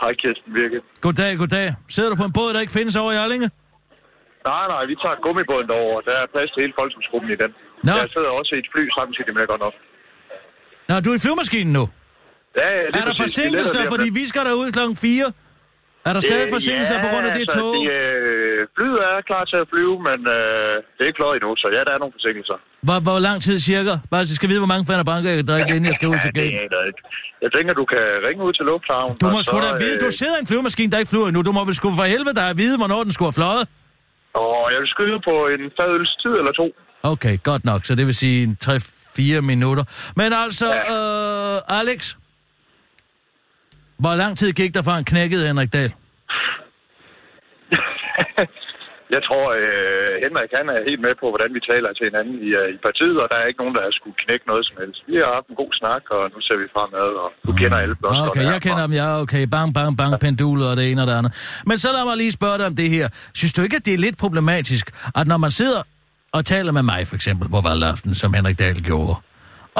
Hej, 0.02 0.12
Kirsten 0.22 0.50
Birke. 0.56 0.78
Goddag, 1.04 1.32
goddag. 1.42 1.68
Sidder 1.94 2.10
du 2.12 2.16
på 2.22 2.26
en 2.30 2.34
båd, 2.38 2.50
der 2.54 2.60
ikke 2.64 2.72
findes 2.78 2.96
over 3.02 3.12
i 3.16 3.18
Arlinge? 3.24 3.48
Nej, 4.50 4.64
nej, 4.74 4.82
vi 4.90 4.94
tager 5.02 5.16
gummibåden 5.26 5.66
derover. 5.72 5.98
Der 6.08 6.14
er 6.22 6.26
plads 6.34 6.50
til 6.52 6.60
hele 6.64 6.74
folkeskolesgruppen 6.78 7.28
i 7.34 7.36
den. 7.42 7.50
Nå. 7.88 7.92
Jeg 8.02 8.08
sidder 8.14 8.30
også 8.40 8.52
i 8.56 8.58
et 8.64 8.68
fly 8.74 8.82
samtidig 8.98 9.32
med 9.38 9.44
godt 9.52 9.62
nok. 9.66 9.74
Nå, 10.88 10.94
du 11.04 11.08
er 11.12 11.16
i 11.18 11.22
flyvemaskinen 11.24 11.72
nu. 11.78 11.84
Ja, 12.60 12.68
ja, 12.78 12.82
Er 12.98 13.04
der 13.08 13.16
forsinkelser, 13.24 13.80
fordi 13.94 14.06
vi 14.18 14.24
skal 14.30 14.42
derud 14.48 14.68
klokken 14.76 14.96
4? 14.96 15.32
Er 16.08 16.12
der 16.16 16.20
stadig 16.28 16.46
Øh, 16.48 16.54
forsinkelser 16.56 16.96
på 17.04 17.08
grund 17.12 17.24
af 17.28 17.32
det 17.38 17.44
altså, 17.46 17.58
tog? 17.58 17.70
De, 17.76 17.82
øh, 17.96 18.31
flyet 18.76 18.98
er 19.08 19.16
klar 19.30 19.44
til 19.50 19.58
at 19.62 19.66
flyve, 19.72 19.94
men 20.08 20.18
øh, 20.36 20.74
det 20.94 21.00
er 21.02 21.08
ikke 21.10 21.20
flot 21.20 21.34
endnu, 21.38 21.50
så 21.62 21.66
ja, 21.76 21.80
der 21.86 21.92
er 21.96 22.00
nogle 22.02 22.14
forsinkelser. 22.18 22.56
Hvor, 22.86 22.98
hvor 23.08 23.18
lang 23.26 23.38
tid 23.46 23.56
cirka? 23.70 23.94
Bare 24.12 24.24
så 24.30 24.34
skal 24.38 24.48
vide, 24.52 24.60
hvor 24.64 24.72
mange 24.74 24.84
fanden 24.88 25.06
banker 25.12 25.28
jeg 25.32 25.38
kan 25.40 25.48
drikke, 25.52 25.70
inden 25.76 25.88
jeg 25.90 25.96
skal 25.98 26.08
ud 26.12 26.18
til 26.24 26.30
aner 26.40 26.82
jeg 27.44 27.50
tænker, 27.56 27.72
du 27.82 27.84
kan 27.94 28.04
ringe 28.26 28.40
ud 28.46 28.52
til 28.58 28.64
lufthavnen. 28.70 29.16
Du 29.24 29.28
må 29.34 29.38
sgu 29.46 29.56
da 29.66 29.72
vide, 29.84 29.96
du 30.04 30.08
øh, 30.12 30.20
sidder 30.20 30.36
i 30.38 30.40
en 30.44 30.48
flyvemaskine, 30.50 30.90
der 30.92 30.98
ikke 31.02 31.12
flyver 31.14 31.28
endnu. 31.28 31.42
Du 31.48 31.52
må 31.58 31.62
vel 31.68 31.74
sgu 31.74 31.86
for 32.00 32.06
helvede 32.14 32.34
dig 32.40 32.46
at 32.52 32.56
vide, 32.62 32.76
hvornår 32.80 33.00
den 33.06 33.12
skulle 33.12 33.30
have 33.30 33.38
fløjet. 33.40 33.64
Og 34.44 34.58
jeg 34.72 34.78
vil 34.82 34.90
skyde 34.94 35.18
på 35.28 35.34
en 35.54 35.62
fadøls 35.76 36.12
tid 36.22 36.34
eller 36.40 36.52
to. 36.60 36.66
Okay, 37.12 37.34
godt 37.42 37.64
nok. 37.64 37.80
Så 37.84 37.94
det 37.94 38.06
vil 38.06 38.14
sige 38.14 38.56
3-4 38.64 39.40
minutter. 39.40 39.84
Men 40.16 40.28
altså, 40.44 40.68
øh, 40.94 41.78
Alex. 41.80 42.00
Hvor 43.98 44.14
lang 44.14 44.38
tid 44.38 44.52
gik 44.52 44.74
der 44.74 44.82
fra 44.82 44.98
en 44.98 45.04
knækket 45.04 45.46
Henrik 45.48 45.72
Dahl? 45.72 45.92
Jeg 49.14 49.22
tror, 49.28 49.44
øh, 49.60 50.12
Henrik 50.24 50.50
han 50.58 50.66
er 50.74 50.80
helt 50.90 51.02
med 51.06 51.14
på, 51.22 51.26
hvordan 51.32 51.50
vi 51.56 51.60
taler 51.70 51.90
til 51.98 52.04
hinanden 52.08 52.36
i, 52.46 52.50
øh, 52.60 52.76
i 52.76 52.78
partiet, 52.86 53.16
og 53.22 53.26
der 53.30 53.36
er 53.40 53.46
ikke 53.50 53.60
nogen, 53.62 53.74
der 53.76 53.82
har 53.86 53.92
skulle 54.00 54.16
knække 54.24 54.44
noget 54.52 54.64
som 54.68 54.76
helst. 54.82 54.98
Vi 55.10 55.14
har 55.20 55.28
haft 55.36 55.48
en 55.52 55.56
god 55.62 55.72
snak, 55.80 56.02
og 56.16 56.22
nu 56.34 56.38
ser 56.46 56.56
vi 56.62 56.66
fremad, 56.76 57.08
og 57.22 57.28
du 57.46 57.52
kender 57.60 57.78
alle 57.84 57.96
blåskerne. 58.00 58.30
Okay, 58.30 58.44
jeg 58.52 58.60
kender 58.66 58.84
dem, 58.86 58.94
ja, 59.02 59.08
okay. 59.24 59.42
Bang, 59.54 59.68
bang, 59.78 59.90
bang, 60.00 60.12
pendulet 60.24 60.66
og 60.70 60.74
det 60.78 60.84
ene 60.90 61.00
og 61.04 61.08
det 61.10 61.16
andet. 61.20 61.32
Men 61.68 61.76
så 61.84 61.88
lad 61.96 62.04
mig 62.10 62.16
lige 62.22 62.32
spørge 62.38 62.56
dig 62.60 62.66
om 62.72 62.76
det 62.82 62.88
her. 62.96 63.06
Synes 63.40 63.52
du 63.56 63.60
ikke, 63.66 63.76
at 63.80 63.84
det 63.88 63.94
er 63.98 64.02
lidt 64.06 64.18
problematisk, 64.24 64.84
at 65.20 65.26
når 65.32 65.38
man 65.44 65.52
sidder 65.60 65.82
og 66.36 66.42
taler 66.52 66.72
med 66.78 66.84
mig, 66.92 67.00
for 67.10 67.16
eksempel, 67.20 67.46
på 67.56 67.60
valgaften, 67.70 68.12
som 68.22 68.28
Henrik 68.36 68.58
Dahl 68.62 68.78
gjorde, 68.90 69.14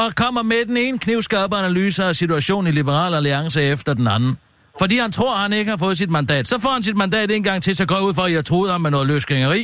og 0.03 0.09
kommer 0.23 0.43
med 0.43 0.63
den 0.71 0.77
ene 0.77 0.99
knivskarpe 0.99 1.55
analyse 1.63 2.01
af 2.05 2.15
situationen 2.23 2.67
i 2.73 2.75
Liberal 2.81 3.15
Alliance 3.15 3.63
efter 3.63 3.95
den 3.95 4.09
anden, 4.17 4.33
fordi 4.81 4.97
han 5.05 5.13
tror, 5.19 5.33
han 5.45 5.53
ikke 5.53 5.71
har 5.75 5.81
fået 5.85 5.97
sit 6.03 6.11
mandat. 6.19 6.45
Så 6.53 6.57
får 6.65 6.73
han 6.77 6.83
sit 6.89 6.97
mandat 7.05 7.29
en 7.31 7.45
gang 7.49 7.59
til, 7.67 7.73
så 7.81 7.85
går 7.93 8.01
ud 8.09 8.15
for, 8.19 8.25
at 8.29 8.33
jeg 8.39 8.45
troede 8.51 8.71
ham 8.75 8.81
med 8.87 8.91
noget 8.97 9.07
løsgængeri. 9.13 9.63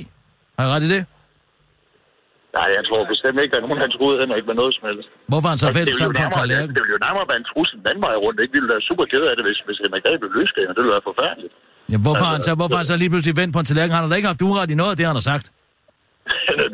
Har 0.56 0.62
jeg 0.64 0.72
ret 0.74 0.82
i 0.88 0.90
det? 0.96 1.02
Nej, 2.56 2.68
jeg 2.78 2.82
tror 2.88 3.00
bestemt 3.14 3.38
ikke, 3.44 3.54
at 3.58 3.62
nogen, 3.66 3.78
der 3.84 3.88
troede 3.98 4.16
Henrik 4.22 4.44
med 4.50 4.56
noget 4.60 4.72
som 4.76 4.84
helst. 4.90 5.08
Hvorfor 5.32 5.48
han 5.52 5.58
så 5.62 5.66
Altså, 5.66 5.78
sammen 6.00 6.14
ville 6.14 6.22
på 6.22 6.28
en 6.30 6.36
tallerken? 6.40 6.70
det 6.76 6.80
ville 6.84 6.94
jo 6.96 7.00
nærmere 7.06 7.24
være 7.30 7.40
en 7.44 7.48
trussel 7.52 7.76
den 7.80 7.86
anden 7.90 8.02
vej 8.08 8.14
rundt. 8.24 8.36
Ikke? 8.42 8.52
Vi 8.54 8.58
ville 8.60 8.72
være 8.74 8.84
super 8.90 9.04
ked 9.12 9.22
af 9.30 9.34
det, 9.38 9.44
hvis, 9.48 9.58
hvis 9.68 9.78
Henrik 9.84 10.02
Dahl 10.06 10.16
blev 10.22 10.32
løsgænger. 10.38 10.72
Det 10.76 10.80
ville 10.82 10.94
være 10.96 11.06
forfærdeligt. 11.10 11.52
Ja, 11.92 11.98
hvorfor, 12.06 12.24
har 12.28 12.34
han 12.36 12.42
så, 12.48 12.52
hvorfor 12.60 12.74
har 12.76 12.82
han 12.84 12.90
så 12.92 12.96
lige 13.02 13.10
pludselig 13.12 13.34
vendt 13.40 13.52
på 13.56 13.60
en 13.62 13.66
tallerken? 13.70 13.92
Han 13.96 14.02
har 14.04 14.10
da 14.12 14.16
ikke 14.20 14.30
haft 14.32 14.42
uret 14.50 14.68
i 14.74 14.76
noget 14.80 14.92
af 14.94 14.98
det, 15.00 15.06
han 15.10 15.16
har 15.20 15.26
sagt. 15.32 15.46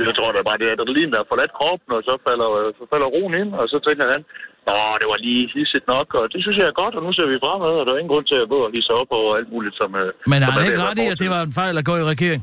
Jeg 0.09 0.15
tror 0.19 0.31
da 0.37 0.41
bare, 0.49 0.59
det 0.61 0.67
er 0.69 0.75
adrenalin, 0.77 1.11
der 1.13 1.19
har 1.23 1.29
forladt 1.33 1.53
kroppen, 1.59 1.91
og 1.97 2.03
så 2.09 2.15
falder, 2.27 2.49
så 2.79 2.85
falder 2.93 3.09
roen 3.17 3.35
ind, 3.43 3.51
og 3.61 3.65
så 3.73 3.79
tænker 3.87 4.07
han, 4.15 4.23
Nå, 4.69 4.77
det 5.01 5.07
var 5.13 5.19
lige 5.27 5.43
hisset 5.57 5.85
nok, 5.95 6.09
og 6.19 6.25
det 6.33 6.39
synes 6.45 6.57
jeg 6.61 6.67
er 6.73 6.77
godt, 6.83 6.95
og 6.99 7.03
nu 7.07 7.11
ser 7.17 7.27
vi 7.33 7.37
fremad, 7.45 7.73
og 7.81 7.85
der 7.87 7.93
er 7.93 7.99
ingen 8.03 8.13
grund 8.15 8.27
til 8.33 8.39
at 8.45 8.49
gå 8.55 8.59
og 8.67 8.71
hisse 8.75 8.93
op 9.01 9.11
over 9.21 9.31
alt 9.39 9.49
muligt, 9.55 9.75
som... 9.81 9.89
øh, 10.03 10.09
Men 10.33 10.39
har 10.45 10.51
han 10.57 10.63
ikke 10.69 10.83
ret 10.89 10.99
i, 11.05 11.07
at 11.15 11.19
det 11.23 11.31
var 11.35 11.43
en 11.49 11.55
fejl 11.61 11.75
at 11.81 11.85
gå 11.91 11.95
i 12.03 12.05
regering? 12.13 12.41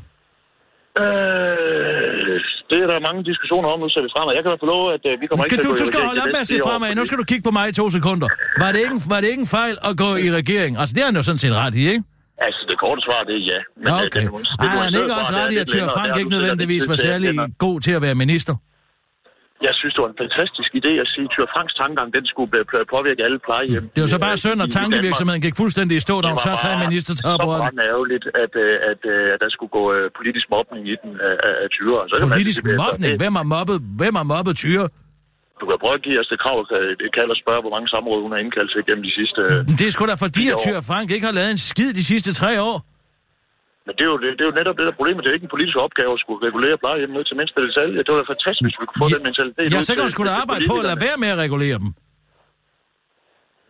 Øh, 1.02 2.34
det 2.70 2.78
er 2.84 2.88
der 2.92 2.98
mange 3.08 3.20
diskussioner 3.30 3.68
om, 3.72 3.78
nu 3.84 3.88
ser 3.94 4.02
vi 4.06 4.10
fremad. 4.16 4.32
Jeg 4.38 4.42
kan 4.44 4.50
få 4.64 4.68
lov, 4.74 4.82
at 4.96 5.02
øh, 5.10 5.14
vi 5.20 5.24
kommer 5.26 5.42
Skal 5.44 5.56
ikke 5.58 5.68
du, 5.68 5.72
til 5.80 5.84
du 5.84 5.86
at 5.86 5.86
gå 5.86 5.92
skal 5.92 6.00
i 6.04 6.06
holde 6.10 6.20
op 6.24 6.30
med 6.36 6.42
at 6.44 6.48
se 6.52 6.56
fremad. 6.68 6.88
Nu 7.00 7.04
skal 7.08 7.18
du 7.22 7.26
kigge 7.32 7.44
på 7.48 7.52
mig 7.58 7.64
i 7.72 7.74
to 7.80 7.86
sekunder. 7.98 8.28
Var 8.62 8.70
det 8.74 8.80
ikke, 8.86 8.96
var 9.12 9.18
det 9.22 9.28
ikke 9.32 9.42
en 9.48 9.52
fejl 9.58 9.74
at 9.88 9.94
gå 10.04 10.10
i 10.26 10.28
regering? 10.40 10.72
Altså, 10.80 10.92
det 10.94 11.00
er 11.04 11.08
han 11.10 11.16
jo 11.20 11.24
sådan 11.28 11.42
set 11.44 11.54
ret 11.62 11.74
i, 11.82 11.84
ikke? 11.94 12.02
Altså, 12.46 12.62
det 12.70 12.76
korte 12.84 13.00
svar, 13.06 13.20
det 13.28 13.34
er 13.40 13.44
ja. 13.52 13.60
Men, 13.76 13.88
øh, 13.88 13.94
okay. 13.94 14.04
det- 14.04 14.32
det- 14.32 14.60
det- 14.60 14.68
Har 14.72 14.78
han 14.86 14.92
det- 14.92 15.00
ikke 15.00 15.12
det- 15.12 15.20
også 15.20 15.32
det 15.34 15.40
ret 15.42 15.52
i, 15.56 15.58
at 15.64 15.68
længere, 15.72 15.90
Frank 15.96 16.12
ikke 16.20 16.32
nødvendigvis 16.36 16.82
var 16.92 16.98
særlig 17.08 17.30
god 17.66 17.76
til 17.86 17.92
at 17.98 18.02
være 18.06 18.14
minister? 18.24 18.54
Jeg 19.68 19.74
synes, 19.80 19.92
det 19.94 20.00
var 20.04 20.10
en 20.14 20.20
fantastisk 20.24 20.70
idé 20.80 20.92
at 21.04 21.08
sige, 21.14 21.24
at 21.28 21.32
Tyre 21.34 21.48
Franks 21.54 21.74
tankegang, 21.80 22.08
den 22.16 22.24
skulle 22.32 22.50
øh, 22.58 22.84
påvirke 22.94 23.20
alle 23.26 23.38
plejehjem. 23.46 23.84
Det 23.94 24.00
var 24.04 24.10
så 24.16 24.20
bare 24.26 24.36
synd, 24.44 24.58
at 24.66 24.70
tankevirksomheden 24.80 25.40
gik 25.46 25.56
fuldstændig 25.62 25.94
i 26.00 26.02
stå, 26.06 26.14
da 26.22 26.26
hun 26.34 26.40
så 26.48 26.52
sagde 26.62 26.76
minister 26.86 27.12
til 27.14 27.24
så 27.26 27.32
op 27.34 27.40
meget 27.48 27.88
ærgerligt, 27.92 28.24
at, 28.44 28.52
øh, 28.64 28.90
at, 28.90 29.00
øh, 29.14 29.34
at 29.34 29.38
der 29.44 29.50
skulle 29.54 29.72
gå 29.78 29.84
øh, 29.96 30.04
politisk 30.18 30.46
mobning 30.56 30.82
i 30.92 30.94
den 31.02 31.10
af, 31.28 31.34
af, 31.64 31.68
Tyre. 31.76 31.98
Så 32.08 32.14
Politisk 32.36 32.60
mobning? 32.84 33.12
Hvem 33.22 33.34
har 33.38 33.46
mobbet, 33.56 33.76
hvem 34.00 34.14
har 34.20 34.26
mobbet 34.34 34.54
Tyre? 34.64 34.86
Du 35.62 35.66
kan 35.70 35.78
prøve 35.84 35.96
at 36.00 36.04
give 36.06 36.18
os 36.22 36.28
det 36.32 36.38
krav, 36.44 36.56
det 37.02 37.08
kald 37.18 37.30
og 37.34 37.38
spørge, 37.44 37.60
hvor 37.64 37.72
mange 37.76 37.88
samråd 37.94 38.20
hun 38.26 38.32
har 38.34 38.40
indkaldt 38.44 38.70
til 38.74 38.80
gennem 38.88 39.04
de 39.08 39.12
sidste... 39.20 39.40
øh, 39.50 39.58
Det 39.80 39.84
er 39.88 39.92
sgu 39.94 40.02
da 40.12 40.16
fordi, 40.26 40.44
at 40.52 40.54
år. 40.56 40.62
Tyre 40.66 40.82
Frank 40.90 41.06
ikke 41.16 41.26
har 41.30 41.36
lavet 41.38 41.50
en 41.56 41.62
skid 41.70 41.90
de 42.00 42.04
sidste 42.12 42.30
tre 42.40 42.52
år. 42.70 42.76
Men 43.86 43.92
det 43.96 44.02
er, 44.06 44.10
jo, 44.12 44.16
det, 44.22 44.28
det 44.38 44.42
er 44.44 44.48
jo 44.50 44.56
netop 44.60 44.76
det 44.78 44.84
der 44.88 44.94
problem, 44.98 45.14
det 45.24 45.28
er 45.30 45.36
ikke 45.38 45.48
en 45.50 45.54
politisk 45.56 45.76
opgave 45.86 46.10
at 46.16 46.20
skulle 46.24 46.40
regulere 46.48 46.74
plejehjem 46.82 47.10
ned 47.16 47.24
til 47.28 47.34
mindste 47.40 47.58
detalje. 47.66 47.98
Det 48.04 48.10
var 48.12 48.18
da 48.22 48.26
fantastisk, 48.34 48.64
hvis 48.66 48.76
vi 48.80 48.84
kunne 48.88 49.00
få 49.02 49.06
Ja, 49.12 49.16
den 49.18 49.24
mentalitet. 49.28 49.66
Ja, 49.74 49.78
så 49.88 49.92
kan 49.94 50.02
hun 50.06 50.12
sgu 50.14 50.20
da 50.30 50.34
arbejde 50.44 50.62
på 50.72 50.76
at 50.82 50.84
lade 50.90 51.00
være 51.06 51.16
med 51.22 51.28
at 51.34 51.38
regulere 51.44 51.76
dem. 51.82 51.90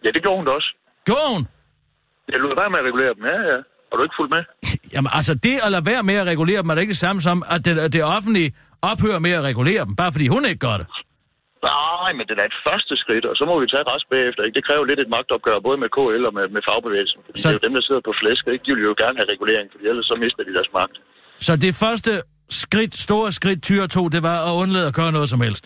Ja, 0.05 0.09
det 0.15 0.21
gjorde 0.25 0.39
hun 0.41 0.47
da 0.49 0.53
også. 0.59 0.71
Gjorde 1.09 1.29
hun? 1.35 1.43
Jeg 2.33 2.39
lod 2.45 2.53
være 2.63 2.71
med 2.75 2.79
at 2.83 2.87
regulere 2.91 3.13
dem, 3.17 3.25
ja, 3.33 3.39
ja. 3.53 3.59
Har 3.89 3.95
du 3.99 4.03
ikke 4.07 4.17
fulgt 4.21 4.33
med? 4.37 4.43
Jamen 4.95 5.11
altså, 5.19 5.33
det 5.47 5.55
at 5.67 5.71
lade 5.77 5.87
være 5.93 6.03
med 6.11 6.17
at 6.23 6.27
regulere 6.33 6.61
dem, 6.63 6.69
er 6.71 6.75
det 6.77 6.83
ikke 6.87 6.95
det 6.99 7.05
samme 7.07 7.21
som, 7.29 7.37
at 7.55 7.61
det, 7.67 7.73
det 7.97 8.01
offentlige 8.17 8.51
ophører 8.91 9.21
med 9.27 9.33
at 9.39 9.43
regulere 9.51 9.83
dem, 9.89 9.95
bare 10.03 10.13
fordi 10.15 10.27
hun 10.35 10.43
ikke 10.51 10.63
gør 10.69 10.77
det. 10.83 10.87
Nej, 11.71 12.11
men 12.19 12.25
det 12.29 12.35
er 12.39 12.45
et 12.53 12.59
første 12.69 12.95
skridt, 13.03 13.25
og 13.31 13.35
så 13.39 13.45
må 13.51 13.55
vi 13.63 13.67
tage 13.73 13.85
rest 13.93 14.07
bagefter. 14.15 14.43
Ikke? 14.45 14.57
Det 14.59 14.65
kræver 14.69 14.85
lidt 14.91 15.01
et 15.05 15.09
magtopgør, 15.17 15.59
både 15.69 15.79
med 15.83 15.89
KL 15.97 16.23
og 16.29 16.35
med, 16.39 16.47
med 16.57 16.63
fagbevægelsen. 16.69 17.21
Fordi 17.27 17.41
Så- 17.41 17.49
det 17.49 17.55
er 17.55 17.59
jo 17.61 17.67
dem, 17.67 17.75
der 17.79 17.83
sidder 17.89 18.03
på 18.09 18.15
flæsk, 18.21 18.43
ikke? 18.53 18.65
De 18.67 18.73
vil 18.77 18.85
jo 18.91 18.95
gerne 19.03 19.17
have 19.21 19.29
regulering, 19.35 19.67
for 19.73 19.79
ellers 19.91 20.07
så 20.11 20.15
mister 20.25 20.43
de 20.49 20.53
deres 20.59 20.71
magt. 20.79 20.97
Så 21.47 21.53
det 21.67 21.73
første 21.85 22.13
skridt, 22.63 22.95
store 23.07 23.29
skridt, 23.39 23.61
Tyre 23.69 23.87
tog, 23.97 24.07
det 24.15 24.23
var 24.31 24.37
at 24.49 24.53
undlade 24.63 24.87
at 24.91 24.95
gøre 25.01 25.13
noget 25.19 25.29
som 25.35 25.41
helst. 25.47 25.65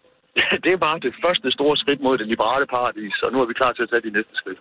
det 0.64 0.70
er 0.72 0.80
bare 0.88 0.98
det 1.06 1.14
første 1.24 1.48
store 1.56 1.76
skridt 1.82 2.00
mod 2.06 2.14
det 2.20 2.26
liberale 2.32 2.66
paradis, 2.74 3.16
og 3.24 3.28
nu 3.32 3.38
er 3.42 3.46
vi 3.50 3.54
klar 3.60 3.72
til 3.72 3.82
at 3.86 3.90
tage 3.92 4.04
de 4.08 4.10
næste 4.18 4.34
skridt. 4.40 4.60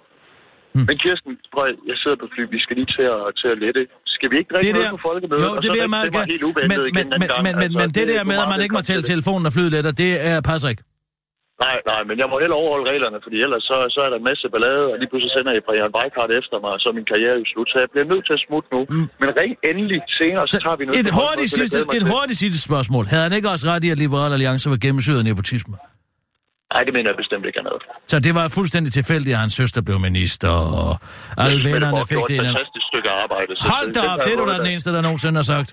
Mm. 0.76 0.86
Men 0.90 0.96
Kirsten, 1.04 1.34
prøv, 1.54 1.66
jeg 1.92 1.98
sidder 2.02 2.18
på 2.24 2.28
fly, 2.34 2.42
vi 2.56 2.60
skal 2.64 2.76
lige 2.80 2.92
til 2.98 3.06
at, 3.16 3.22
til 3.42 3.48
at 3.54 3.58
lette. 3.66 3.82
Skal 4.18 4.28
vi 4.32 4.36
ikke 4.42 4.50
drikke 4.52 4.66
Det 4.68 4.74
noget 4.76 4.86
der, 4.86 4.98
på 4.98 5.02
folkemødet? 5.10 5.44
jo, 5.46 5.50
og 5.56 5.60
det 5.62 5.68
så 5.70 5.72
vil 5.74 5.82
jeg 5.86 5.94
meget 5.98 6.06
det 6.08 6.14
gerne. 6.18 6.30
Men, 6.72 6.78
men, 6.98 7.06
men, 7.22 7.28
gang? 7.32 7.42
men, 7.48 7.54
Altså, 7.64 7.78
men 7.82 7.88
det 7.96 8.02
er 8.04 8.10
der 8.14 8.24
med, 8.32 8.38
at 8.44 8.50
man 8.54 8.62
ikke 8.66 8.76
må 8.80 8.84
tælle 8.90 9.04
det. 9.04 9.10
telefonen, 9.14 9.42
når 9.46 9.52
flyet 9.58 9.72
letter, 9.76 9.92
det 10.04 10.10
er, 10.30 10.36
passer 10.52 10.70
ikke. 10.74 10.84
Nej, 11.66 11.78
nej, 11.92 12.02
men 12.10 12.16
jeg 12.22 12.28
må 12.32 12.36
heller 12.44 12.58
overholde 12.62 12.86
reglerne, 12.92 13.18
fordi 13.26 13.38
ellers 13.46 13.64
så, 13.70 13.76
så 13.96 14.00
er 14.06 14.10
der 14.12 14.18
en 14.22 14.28
masse 14.32 14.46
ballade, 14.54 14.84
og 14.94 14.98
lige 15.02 15.10
pludselig 15.12 15.32
sender 15.36 15.52
jeg 15.56 15.62
Brian 15.68 15.92
Weikart 15.98 16.32
efter 16.40 16.56
mig, 16.64 16.72
og 16.76 16.80
så 16.82 16.88
er 16.92 16.96
min 17.00 17.08
karriere 17.14 17.36
jo 17.42 17.46
slut. 17.54 17.68
Så 17.74 17.78
jeg 17.84 17.90
bliver 17.94 18.08
nødt 18.14 18.24
til 18.28 18.34
at 18.38 18.42
smutte 18.48 18.70
nu. 18.76 18.80
Mm. 18.94 19.08
Men 19.22 19.30
ring 19.42 19.52
endelig 19.70 20.00
senere, 20.20 20.44
så 20.54 20.58
tager 20.66 20.78
vi 20.80 20.84
noget. 20.86 21.00
Et 21.04 21.10
hurtigt, 21.20 21.52
sidste, 21.60 21.78
et 22.00 22.06
hurtigt 22.14 22.38
sidste 22.44 22.60
spørgsmål. 22.70 23.04
Havde 23.12 23.24
han 23.28 23.34
ikke 23.38 23.50
også 23.54 23.66
ret 23.72 23.84
i, 23.88 23.90
at 23.96 24.00
Liberal 24.06 24.32
Alliance 24.38 24.66
var 24.74 24.80
gennemsyret 24.86 25.20
af 25.24 25.26
nepotisme? 25.32 25.76
Nej, 26.76 26.84
det 26.88 26.94
mener 26.98 27.10
jeg 27.12 27.18
bestemt 27.24 27.46
ikke 27.50 27.62
noget. 27.70 27.84
Så 28.12 28.16
det 28.26 28.34
var 28.40 28.46
fuldstændig 28.60 28.92
tilfældigt, 29.00 29.34
at 29.36 29.42
hans 29.46 29.54
søster 29.62 29.82
blev 29.88 29.98
minister, 30.10 30.54
og 30.82 30.92
alle 31.46 31.60
vennerne 31.72 32.02
fik 32.14 32.18
det. 32.18 32.28
Det 32.30 32.38
er 32.38 32.42
et 32.42 32.48
fantastisk 32.48 32.86
stykke 32.92 33.10
arbejde. 33.24 33.52
Hold 33.74 33.88
da 33.98 34.02
op, 34.12 34.20
det 34.26 34.32
er 34.34 34.38
du 34.42 34.46
da 34.52 34.56
den 34.64 34.70
eneste, 34.74 34.90
der 34.96 35.02
nogensinde 35.08 35.38
har 35.42 35.48
sagt. 35.56 35.70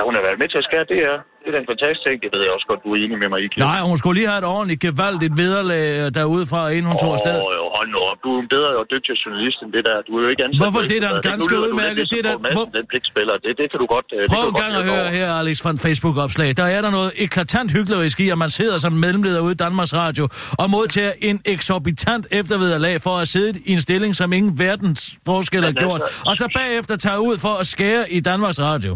Ja, 0.00 0.04
hun 0.08 0.14
har 0.18 0.24
været 0.28 0.38
med 0.42 0.48
til 0.52 0.58
at 0.62 0.66
skære 0.68 0.84
det 0.92 0.98
her. 1.04 1.14
Det 1.42 1.46
er 1.50 1.54
da 1.56 1.58
en 1.64 1.70
fantastisk 1.72 2.02
ting. 2.06 2.16
Det 2.24 2.28
ved 2.34 2.40
jeg 2.46 2.52
også 2.56 2.66
godt, 2.70 2.80
du 2.84 2.88
er 2.94 2.98
enig 3.04 3.16
med 3.22 3.28
mig 3.32 3.40
i. 3.44 3.46
Kirsten. 3.52 3.68
Nej, 3.72 3.80
hun 3.90 3.96
skulle 4.00 4.16
lige 4.20 4.28
have 4.32 4.40
et 4.44 4.48
ordentligt 4.56 4.80
gevaldigt 4.88 5.34
vederlag 5.42 5.84
øh, 6.00 6.06
derudefra, 6.18 6.60
inden 6.76 6.86
hun 6.90 6.96
tog 7.04 7.12
afsted. 7.16 7.36
Åh, 7.46 7.66
hold 7.78 7.88
nu 7.94 7.98
op. 8.10 8.18
Du 8.24 8.28
er 8.36 8.38
en 8.44 8.48
bedre 8.56 8.70
og 8.80 8.84
dygtigere 8.94 9.18
journalist 9.24 9.58
end 9.64 9.70
det 9.76 9.82
der. 9.88 9.96
Du 10.06 10.10
er 10.18 10.22
jo 10.24 10.28
ikke 10.34 10.42
ansat. 10.46 10.60
Hvorfor? 10.64 10.80
Det 10.90 10.96
er 10.98 11.02
da 11.06 11.10
Ekstrabladet. 11.10 11.30
ganske 11.32 11.54
udmærket. 11.66 12.04
Det 12.12 12.18
er 12.18 12.22
ligesom 12.22 12.36
Poul 12.36 12.42
Madsen, 12.46 12.58
hvor- 12.58 12.78
Den 12.78 12.84
pligtspiller. 12.92 13.34
Det, 13.44 13.50
det 13.60 13.66
kan 13.70 13.78
du 13.82 13.86
godt... 13.94 14.08
øh, 14.16 14.20
det 14.22 14.28
Prøv 14.34 14.44
en 14.52 14.58
gang 14.62 14.72
at 14.80 14.84
høre 14.92 15.06
her, 15.18 15.28
Alex, 15.42 15.56
fra 15.64 15.70
en 15.76 15.80
Facebook-opslag. 15.86 16.48
Der 16.60 16.66
er 16.76 16.80
der 16.86 16.90
noget 16.98 17.10
eklatant 17.24 17.68
hyklerisk 17.78 18.16
i, 18.24 18.26
at 18.34 18.38
man 18.44 18.50
sidder 18.58 18.76
som 18.84 18.92
mellemleder 19.04 19.40
ude 19.46 19.54
i 19.58 19.60
Danmarks 19.66 19.92
Radio 20.02 20.24
og 20.62 20.66
modtager 20.76 21.12
en 21.28 21.36
eksorbitant 21.54 22.24
eftervederlag 22.40 22.94
for 23.06 23.14
at 23.22 23.26
sidde 23.34 23.52
i 23.70 23.72
en 23.76 23.80
stilling, 23.86 24.12
som 24.20 24.28
ingen 24.38 24.52
verdens 24.66 25.00
forskel 25.30 25.60
har 25.68 25.72
Men 25.74 25.82
gjort, 25.84 26.00
altså- 26.00 26.22
og 26.30 26.34
så 26.42 26.46
bagefter 26.60 26.94
tager 27.06 27.20
ud 27.28 27.34
for 27.44 27.52
at 27.62 27.66
skære 27.74 28.02
i 28.16 28.20
Danmarks 28.30 28.60
Radio. 28.70 28.92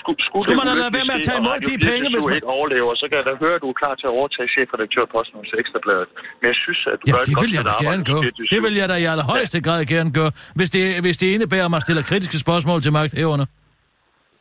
Skulle, 0.00 0.18
skulle, 0.26 0.42
Skulle 0.44 0.60
det 0.60 0.60
man 0.60 0.66
da 0.70 0.82
lade 0.82 0.92
være 0.96 1.06
med 1.10 1.16
at 1.20 1.24
tage 1.28 1.38
og 1.40 1.42
imod 1.44 1.56
de 1.68 1.74
24 1.74 1.90
penge, 1.92 2.06
hvis 2.14 2.24
man- 2.28 2.36
ikke 2.38 2.50
overlever, 2.58 2.90
så 3.00 3.04
kan 3.08 3.16
jeg 3.20 3.26
da 3.30 3.34
høre, 3.44 3.54
at 3.58 3.62
du 3.64 3.68
er 3.74 3.76
klar 3.82 3.94
til 4.00 4.06
at 4.10 4.14
overtage 4.18 4.48
chefredaktørposten 4.54 5.36
hos 5.42 5.50
Ekstrabladet. 5.62 6.08
Men 6.38 6.46
jeg 6.52 6.58
synes, 6.64 6.80
at 6.92 6.96
du 7.00 7.04
Ja, 7.08 7.12
gør 7.14 7.20
et 7.22 7.26
det 7.30 7.34
vil 7.42 7.52
jeg 7.58 7.64
da 7.70 7.74
gerne 7.86 8.02
gøre. 8.10 8.22
24/7. 8.24 8.52
Det 8.54 8.60
vil 8.64 8.74
jeg 8.80 8.86
da 8.92 8.96
i 9.04 9.06
allerhøjeste 9.12 9.58
grad 9.66 9.80
gerne 9.94 10.10
gøre, 10.18 10.30
hvis 10.58 10.70
det, 10.76 10.82
hvis 11.06 11.16
det 11.22 11.28
indebærer, 11.36 11.66
at 11.68 11.72
man 11.76 11.82
stiller 11.86 12.02
kritiske 12.10 12.38
spørgsmål 12.44 12.78
til 12.84 12.92
magthæverne. 12.98 13.44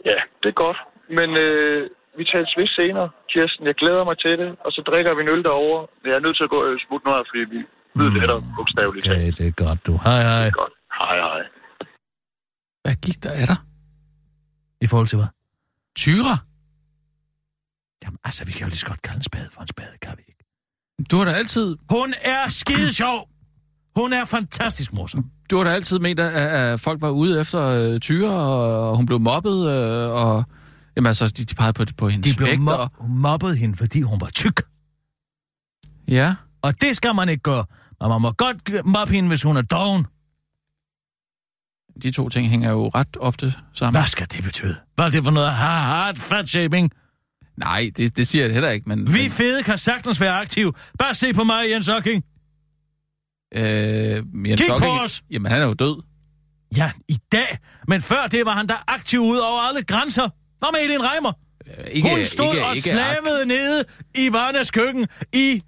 Ja, 0.10 0.20
det 0.42 0.50
er 0.54 0.58
godt. 0.66 0.80
Men 1.20 1.30
øh, 1.46 1.80
vi 2.18 2.24
tales 2.32 2.54
ved 2.60 2.68
senere, 2.80 3.08
Kirsten. 3.32 3.64
Jeg 3.72 3.76
glæder 3.84 4.04
mig 4.10 4.16
til 4.26 4.34
det, 4.42 4.50
og 4.66 4.70
så 4.76 4.80
drikker 4.90 5.12
vi 5.18 5.22
en 5.26 5.30
øl 5.36 5.42
derovre. 5.50 5.80
Jeg 6.10 6.16
er 6.20 6.24
nødt 6.26 6.36
til 6.40 6.46
at 6.48 6.52
gå 6.56 6.60
øh, 6.68 6.74
smutte 6.86 7.04
nu 7.08 7.12
her, 7.16 7.24
fordi 7.32 7.42
vi 7.56 7.60
lyder 7.98 8.12
mm. 8.14 8.20
lettere 8.20 8.40
bogstaveligt 8.58 9.04
talt. 9.06 9.18
Okay, 9.18 9.30
det 9.40 9.46
er 9.52 9.56
godt, 9.66 9.80
du. 9.88 9.94
Hej, 10.08 10.22
hej. 10.32 10.48
Godt. 10.62 10.74
Hej, 11.02 11.16
hej. 11.28 11.42
Hvad 12.84 12.96
gik 13.06 13.18
der 13.26 13.34
af 13.42 13.48
dig? 13.52 13.60
I 14.86 14.88
forhold 14.92 15.08
til 15.12 15.18
hvad? 15.22 15.30
Tyre? 15.96 16.38
Jamen, 18.04 18.18
altså, 18.24 18.46
vi 18.46 18.52
kan 18.52 18.62
jo 18.62 18.68
lige 18.68 18.78
så 18.78 18.86
godt 18.86 19.02
kalde 19.02 19.18
en 19.18 19.24
spade 19.24 19.50
for 19.54 19.62
en 19.62 19.68
spade, 19.68 19.90
kan 20.02 20.12
vi 20.18 20.24
ikke? 20.28 20.44
Du 21.12 21.18
har 21.18 21.26
da 21.26 21.32
altid, 21.32 21.76
Hun 21.90 22.14
er 22.22 22.50
skide 22.50 22.94
sjov. 22.94 23.30
Hun 23.96 24.14
er 24.14 24.26
fantastisk 24.26 24.94
morsom. 24.94 25.32
du 25.52 25.58
har 25.58 25.64
da 25.64 25.70
altid 25.70 26.00
ment, 26.00 26.20
at, 26.20 26.34
at 26.34 26.80
folk 26.80 27.02
var 27.02 27.10
ude 27.10 27.42
efter 27.42 27.62
øh, 27.68 28.00
Tyre, 28.00 28.32
og 28.34 28.96
hun 28.98 29.06
blev 29.06 29.20
mobbet, 29.20 29.70
øh, 29.72 30.10
og 30.10 30.44
jamen, 30.96 31.08
altså, 31.08 31.28
de, 31.28 31.46
de 31.46 31.56
pegede 31.56 31.74
på, 31.74 31.86
på 31.98 32.10
hendes 32.10 32.32
De 32.32 32.38
blev 32.38 32.48
vægt, 32.48 32.70
og, 32.70 32.90
mo- 33.00 33.08
mobbet 33.08 33.58
hende, 33.58 33.76
fordi 33.78 34.02
hun 34.02 34.22
var 34.22 34.30
tyk. 34.30 34.62
Ja, 36.08 36.36
Og 36.62 36.82
det 36.82 36.96
skal 36.96 37.16
man 37.16 37.30
ikke 37.30 37.42
gøre. 37.42 37.66
Men 38.02 38.10
man 38.10 38.22
må 38.22 38.32
godt 38.32 38.86
mobbe 38.86 39.14
hende, 39.14 39.30
hvis 39.30 39.44
hun 39.44 39.58
er 39.58 39.62
doven. 39.62 40.06
De 42.04 42.12
to 42.12 42.30
ting 42.30 42.50
hænger 42.50 42.72
jo 42.72 42.88
ret 42.88 43.18
ofte 43.20 43.54
sammen. 43.74 44.02
Hvad 44.02 44.08
skal 44.08 44.28
det 44.32 44.44
betyde? 44.44 44.76
Hvad 44.96 45.06
er 45.06 45.10
det 45.10 45.24
for 45.24 45.32
noget 45.32 45.52
hard 45.54 46.16
fat 46.18 46.50
shaming? 46.50 46.92
Nej, 47.58 47.92
det, 47.98 48.18
det 48.18 48.28
siger 48.28 48.46
jeg 48.46 48.54
heller 48.54 48.70
ikke, 48.70 48.90
men... 48.90 49.14
Vi 49.14 49.30
fede 49.30 49.64
kan 49.64 49.78
sagtens 49.78 50.22
være 50.22 50.34
aktiv. 50.34 50.76
Bare 51.00 51.16
se 51.16 51.34
på 51.34 51.44
mig, 51.44 51.70
Jens 51.70 51.90
Ocking. 51.90 52.24
men, 53.56 53.64
øh, 53.66 54.50
Jens 54.50 54.62
Kig 54.62 54.70
på 54.70 54.76
Ocking- 54.76 55.02
os! 55.04 55.24
Jamen, 55.32 55.52
han 55.52 55.62
er 55.62 55.66
jo 55.66 55.74
død. 55.74 56.04
Ja, 56.78 56.92
i 57.10 57.18
dag. 57.32 57.58
Men 57.88 58.02
før 58.02 58.28
det 58.28 58.46
var 58.46 58.52
han 58.52 58.68
der 58.68 58.84
aktiv 58.88 59.20
ud 59.20 59.38
over 59.38 59.62
alle 59.62 59.84
grænser. 59.84 60.30
Hvad 60.60 60.70
med 60.72 60.80
Elin 60.80 61.00
Reimer? 61.02 61.34
Øh, 61.68 61.86
Ikke, 61.92 62.10
Hun 62.10 62.26
stod 62.26 62.54
ikke, 62.54 62.66
og 62.66 62.76
ikke 62.76 62.90
slavede 62.90 63.46
nede 63.48 63.84
i 64.16 64.32
Varnes 64.34 64.72
køkken 64.72 65.08
i 65.34 65.62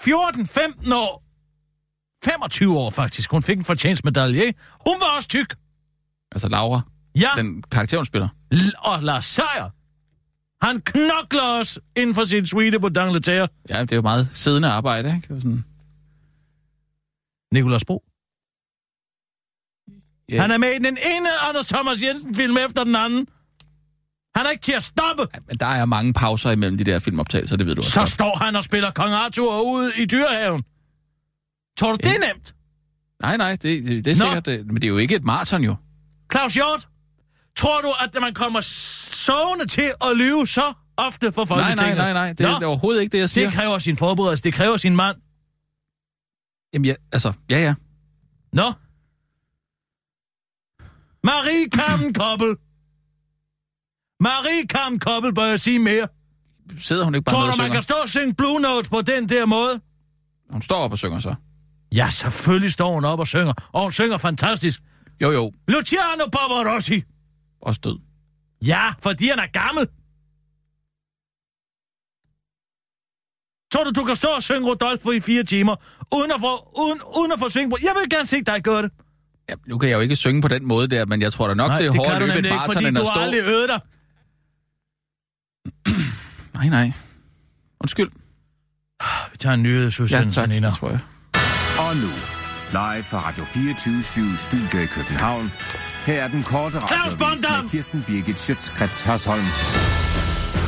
14-15 0.00 0.94
år. 0.94 1.24
25 2.24 2.78
år 2.78 2.90
faktisk. 2.90 3.30
Hun 3.30 3.42
fik 3.42 3.58
en 3.58 3.64
fortjenstmedalje. 3.64 4.52
Hun 4.86 4.94
var 5.00 5.16
også 5.16 5.28
tyk. 5.28 5.54
Altså 6.32 6.48
Laura, 6.48 6.80
Ja, 7.16 7.28
den 7.36 7.62
karakter, 7.62 7.96
hun 7.96 8.06
spiller. 8.06 8.28
L- 8.54 8.72
og 8.78 9.02
Lars 9.02 9.26
Seier. 9.26 9.70
Han 10.66 10.80
knokler 10.80 11.42
os 11.60 11.78
inden 11.96 12.14
for 12.14 12.24
sin 12.24 12.46
suite 12.46 12.80
på 12.80 12.88
Dangleterre. 12.88 13.48
Ja, 13.68 13.80
det 13.80 13.92
er 13.92 13.96
jo 13.96 14.02
meget 14.02 14.28
siddende 14.32 14.68
arbejde, 14.68 15.14
ikke? 15.16 15.28
Sådan, 15.28 15.64
Nikolas 17.52 17.84
Bro. 17.84 18.04
ja, 20.28 20.40
Han 20.40 20.50
er 20.50 20.58
med 20.58 20.68
i 20.68 20.78
den 20.78 20.98
ene 21.16 21.28
Anders 21.48 21.66
Thomas 21.66 22.02
Jensen-film 22.02 22.56
efter 22.56 22.84
den 22.84 22.96
anden. 22.96 23.26
Han 24.36 24.46
er 24.46 24.50
ikke 24.50 24.62
til 24.62 24.72
at 24.72 24.82
stoppe. 24.82 25.26
men 25.46 25.56
der 25.56 25.66
er 25.66 25.84
mange 25.84 26.12
pauser 26.12 26.50
imellem 26.50 26.78
de 26.78 26.84
der 26.84 26.98
filmoptagelser, 26.98 27.56
det 27.56 27.66
ved 27.66 27.74
du 27.74 27.80
også. 27.80 27.90
Så 27.90 28.00
godt. 28.00 28.08
står 28.08 28.38
han 28.44 28.56
og 28.56 28.64
spiller 28.64 28.90
Kong 28.90 29.12
Arthur 29.12 29.60
ude 29.62 29.90
i 30.02 30.06
dyrehaven. 30.06 30.64
Tror 31.80 31.92
du, 31.92 31.96
det 31.96 32.06
er 32.06 32.34
nemt? 32.34 32.54
Nej, 33.22 33.36
nej, 33.36 33.50
det, 33.50 33.62
det, 33.62 34.04
det 34.04 34.06
er 34.06 34.10
Nå. 34.10 34.14
sikkert, 34.14 34.46
det, 34.46 34.66
men 34.66 34.76
det 34.76 34.84
er 34.84 34.88
jo 34.88 34.98
ikke 34.98 35.14
et 35.14 35.24
maraton 35.24 35.64
jo. 35.64 35.76
Claus 36.32 36.54
Hjort, 36.54 36.88
tror 37.56 37.80
du, 37.80 37.92
at 38.04 38.20
man 38.20 38.34
kommer 38.34 38.60
sovende 38.60 39.66
til 39.66 39.92
at 40.04 40.16
lyve 40.16 40.46
så 40.46 40.72
ofte 40.96 41.32
for 41.32 41.44
Nej, 41.44 41.48
Folketinget? 41.48 41.96
nej, 41.96 42.12
nej, 42.12 42.12
nej, 42.12 42.32
det, 42.32 42.40
Nå, 42.40 42.54
det 42.54 42.62
er 42.62 42.66
overhovedet 42.66 43.02
ikke 43.02 43.12
det, 43.12 43.18
jeg 43.18 43.30
siger. 43.30 43.46
det 43.46 43.54
kræver 43.54 43.78
sin 43.78 43.96
forberedelse, 43.96 44.44
det 44.44 44.54
kræver 44.54 44.76
sin 44.76 44.96
mand. 44.96 45.16
Jamen, 46.74 46.84
ja, 46.86 46.94
altså, 47.12 47.32
ja, 47.50 47.58
ja. 47.58 47.74
Nå? 48.52 48.72
Marie 51.24 51.68
Carmen 51.74 52.14
Koppel. 52.14 52.56
Marie 54.20 54.66
Carmen 54.66 54.98
Koppel, 54.98 55.34
bør 55.34 55.44
jeg 55.44 55.60
sige 55.60 55.78
mere. 55.78 56.08
Sidder 56.78 57.04
hun 57.04 57.14
ikke 57.14 57.24
bare 57.24 57.34
Tror 57.34 57.50
du, 57.50 57.62
man 57.62 57.72
kan 57.72 57.82
stå 57.82 57.94
og 58.02 58.08
synge 58.08 58.34
Blue 58.34 58.60
Note 58.60 58.90
på 58.90 59.02
den 59.02 59.28
der 59.28 59.46
måde? 59.46 59.80
Hun 60.50 60.62
står 60.62 60.76
op 60.76 60.92
og 60.92 60.98
synger 60.98 61.18
så. 61.20 61.34
Ja, 61.94 62.10
selvfølgelig 62.10 62.72
står 62.72 62.94
hun 62.94 63.04
op 63.04 63.18
og 63.20 63.28
synger, 63.28 63.52
og 63.72 63.82
hun 63.82 63.92
synger 63.92 64.18
fantastisk. 64.18 64.80
Jo, 65.22 65.30
jo, 65.32 65.52
Luciano 65.68 66.24
Pavarotti. 66.32 67.02
også 67.62 67.80
død. 67.84 67.98
Ja, 68.66 68.90
fordi 69.02 69.28
han 69.28 69.38
er 69.38 69.46
gammel. 69.52 69.86
Tror 73.72 73.84
du, 73.84 73.90
du 74.00 74.04
kan 74.04 74.16
stå 74.16 74.28
og 74.28 74.42
synge 74.42 74.68
Rodolfo 74.70 75.10
i 75.10 75.20
fire 75.20 75.44
timer, 75.44 75.76
uden 76.14 76.30
at 76.30 76.40
få, 76.40 76.72
uden, 76.78 76.98
uden 77.18 77.32
at 77.32 77.38
få 77.40 77.48
synge 77.48 77.70
på? 77.70 77.76
Jeg 77.82 77.92
vil 78.00 78.10
gerne 78.10 78.26
se 78.26 78.42
dig 78.42 78.62
gøre 78.62 78.82
det. 78.82 78.90
Ja, 79.48 79.54
nu 79.68 79.78
kan 79.78 79.88
jeg 79.88 79.96
jo 79.96 80.00
ikke 80.00 80.16
synge 80.16 80.42
på 80.42 80.48
den 80.48 80.64
måde 80.68 80.88
der, 80.88 81.06
men 81.06 81.22
jeg 81.22 81.32
tror 81.32 81.48
da 81.48 81.54
nok, 81.54 81.68
Nej, 81.68 81.78
det 81.78 81.86
er 81.86 81.92
hårdt 81.96 82.10
at 82.10 82.18
løbe 82.18 82.24
et 82.30 82.34
nemlig 82.34 82.48
ikke, 82.48 82.56
maraton, 82.56 82.74
fordi 82.82 82.94
du 82.94 83.04
har 83.04 83.20
aldrig 83.20 83.40
øvet 83.40 83.68
dig. 83.68 83.80
Nej, 86.58 86.68
nej. 86.68 86.92
Undskyld. 87.80 88.10
Vi 89.32 89.36
tager 89.38 89.54
en 89.54 89.62
nyhed, 89.62 89.84
Ja, 89.84 89.90
Susanne 89.90 90.24
tak, 90.24 90.32
Sanina. 90.32 90.66
det 90.66 90.76
tror 90.76 90.90
jeg. 90.90 91.00
Og 91.88 91.96
nu, 91.96 92.12
live 92.70 93.04
fra 93.04 93.28
Radio 93.28 93.44
24 93.44 94.36
Studio 94.36 94.78
i 94.78 94.86
København. 94.86 95.52
Her 96.06 96.22
er 96.22 96.28
den 96.28 96.42
korte 96.42 96.78
Bondam! 97.18 97.64
med 97.64 97.70
Kirsten 97.70 98.04
Birgit 98.06 98.40
Schøtzgrads 98.40 99.02
Hasholm. 99.02 99.44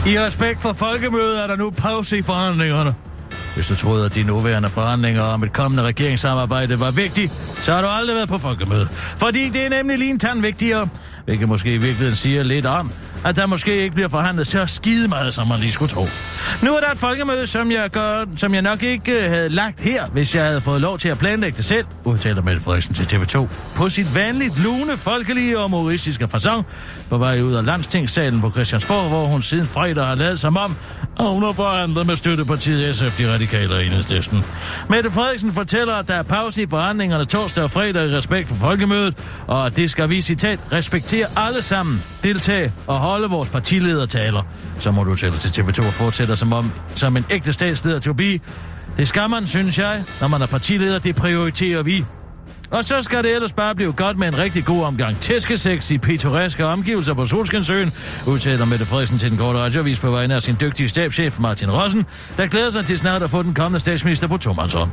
I 0.06 0.18
respekt 0.18 0.60
for 0.60 0.72
folkemødet 0.72 1.42
er 1.42 1.46
der 1.46 1.56
nu 1.56 1.70
pause 1.70 2.18
i 2.18 2.22
forhandlingerne. 2.22 2.94
Hvis 3.54 3.66
du 3.66 3.76
troede, 3.76 4.04
at 4.04 4.14
de 4.14 4.22
nuværende 4.22 4.70
forhandlinger 4.70 5.22
om 5.22 5.42
et 5.42 5.52
kommende 5.52 5.82
regeringssamarbejde 5.82 6.80
var 6.80 6.90
vigtige, 6.90 7.30
så 7.62 7.72
har 7.72 7.82
du 7.82 7.88
aldrig 7.88 8.16
været 8.16 8.28
på 8.28 8.38
folkemødet. 8.38 8.88
Fordi 8.92 9.48
det 9.48 9.64
er 9.64 9.68
nemlig 9.68 9.98
lige 9.98 10.10
en 10.10 10.18
tand 10.18 10.40
vigtigere, 10.40 10.88
hvilket 11.24 11.48
måske 11.48 11.74
i 11.74 11.78
virkeligheden 11.78 12.16
siger 12.16 12.42
lidt 12.42 12.66
om, 12.66 12.92
at 13.24 13.36
der 13.36 13.46
måske 13.46 13.76
ikke 13.76 13.94
bliver 13.94 14.08
forhandlet 14.08 14.46
så 14.46 14.66
skide 14.66 15.08
meget, 15.08 15.34
som 15.34 15.48
man 15.48 15.60
lige 15.60 15.72
skulle 15.72 15.88
tro. 15.88 16.06
Nu 16.62 16.74
er 16.76 16.80
der 16.80 16.90
et 16.90 16.98
folkemøde, 16.98 17.46
som 17.46 17.72
jeg, 17.72 17.90
gør, 17.90 18.24
som 18.36 18.54
jeg 18.54 18.62
nok 18.62 18.82
ikke 18.82 19.12
øh, 19.12 19.30
havde 19.30 19.48
lagt 19.48 19.80
her, 19.80 20.06
hvis 20.06 20.34
jeg 20.34 20.44
havde 20.44 20.60
fået 20.60 20.80
lov 20.80 20.98
til 20.98 21.08
at 21.08 21.18
planlægge 21.18 21.56
det 21.56 21.64
selv, 21.64 21.86
udtaler 22.04 22.42
Mette 22.42 22.60
Frederiksen 22.60 22.94
til 22.94 23.04
TV2. 23.04 23.46
På 23.74 23.88
sit 23.88 24.14
vanligt 24.14 24.62
lune, 24.62 24.96
folkelige 24.96 25.58
og 25.58 25.62
humoristiske 25.62 26.28
fasong, 26.28 26.66
på 27.10 27.18
vej 27.18 27.40
ud 27.40 27.52
af 27.52 27.64
landstingssalen 27.64 28.40
på 28.40 28.50
Christiansborg, 28.50 29.08
hvor 29.08 29.24
hun 29.24 29.42
siden 29.42 29.66
fredag 29.66 30.06
har 30.06 30.14
lavet 30.14 30.38
som 30.38 30.56
om, 30.56 30.76
og 31.18 31.34
hun 31.34 31.42
har 31.42 31.52
forhandlet 31.52 32.06
med 32.06 32.16
støttepartiet 32.16 32.96
SF, 32.96 33.18
de 33.18 33.32
radikale 33.32 33.74
og 33.74 33.84
enhedslisten. 33.84 34.44
Mette 34.88 35.10
Frederiksen 35.10 35.52
fortæller, 35.52 35.94
at 35.94 36.08
der 36.08 36.14
er 36.14 36.22
pause 36.22 36.62
i 36.62 36.66
forhandlingerne 36.66 37.24
torsdag 37.24 37.64
og 37.64 37.70
fredag 37.70 38.08
i 38.08 38.16
respekt 38.16 38.48
for 38.48 38.54
folkemødet, 38.54 39.14
og 39.46 39.76
det 39.76 39.90
skal 39.90 40.08
vi, 40.08 40.20
citat, 40.20 40.58
respektere 40.72 41.26
alle 41.36 41.62
sammen, 41.62 42.02
deltage 42.22 42.72
og 42.86 43.00
holde 43.12 43.30
vores 43.30 43.48
partiledertaler. 43.48 44.42
Så 44.78 44.90
må 44.90 45.04
du 45.04 45.14
tælle 45.14 45.38
til 45.38 45.62
TV2 45.62 45.86
og 45.86 45.92
fortsætter 45.92 46.34
som 46.34 46.52
om, 46.52 46.72
som 46.94 47.16
en 47.16 47.24
ægte 47.30 47.52
statsleder 47.52 47.98
to 48.00 48.12
be. 48.12 48.40
Det 48.96 49.08
skal 49.08 49.30
man, 49.30 49.46
synes 49.46 49.78
jeg, 49.78 50.04
når 50.20 50.28
man 50.28 50.42
er 50.42 50.46
partileder, 50.46 50.98
det 50.98 51.16
prioriterer 51.16 51.82
vi. 51.82 52.04
Og 52.70 52.84
så 52.84 53.02
skal 53.02 53.24
det 53.24 53.34
ellers 53.34 53.52
bare 53.52 53.74
blive 53.74 53.92
godt 53.92 54.18
med 54.18 54.28
en 54.28 54.38
rigtig 54.38 54.64
god 54.64 54.84
omgang 54.84 55.16
tæskesex 55.20 55.90
i 55.90 55.98
pittoreske 55.98 56.66
omgivelser 56.66 57.14
på 57.14 57.24
Solskinsøen, 57.24 57.92
udtaler 58.26 58.64
Mette 58.64 58.86
Frederiksen 58.86 59.18
til 59.18 59.30
den 59.30 59.38
korte 59.38 59.58
radiovis 59.58 60.00
på 60.00 60.10
vegne 60.10 60.34
af 60.34 60.42
sin 60.42 60.56
dygtige 60.60 60.88
stabschef 60.88 61.38
Martin 61.38 61.70
Rossen, 61.70 62.06
der 62.36 62.46
glæder 62.46 62.70
sig 62.70 62.84
til 62.84 62.98
snart 62.98 63.22
at 63.22 63.30
få 63.30 63.42
den 63.42 63.54
kommende 63.54 63.80
statsminister 63.80 64.28
på 64.28 64.36
tomandshånd. 64.36 64.90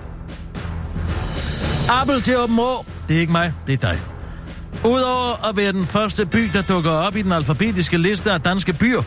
Appel 1.89 2.21
til 2.21 2.37
Åben 2.37 2.59
Det 3.07 3.15
er 3.15 3.19
ikke 3.19 3.31
mig, 3.31 3.53
det 3.67 3.73
er 3.73 3.77
dig. 3.77 4.18
Udover 4.85 5.49
at 5.49 5.57
være 5.57 5.71
den 5.71 5.85
første 5.85 6.25
by, 6.25 6.49
der 6.53 6.61
dukker 6.61 6.91
op 6.91 7.15
i 7.15 7.21
den 7.21 7.31
alfabetiske 7.31 7.97
liste 7.97 8.31
af 8.31 8.41
danske 8.41 8.73
byer, 8.73 9.01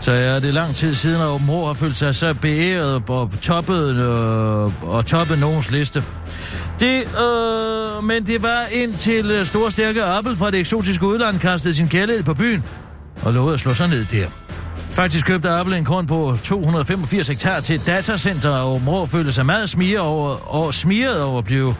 så 0.00 0.12
er 0.12 0.38
det 0.38 0.54
lang 0.54 0.74
tid 0.74 0.94
siden, 0.94 1.20
at 1.20 1.26
Åben 1.26 1.50
Rå 1.50 1.66
har 1.66 1.74
følt 1.74 1.96
sig 1.96 2.14
så 2.14 2.34
beæret 2.34 3.02
og 3.08 3.30
toppet, 3.42 3.96
øh, 3.96 4.88
og 4.94 5.06
toppet 5.06 5.38
nogens 5.38 5.70
liste. 5.70 6.04
Det, 6.80 7.02
øh, 7.02 8.04
men 8.04 8.26
det 8.26 8.42
var 8.42 8.64
indtil 8.72 9.30
øh, 9.30 9.46
store 9.46 9.70
stærke 9.70 10.04
Appel 10.04 10.36
fra 10.36 10.50
det 10.50 10.60
eksotiske 10.60 11.06
udland 11.06 11.38
kastede 11.38 11.74
sin 11.74 11.88
kærlighed 11.88 12.22
på 12.24 12.34
byen 12.34 12.64
og 13.22 13.32
lovede 13.32 13.54
at 13.54 13.60
slå 13.60 13.74
sig 13.74 13.88
ned 13.88 14.04
der. 14.04 14.26
Faktisk 14.90 15.26
købte 15.26 15.50
Apple 15.50 15.78
en 15.78 15.84
grund 15.84 16.06
på 16.08 16.38
285 16.42 17.28
hektar 17.28 17.60
til 17.60 17.74
et 17.74 17.86
datacenter, 17.86 18.50
og 18.50 18.82
mor 18.82 19.06
følte 19.06 19.32
sig 19.32 19.46
meget 19.46 19.68
smiret 19.68 20.00
over, 20.00 20.54
og 20.54 20.74
smiret 20.74 21.22
over 21.22 21.38
at 21.38 21.44
blive 21.44 21.74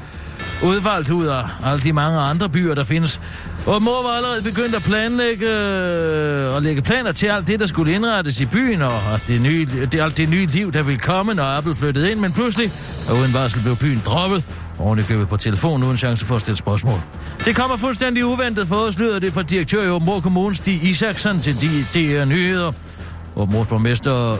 udvalgt 0.63 1.11
ud 1.11 1.27
af 1.27 1.43
alle 1.65 1.81
de 1.81 1.93
mange 1.93 2.19
andre 2.19 2.49
byer, 2.49 2.75
der 2.75 2.85
findes. 2.85 3.21
Og 3.67 3.83
mor 3.83 4.03
var 4.03 4.11
allerede 4.11 4.43
begyndt 4.43 4.75
at 4.75 4.83
planlægge 4.83 5.47
øh, 5.47 6.55
og 6.55 6.63
lægge 6.63 6.83
planer 6.83 7.13
til 7.13 7.27
alt 7.27 7.49
det, 7.49 7.61
der 7.61 7.67
skulle 7.67 7.93
indrettes 7.95 8.41
i 8.41 8.47
byen, 8.47 8.83
og 8.83 9.01
det 9.29 9.41
nye, 9.41 9.67
det, 9.93 10.01
alt 10.01 10.17
det 10.17 10.29
nye 10.29 10.47
liv, 10.47 10.73
der 10.73 10.83
ville 10.83 10.99
komme, 10.99 11.35
når 11.35 11.57
Apple 11.57 11.75
flyttede 11.75 12.11
ind. 12.11 12.21
Men 12.21 12.33
pludselig, 12.33 12.73
og 13.09 13.17
uden 13.17 13.35
varsel, 13.35 13.63
blev 13.63 13.77
byen 13.77 14.03
droppet, 14.07 14.45
Ordentligt 14.79 15.09
købet 15.09 15.29
på 15.29 15.37
telefon 15.37 15.83
uden 15.83 15.97
chance 15.97 16.27
for 16.27 16.35
at 16.35 16.41
stille 16.41 16.57
spørgsmål. 16.57 17.01
Det 17.45 17.57
kommer 17.57 17.77
fuldstændig 17.77 18.25
uventet 18.25 18.69
for 18.69 18.77
os, 18.77 18.99
lyder 18.99 19.19
det 19.19 19.33
fra 19.33 19.43
direktør 19.43 19.83
i 19.83 19.89
Åbenborg 19.89 20.23
Kommune, 20.23 20.55
Stig 20.55 20.85
Isaksen, 20.85 21.41
til 21.41 21.61
de, 21.61 21.87
de 21.95 22.27
nyheder. 22.27 22.73
Åbenborgs 23.37 23.69
borgmester 23.69 24.33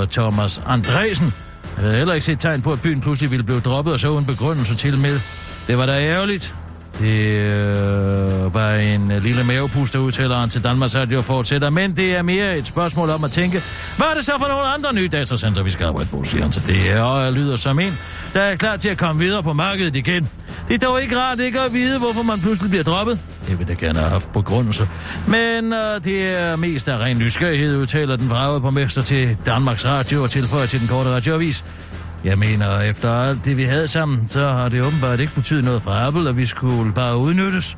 øh, 0.00 0.08
Thomas 0.08 0.62
Andresen 0.66 1.32
havde 1.80 1.96
heller 1.96 2.14
ikke 2.14 2.26
set 2.26 2.40
tegn 2.40 2.62
på, 2.62 2.72
at 2.72 2.80
byen 2.80 3.00
pludselig 3.00 3.30
ville 3.30 3.44
blive 3.44 3.60
droppet, 3.60 3.92
og 3.92 3.98
så 3.98 4.08
uden 4.08 4.26
begrundelse 4.26 4.76
til 4.76 4.98
med. 4.98 5.20
Det 5.66 5.78
var 5.78 5.86
da 5.86 5.92
ærgerligt. 5.92 6.54
Det 7.00 7.40
øh, 7.40 8.54
var 8.54 8.74
en 8.74 9.10
øh, 9.10 9.22
lille 9.22 9.44
mavepuster, 9.44 9.98
udtaler 9.98 10.38
han 10.38 10.48
til 10.48 10.64
Danmarks 10.64 10.96
Radio 10.96 11.22
fortsætter, 11.22 11.70
men 11.70 11.96
det 11.96 12.16
er 12.16 12.22
mere 12.22 12.58
et 12.58 12.66
spørgsmål 12.66 13.10
om 13.10 13.24
at 13.24 13.30
tænke, 13.30 13.62
hvad 13.96 14.06
er 14.06 14.14
det 14.14 14.24
så 14.24 14.32
for 14.38 14.48
nogle 14.48 14.66
andre 14.74 14.94
nye 14.94 15.08
datacenter, 15.08 15.62
vi 15.62 15.70
skal 15.70 15.86
arbejde 15.86 16.08
på, 16.08 16.24
siger 16.24 16.42
han. 16.42 16.52
til 16.52 16.66
det 16.66 17.00
og 17.00 17.32
lyder 17.32 17.56
som 17.56 17.78
en, 17.80 17.98
der 18.34 18.40
er 18.40 18.56
klar 18.56 18.76
til 18.76 18.88
at 18.88 18.98
komme 18.98 19.20
videre 19.20 19.42
på 19.42 19.52
markedet 19.52 19.96
igen. 19.96 20.28
Det 20.68 20.82
er 20.82 20.86
dog 20.86 21.02
ikke 21.02 21.18
rart 21.18 21.40
ikke 21.40 21.60
at 21.60 21.72
vide, 21.74 21.98
hvorfor 21.98 22.22
man 22.22 22.40
pludselig 22.40 22.70
bliver 22.70 22.84
droppet. 22.84 23.18
Det 23.48 23.58
vil 23.58 23.66
jeg 23.68 23.76
gerne 23.76 23.98
have 23.98 24.10
haft 24.10 24.32
på. 24.32 24.64
Men 25.26 25.72
øh, 25.72 26.04
det 26.04 26.40
er 26.40 26.56
mest 26.56 26.88
af 26.88 26.98
ren 26.98 27.18
nysgerrighed, 27.18 27.76
udtaler 27.76 28.16
den 28.16 28.30
vragede 28.30 28.60
på 28.60 28.70
mester 28.70 29.02
til 29.02 29.36
Danmarks 29.46 29.86
Radio 29.86 30.22
og 30.22 30.30
tilføjer 30.30 30.66
til 30.66 30.80
den 30.80 30.88
korte 30.88 31.10
radioavis. 31.10 31.64
Jeg 32.24 32.38
mener, 32.38 32.80
efter 32.80 33.10
alt 33.10 33.44
det, 33.44 33.56
vi 33.56 33.62
havde 33.62 33.88
sammen, 33.88 34.28
så 34.28 34.48
har 34.48 34.68
det 34.68 34.82
åbenbart 34.82 35.20
ikke 35.20 35.34
betydet 35.34 35.64
noget 35.64 35.82
for 35.82 35.90
Apple, 35.90 36.28
og 36.28 36.36
vi 36.36 36.46
skulle 36.46 36.92
bare 36.92 37.16
udnyttes. 37.16 37.76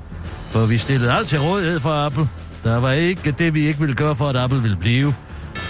For 0.50 0.66
vi 0.66 0.78
stillede 0.78 1.12
alt 1.12 1.28
til 1.28 1.40
rådighed 1.40 1.80
for 1.80 2.06
Apple. 2.06 2.28
Der 2.64 2.76
var 2.76 2.92
ikke 2.92 3.30
det, 3.30 3.54
vi 3.54 3.66
ikke 3.66 3.80
ville 3.80 3.94
gøre 3.94 4.16
for, 4.16 4.28
at 4.28 4.36
Apple 4.36 4.62
ville 4.62 4.76
blive. 4.76 5.14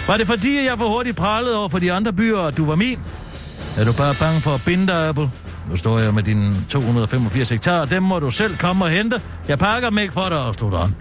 Var 0.07 0.17
det 0.17 0.27
fordi, 0.27 0.65
jeg 0.65 0.77
for 0.77 0.87
hurtigt 0.87 1.17
prallede 1.17 1.57
over 1.57 1.69
for 1.69 1.79
de 1.79 1.93
andre 1.93 2.13
byer, 2.13 2.37
og 2.37 2.57
du 2.57 2.65
var 2.65 2.75
min? 2.75 2.99
Er 3.77 3.83
du 3.83 3.93
bare 3.93 4.15
bange 4.19 4.41
for 4.41 4.51
at 4.51 4.61
binde 4.65 4.87
dig, 4.87 5.07
Apple? 5.07 5.31
Nu 5.69 5.75
står 5.75 5.99
jeg 5.99 6.13
med 6.13 6.23
dine 6.23 6.55
285 6.69 7.49
hektar, 7.49 7.85
dem 7.85 8.03
må 8.03 8.19
du 8.19 8.29
selv 8.29 8.57
komme 8.57 8.85
og 8.85 8.91
hente. 8.91 9.21
Jeg 9.47 9.59
pakker 9.59 9.89
dem 9.89 9.97
ikke 9.97 10.13
for 10.13 10.29
dig, 10.29 10.37
og 10.37 10.55
slutter 10.55 10.79
han. 10.79 10.95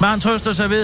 Men 0.00 0.08
han 0.08 0.20
trøster 0.20 0.52
sig 0.52 0.70
ved, 0.70 0.82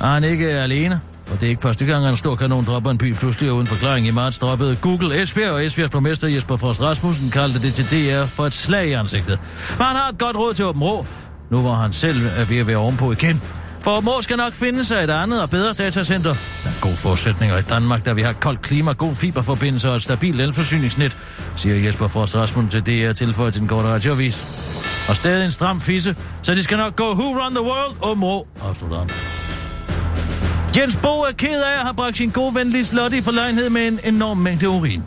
at 0.00 0.08
han 0.08 0.24
ikke 0.24 0.50
er 0.50 0.62
alene. 0.62 1.00
Og 1.30 1.40
det 1.40 1.46
er 1.46 1.50
ikke 1.50 1.62
første 1.62 1.84
gang, 1.84 2.04
at 2.04 2.10
en 2.10 2.16
stor 2.16 2.36
kanon 2.36 2.64
dropper 2.64 2.90
en 2.90 2.98
by 2.98 3.14
pludselig 3.14 3.50
og 3.50 3.56
uden 3.56 3.66
forklaring. 3.66 4.06
I 4.06 4.10
marts 4.10 4.38
droppede 4.38 4.76
Google 4.76 5.22
Esbjerg, 5.22 5.52
og 5.52 5.64
Esbjergs 5.64 5.90
borgmester 5.90 6.28
Jesper 6.28 6.56
Frost 6.56 6.80
Rasmussen 6.80 7.30
kaldte 7.30 7.62
det 7.62 7.74
til 7.74 7.84
DR 7.84 8.26
for 8.26 8.46
et 8.46 8.54
slag 8.54 8.88
i 8.88 8.92
ansigtet. 8.92 9.38
Men 9.78 9.86
han 9.86 9.96
har 9.96 10.08
et 10.08 10.18
godt 10.18 10.36
råd 10.36 10.54
til 10.54 10.64
Åben 10.64 10.82
Rå, 10.82 11.06
nu 11.50 11.60
hvor 11.60 11.74
han 11.74 11.92
selv 11.92 12.26
er 12.36 12.44
ved 12.44 12.58
at 12.58 12.66
være 12.66 12.76
ovenpå 12.76 13.12
igen. 13.12 13.42
For 13.82 13.96
Åben 13.96 14.22
skal 14.22 14.36
nok 14.36 14.52
finde 14.52 14.84
sig 14.84 15.04
et 15.04 15.10
andet 15.10 15.42
og 15.42 15.50
bedre 15.50 15.72
datacenter. 15.72 16.34
Der 16.64 16.70
er 16.70 16.80
gode 16.80 16.96
forudsætninger 16.96 17.58
i 17.58 17.62
Danmark, 17.62 18.04
da 18.04 18.12
vi 18.12 18.22
har 18.22 18.32
koldt 18.32 18.62
klima, 18.62 18.92
god 18.92 19.14
fiberforbindelse 19.14 19.90
og 19.90 19.96
et 19.96 20.02
stabilt 20.02 20.40
elforsyningsnet, 20.40 21.16
siger 21.56 21.76
Jesper 21.76 22.08
Frost 22.08 22.34
Rasmussen 22.34 22.70
til 22.70 22.80
DR 22.86 23.12
tilføjet 23.12 23.52
til 23.52 23.60
den 23.60 23.68
korte 23.68 23.88
radioavis. 23.88 24.44
Og 25.08 25.16
stadig 25.16 25.44
en 25.44 25.50
stram 25.50 25.80
fisse, 25.80 26.16
så 26.42 26.54
de 26.54 26.62
skal 26.62 26.78
nok 26.78 26.96
gå 26.96 27.12
who 27.12 27.44
run 27.44 27.54
the 27.54 27.64
world, 27.64 27.96
Åben 28.02 28.24
Rå, 28.24 28.48
afslutter 28.62 28.98
han. 28.98 29.08
Jens 30.76 30.96
Bo 30.96 31.20
er 31.20 31.32
ked 31.32 31.62
af 31.62 31.74
at 31.74 31.80
have 31.80 31.94
bragt 31.94 32.16
sin 32.16 32.30
gode 32.30 32.54
ven 32.54 32.70
Lis 32.70 32.92
Lotte 32.92 33.18
i 33.18 33.22
forlegenhed 33.22 33.70
med 33.70 33.86
en 33.86 34.00
enorm 34.04 34.38
mængde 34.38 34.68
urin. 34.68 35.02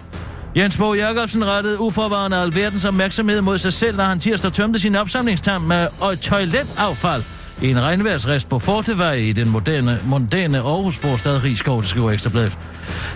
Jens 0.55 0.77
Bo 0.77 0.93
Jacobsen 0.93 1.45
rettede 1.45 1.79
uforvarende 1.79 2.37
alverdens 2.37 2.85
opmærksomhed 2.85 3.41
mod 3.41 3.57
sig 3.57 3.73
selv, 3.73 3.97
da 3.97 4.03
han 4.03 4.19
tirsdag 4.19 4.53
tømte 4.53 4.79
sin 4.79 4.95
opsamlingstam 4.95 5.61
med 5.61 5.87
og 5.99 6.21
toiletaffald 6.21 7.23
i 7.61 7.69
en 7.69 7.81
regnværsrest 7.81 8.49
på 8.49 8.59
Fortevej 8.59 9.13
i 9.13 9.31
den 9.31 9.49
moderne, 9.49 9.99
mondæne 10.05 10.57
Aarhus 10.57 10.97
forstad 10.97 11.43
Rigskov, 11.43 11.81
det 11.81 11.89
skriver 11.89 12.11
Ekstrabladet. 12.11 12.57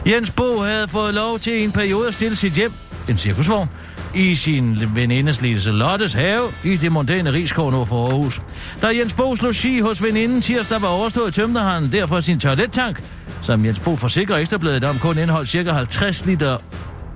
Jens 0.05 0.31
Bo 0.31 0.59
havde 0.59 0.87
fået 0.87 1.13
lov 1.13 1.39
til 1.39 1.63
en 1.63 1.71
periode 1.71 2.07
at 2.07 2.13
stille 2.13 2.35
sit 2.35 2.53
hjem, 2.53 2.73
en 3.09 3.17
cirkusvogn, 3.17 3.69
i 4.15 4.35
sin 4.35 4.95
venindes 4.95 5.41
Lise 5.41 5.71
Lottes 5.71 6.13
have 6.13 6.43
i 6.63 6.77
det 6.77 6.91
mondæne 6.91 7.33
Rigskov 7.33 7.71
nord 7.71 7.87
for 7.87 8.05
Aarhus. 8.05 8.41
Da 8.81 8.87
Jens 8.87 9.13
Bo 9.13 9.35
slog 9.35 9.55
ski 9.55 9.79
hos 9.79 10.03
veninden 10.03 10.41
tirsdag 10.41 10.81
var 10.81 10.87
overstået, 10.87 11.33
tømte 11.33 11.59
han 11.59 11.91
derfor 11.91 12.19
sin 12.19 12.39
toilettank, 12.39 13.03
som 13.41 13.65
Jens 13.65 13.79
Bo 13.79 13.95
forsikrer 13.95 14.37
Ekstrabladet 14.37 14.83
om 14.83 14.99
kun 14.99 15.17
indeholdt 15.17 15.49
ca. 15.49 15.71
50 15.71 16.25
liter 16.25 16.57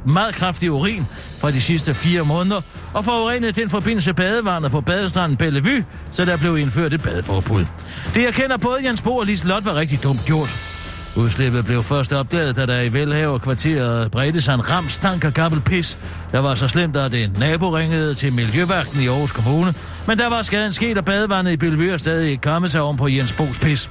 meget 0.06 0.36
kraftig 0.36 0.72
urin 0.72 1.06
fra 1.40 1.52
de 1.52 1.62
sidste 1.62 1.94
fire 1.94 2.26
måneder, 2.26 2.62
og 2.94 3.06
forurenede 3.06 3.52
den 3.52 3.70
forbindelse 3.70 4.14
badevandet 4.14 4.72
på 4.72 4.82
badestranden 4.82 5.38
Bellevue, 5.38 5.86
så 6.12 6.26
der 6.26 6.38
blev 6.38 6.58
indført 6.58 6.94
et 6.94 7.02
badeforbud. 7.02 7.66
Det 8.14 8.28
erkender 8.28 8.58
både 8.58 8.88
Jens 8.88 9.02
Bo 9.02 9.18
og 9.18 9.26
Lise 9.26 9.48
Lot 9.48 9.66
var 9.66 9.76
rigtig 9.76 10.04
dumt 10.04 10.26
gjort. 10.26 10.73
Udslippet 11.16 11.66
blev 11.66 11.84
først 11.84 12.14
opdaget, 12.14 12.56
da 12.56 12.66
der 12.66 12.82
i 12.82 12.94
velhaverkvarteret 12.94 14.12
bredte 14.12 14.42
sig 14.42 14.54
en 14.54 14.70
ram 14.72 14.90
stank 14.90 15.24
af 15.24 15.34
gammel 15.34 15.62
pis. 15.62 15.98
Der 16.32 16.40
var 16.40 16.56
så 16.56 16.68
slemt, 16.68 16.96
at 16.96 17.14
en 17.14 17.36
nabo 17.40 17.76
ringede 17.76 18.14
til 18.14 18.34
Miljøvagten 18.34 19.02
i 19.02 19.08
Aarhus 19.08 19.32
Kommune, 19.32 19.74
men 20.08 20.18
der 20.18 20.30
var 20.30 20.42
skaden 20.42 20.74
sket, 20.74 20.98
og 20.98 21.06
badevandet 21.06 21.52
i 21.52 21.58
Bellevue 21.58 21.98
stadig 21.98 22.30
ikke 22.30 22.42
kommet 22.42 22.72
sig 22.72 22.82
oven 22.82 22.98
på 22.98 23.08
Jens 23.08 23.32
Bo's 23.32 23.60
pis. 23.62 23.90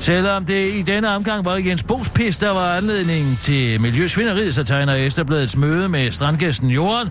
Selvom 0.00 0.44
det 0.44 0.74
i 0.74 0.82
denne 0.82 1.08
omgang 1.08 1.44
var 1.44 1.56
Jens 1.56 1.84
Bo's 1.92 2.12
pis, 2.12 2.38
der 2.38 2.50
var 2.50 2.76
anledningen 2.76 3.36
til 3.40 3.80
miljøsvinderiet, 3.80 4.54
så 4.54 4.64
tegner 4.64 4.94
Ekstrabladets 4.94 5.56
møde 5.56 5.88
med 5.88 6.10
strandgæsten 6.10 6.70
Jorden. 6.70 7.08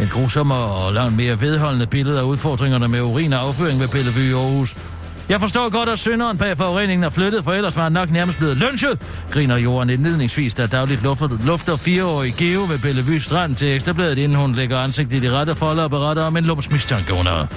En 0.00 0.08
grusom 0.12 0.50
og 0.50 0.92
langt 0.92 1.16
mere 1.16 1.40
vedholdende 1.40 1.86
billede 1.86 2.18
af 2.18 2.22
udfordringerne 2.22 2.88
med 2.88 3.00
urin 3.00 3.32
og 3.32 3.40
afføring 3.40 3.80
ved 3.80 3.88
Bellevue 3.88 4.28
i 4.28 4.32
Aarhus. 4.32 4.74
Jeg 5.28 5.40
forstår 5.40 5.70
godt, 5.70 5.88
at 5.88 5.98
synderen 5.98 6.38
bag 6.38 6.56
forureningen 6.56 7.04
er 7.04 7.10
flyttet, 7.10 7.44
for 7.44 7.52
ellers 7.52 7.76
var 7.76 7.82
han 7.82 7.92
nok 7.92 8.10
nærmest 8.10 8.38
blevet 8.38 8.56
lynchet, 8.56 8.98
griner 9.30 9.56
Jorden 9.56 9.90
indledningsvis, 9.90 10.54
der 10.54 10.66
dagligt 10.66 11.02
lufter, 11.02 11.28
lufter 11.46 11.76
fireårig 11.76 12.34
Geo 12.36 12.60
ved 12.60 12.78
Bellevue 12.78 13.20
Strand 13.20 13.56
til 13.56 13.74
Ekstrabladet, 13.74 14.18
inden 14.18 14.38
hun 14.38 14.54
lægger 14.54 14.78
ansigtet 14.78 15.16
i 15.16 15.20
de 15.20 15.30
rette 15.30 15.54
folder 15.54 15.82
og 15.82 15.90
beretter 15.90 16.22
om 16.22 16.36
en 16.36 16.44
lums 16.44 16.70
mistanke, 16.70 17.12
hun 17.12 17.26
har. 17.26 17.48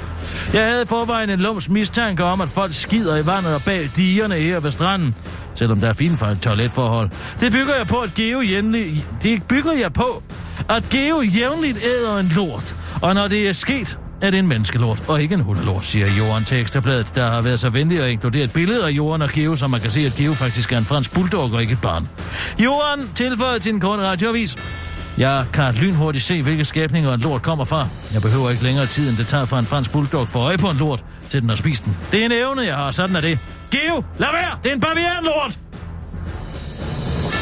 Jeg 0.54 0.66
havde 0.66 0.86
forvejen 0.86 1.30
en 1.30 1.40
lums 1.40 1.70
mistanke 1.70 2.24
om, 2.24 2.42
at 2.42 2.50
folk 2.50 2.74
skider 2.74 3.18
i 3.18 3.26
vandet 3.26 3.56
og 3.56 3.62
bag 3.64 3.90
digerne 3.96 4.36
her 4.36 4.60
ved 4.60 4.72
stranden, 4.72 5.16
selvom 5.56 5.80
der 5.80 5.90
er 5.90 5.94
fint 5.94 6.20
for 6.20 6.26
et 6.26 6.42
toiletforhold. 6.42 7.10
Det 7.40 7.52
bygger 7.52 7.76
jeg 7.76 7.88
på, 7.88 7.98
at 7.98 8.14
Geo 8.14 8.42
jævnligt... 8.42 9.08
Det 9.24 9.44
bygger 9.44 9.74
jeg 9.82 9.94
på, 9.94 10.24
at 10.70 10.90
Geo 10.90 11.22
jævnligt 11.22 11.78
æder 11.84 12.18
en 12.18 12.32
lort, 12.36 12.76
og 13.02 13.16
når 13.16 13.28
det 13.28 13.50
er 13.50 13.54
sket, 13.54 13.98
er 14.22 14.30
det 14.30 14.40
en 14.40 14.48
menneskelort, 14.48 15.04
og 15.08 15.22
ikke 15.22 15.34
en 15.34 15.42
hundelort, 15.42 15.86
siger 15.86 16.08
Jorden 16.18 16.44
til 16.44 16.60
Ekstrabladet, 16.60 17.16
der 17.16 17.30
har 17.30 17.42
været 17.42 17.60
så 17.60 17.70
venlig 17.70 18.04
at 18.04 18.10
inkludere 18.10 18.44
et 18.44 18.54
billede 18.54 18.86
af 18.86 18.90
Jorden 18.90 19.22
og 19.22 19.30
Geo, 19.30 19.56
så 19.56 19.68
man 19.68 19.82
kan 19.82 19.92
se, 19.92 20.00
at 20.00 20.14
Geo 20.14 20.34
faktisk 20.34 20.72
er 20.74 20.78
en 20.78 20.86
fransk 20.86 21.14
bulldog 21.14 21.52
og 21.54 21.62
ikke 21.62 21.74
et 21.74 21.82
barn. 21.82 22.10
Jorden 22.60 23.12
tilføjer 23.16 23.60
til 23.60 23.74
en 23.74 23.80
kort 23.80 24.00
radioavis. 24.00 24.56
Jeg 25.18 25.46
kan 25.54 25.74
lynhurtigt 25.74 26.24
se, 26.24 26.44
hvilke 26.44 26.66
skabninger 26.66 27.14
en 27.14 27.20
lort 27.20 27.42
kommer 27.42 27.66
fra. 27.66 27.88
Jeg 28.14 28.22
behøver 28.22 28.50
ikke 28.50 28.64
længere 28.64 28.86
tid, 28.86 29.10
end 29.10 29.18
det 29.18 29.28
tager 29.28 29.46
fra 29.46 29.60
en 29.60 29.66
fransk 29.66 29.92
bulldog 29.92 30.30
for 30.30 30.40
øje 30.40 30.58
på 30.58 30.70
en 30.70 30.78
lort, 30.78 31.04
til 31.30 31.42
den 31.42 31.50
har 31.50 31.56
spist 31.56 31.86
den. 31.86 31.98
Det 32.12 32.22
er 32.22 32.26
en 32.26 32.32
evne, 32.32 32.62
jeg 32.62 32.76
har, 32.76 32.92
sådan 32.92 33.16
er 33.16 33.22
det. 33.22 33.40
Geo, 33.72 34.04
lad 34.18 34.28
være! 34.34 34.58
Det 34.64 34.72
er 34.72 34.76
en 34.76 34.82
bavianlort! 34.82 35.60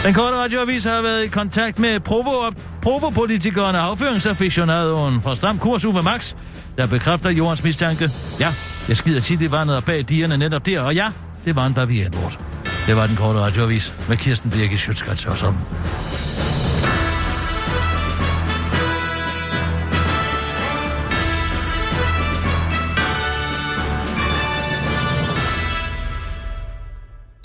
Den 0.06 0.14
korte 0.14 0.38
radioavis 0.38 0.84
har 0.84 1.02
været 1.02 1.24
i 1.24 1.28
kontakt 1.28 1.80
med 1.80 2.00
Provo-politikeren 2.82 3.76
og 3.76 3.82
afføringsaficionadoen 3.82 5.22
fra 5.22 5.36
Stram 5.36 5.60
Kurs 5.60 5.86
Uwe 5.86 6.04
Max, 6.04 6.36
der 6.78 6.88
bekræfter 6.88 7.30
jordens 7.30 7.64
mistanke. 7.64 8.12
Ja, 8.40 8.54
jeg 8.88 8.98
skider 8.98 9.22
tit 9.22 9.42
i 9.42 9.52
vandet 9.52 9.78
og 9.78 9.84
bag 9.84 10.10
digerne 10.10 10.38
netop 10.38 10.66
der, 10.66 10.82
og 10.82 10.96
ja, 10.96 11.12
det 11.46 11.56
var 11.56 11.66
en 11.66 11.74
bavianort. 11.74 12.40
Det 12.88 12.96
var 12.96 13.08
den 13.08 13.16
korte 13.16 13.40
radioavis 13.40 13.94
med 14.10 14.18
Kirsten 14.18 14.52
Birgit 14.52 14.80
Schøtzgrads 14.80 15.26
og 15.26 15.38
som. 15.38 15.58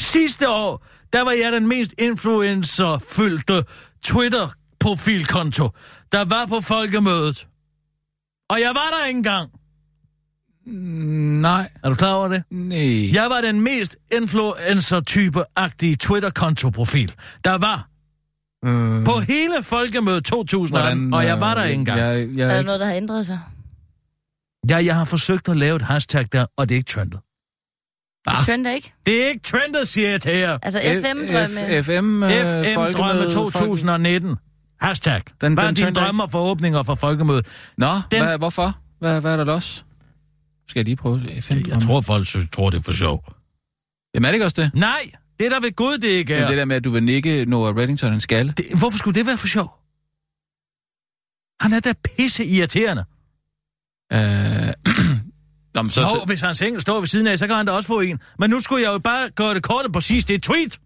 Sidste 0.01 0.49
år, 0.49 0.87
der 1.13 1.25
var 1.25 1.31
jeg 1.31 1.53
den 1.53 1.69
mest 1.69 1.95
influencer-fyldte 1.99 3.65
Twitter-profilkonto, 4.05 5.69
der 6.13 6.25
var 6.25 6.47
på 6.47 6.61
folkemødet. 6.61 7.47
Og 8.51 8.61
jeg 8.61 8.69
var 8.75 8.89
der 9.01 9.07
ikke 9.07 9.17
engang. 9.19 9.51
Nej. 11.41 11.71
Er 11.85 11.89
du 11.89 11.95
klar 11.95 12.15
over 12.15 12.29
det? 12.29 12.43
Nej. 12.51 13.15
Jeg 13.15 13.27
var 13.31 13.41
den 13.41 13.61
mest 13.61 13.97
influencer-type-agtige 14.17 15.97
Twitter-konto-profil, 15.97 17.13
der 17.45 17.59
var 17.59 17.87
Øh, 18.65 19.05
på 19.05 19.21
hele 19.21 19.63
folkemødet 19.63 20.25
2018, 20.25 21.15
og 21.15 21.25
jeg 21.25 21.41
var 21.41 21.55
der 21.55 21.63
øh, 21.63 21.69
ikke 21.71 21.79
engang. 21.81 21.99
Jeg, 21.99 22.15
Er 22.23 22.27
jeg, 22.37 22.49
der 22.49 22.63
noget, 22.63 22.81
der 22.81 22.87
har 22.87 22.95
ændret 22.95 23.27
sig? 23.27 23.39
Ja, 24.69 24.85
jeg 24.85 24.97
har 24.97 25.05
forsøgt 25.05 25.49
at 25.49 25.57
lave 25.57 25.77
et 25.77 25.83
hashtag 25.83 26.27
der, 26.33 26.47
og 26.57 26.69
det 26.69 26.75
er 26.75 26.77
ikke 26.79 26.91
trendet. 26.91 27.21
Det 28.25 28.33
Ah. 28.37 28.43
trender 28.47 28.71
ikke. 28.73 28.93
Det 29.07 29.25
er 29.25 29.29
ikke 29.29 29.41
trendet, 29.43 29.89
siger 29.89 30.11
jeg 30.11 30.21
til 30.21 30.33
jer. 30.37 30.59
Altså 30.63 30.79
FM-drømme. 30.81 31.79
F- 31.79 31.81
FM, 31.83 32.23
øh, 32.23 32.31
FM 32.31 32.75
Drømme 32.75 32.75
folkemøde, 32.75 33.31
2019. 33.31 34.37
Hashtag. 34.81 35.23
Den- 35.41 35.55
Hvad 35.55 35.65
er 35.65 35.69
den 35.69 35.75
dine 35.77 35.87
trender 35.87 36.05
drømmer 36.05 36.27
for 36.27 36.41
åbninger 36.51 36.83
for 36.83 36.95
folkemødet? 36.95 37.47
Nå, 37.77 38.01
Den- 38.11 38.25
hvad, 38.25 38.39
hvorfor? 38.39 38.79
Hvad, 38.99 39.21
hvad 39.21 39.33
er 39.33 39.37
der 39.37 39.45
los? 39.45 39.85
Skal 40.69 40.81
jeg 40.81 40.85
lige 40.85 40.97
prøve 40.97 41.41
FM? 41.43 41.55
Jeg 41.69 41.83
tror, 41.83 42.01
folk 42.01 42.27
synes, 42.27 42.49
tror, 42.53 42.71
det 42.71 42.79
er 42.79 42.83
for 42.83 42.93
sjov. 42.93 43.35
Jamen 44.15 44.25
er 44.25 44.29
det 44.31 44.35
ikke 44.35 44.45
også 44.45 44.63
det? 44.63 44.71
Nej, 44.75 45.11
det 45.39 45.47
er 45.47 45.51
der 45.51 45.61
ved 45.61 45.77
Gud, 45.77 45.99
det 45.99 46.09
ikke 46.09 46.35
er. 46.35 46.47
Det 46.49 46.57
der 46.57 46.65
med, 46.65 46.77
at 46.77 46.85
du 46.85 46.91
vil 46.91 47.03
nikke 47.03 47.45
Noah 47.45 47.77
Reddington 47.77 48.13
en 48.13 48.21
skalle. 48.21 48.53
Det, 48.57 48.67
hvorfor 48.79 48.99
skulle 48.99 49.15
det 49.19 49.27
være 49.27 49.37
for 49.39 49.47
sjov? 49.47 49.77
Han 51.61 51.73
er 51.73 51.81
da 51.81 51.93
pisse 52.17 52.45
irriterende. 52.45 53.05
Øh, 54.13 54.73
Nå, 55.75 55.83
men 55.83 55.91
Så, 55.91 56.01
jo, 56.01 56.25
hvis 56.27 56.41
hans 56.41 56.63
engel 56.63 56.81
står 56.81 56.99
ved 57.01 57.07
siden 57.07 57.27
af, 57.27 57.39
så 57.39 57.47
kan 57.47 57.57
han 57.57 57.67
da 57.67 57.73
også 57.73 57.87
få 57.87 58.01
en. 58.01 58.21
Men 58.39 58.51
nu 58.51 58.61
skulle 58.61 58.83
jeg 58.85 58.93
jo 58.93 58.99
bare 58.99 59.31
gøre 59.31 59.55
det 59.55 59.63
kort 59.63 59.87
og 59.87 59.93
præcis. 59.93 60.25
Det 60.25 60.35
er 60.35 60.39
et 60.39 60.43
tweet. 60.43 60.79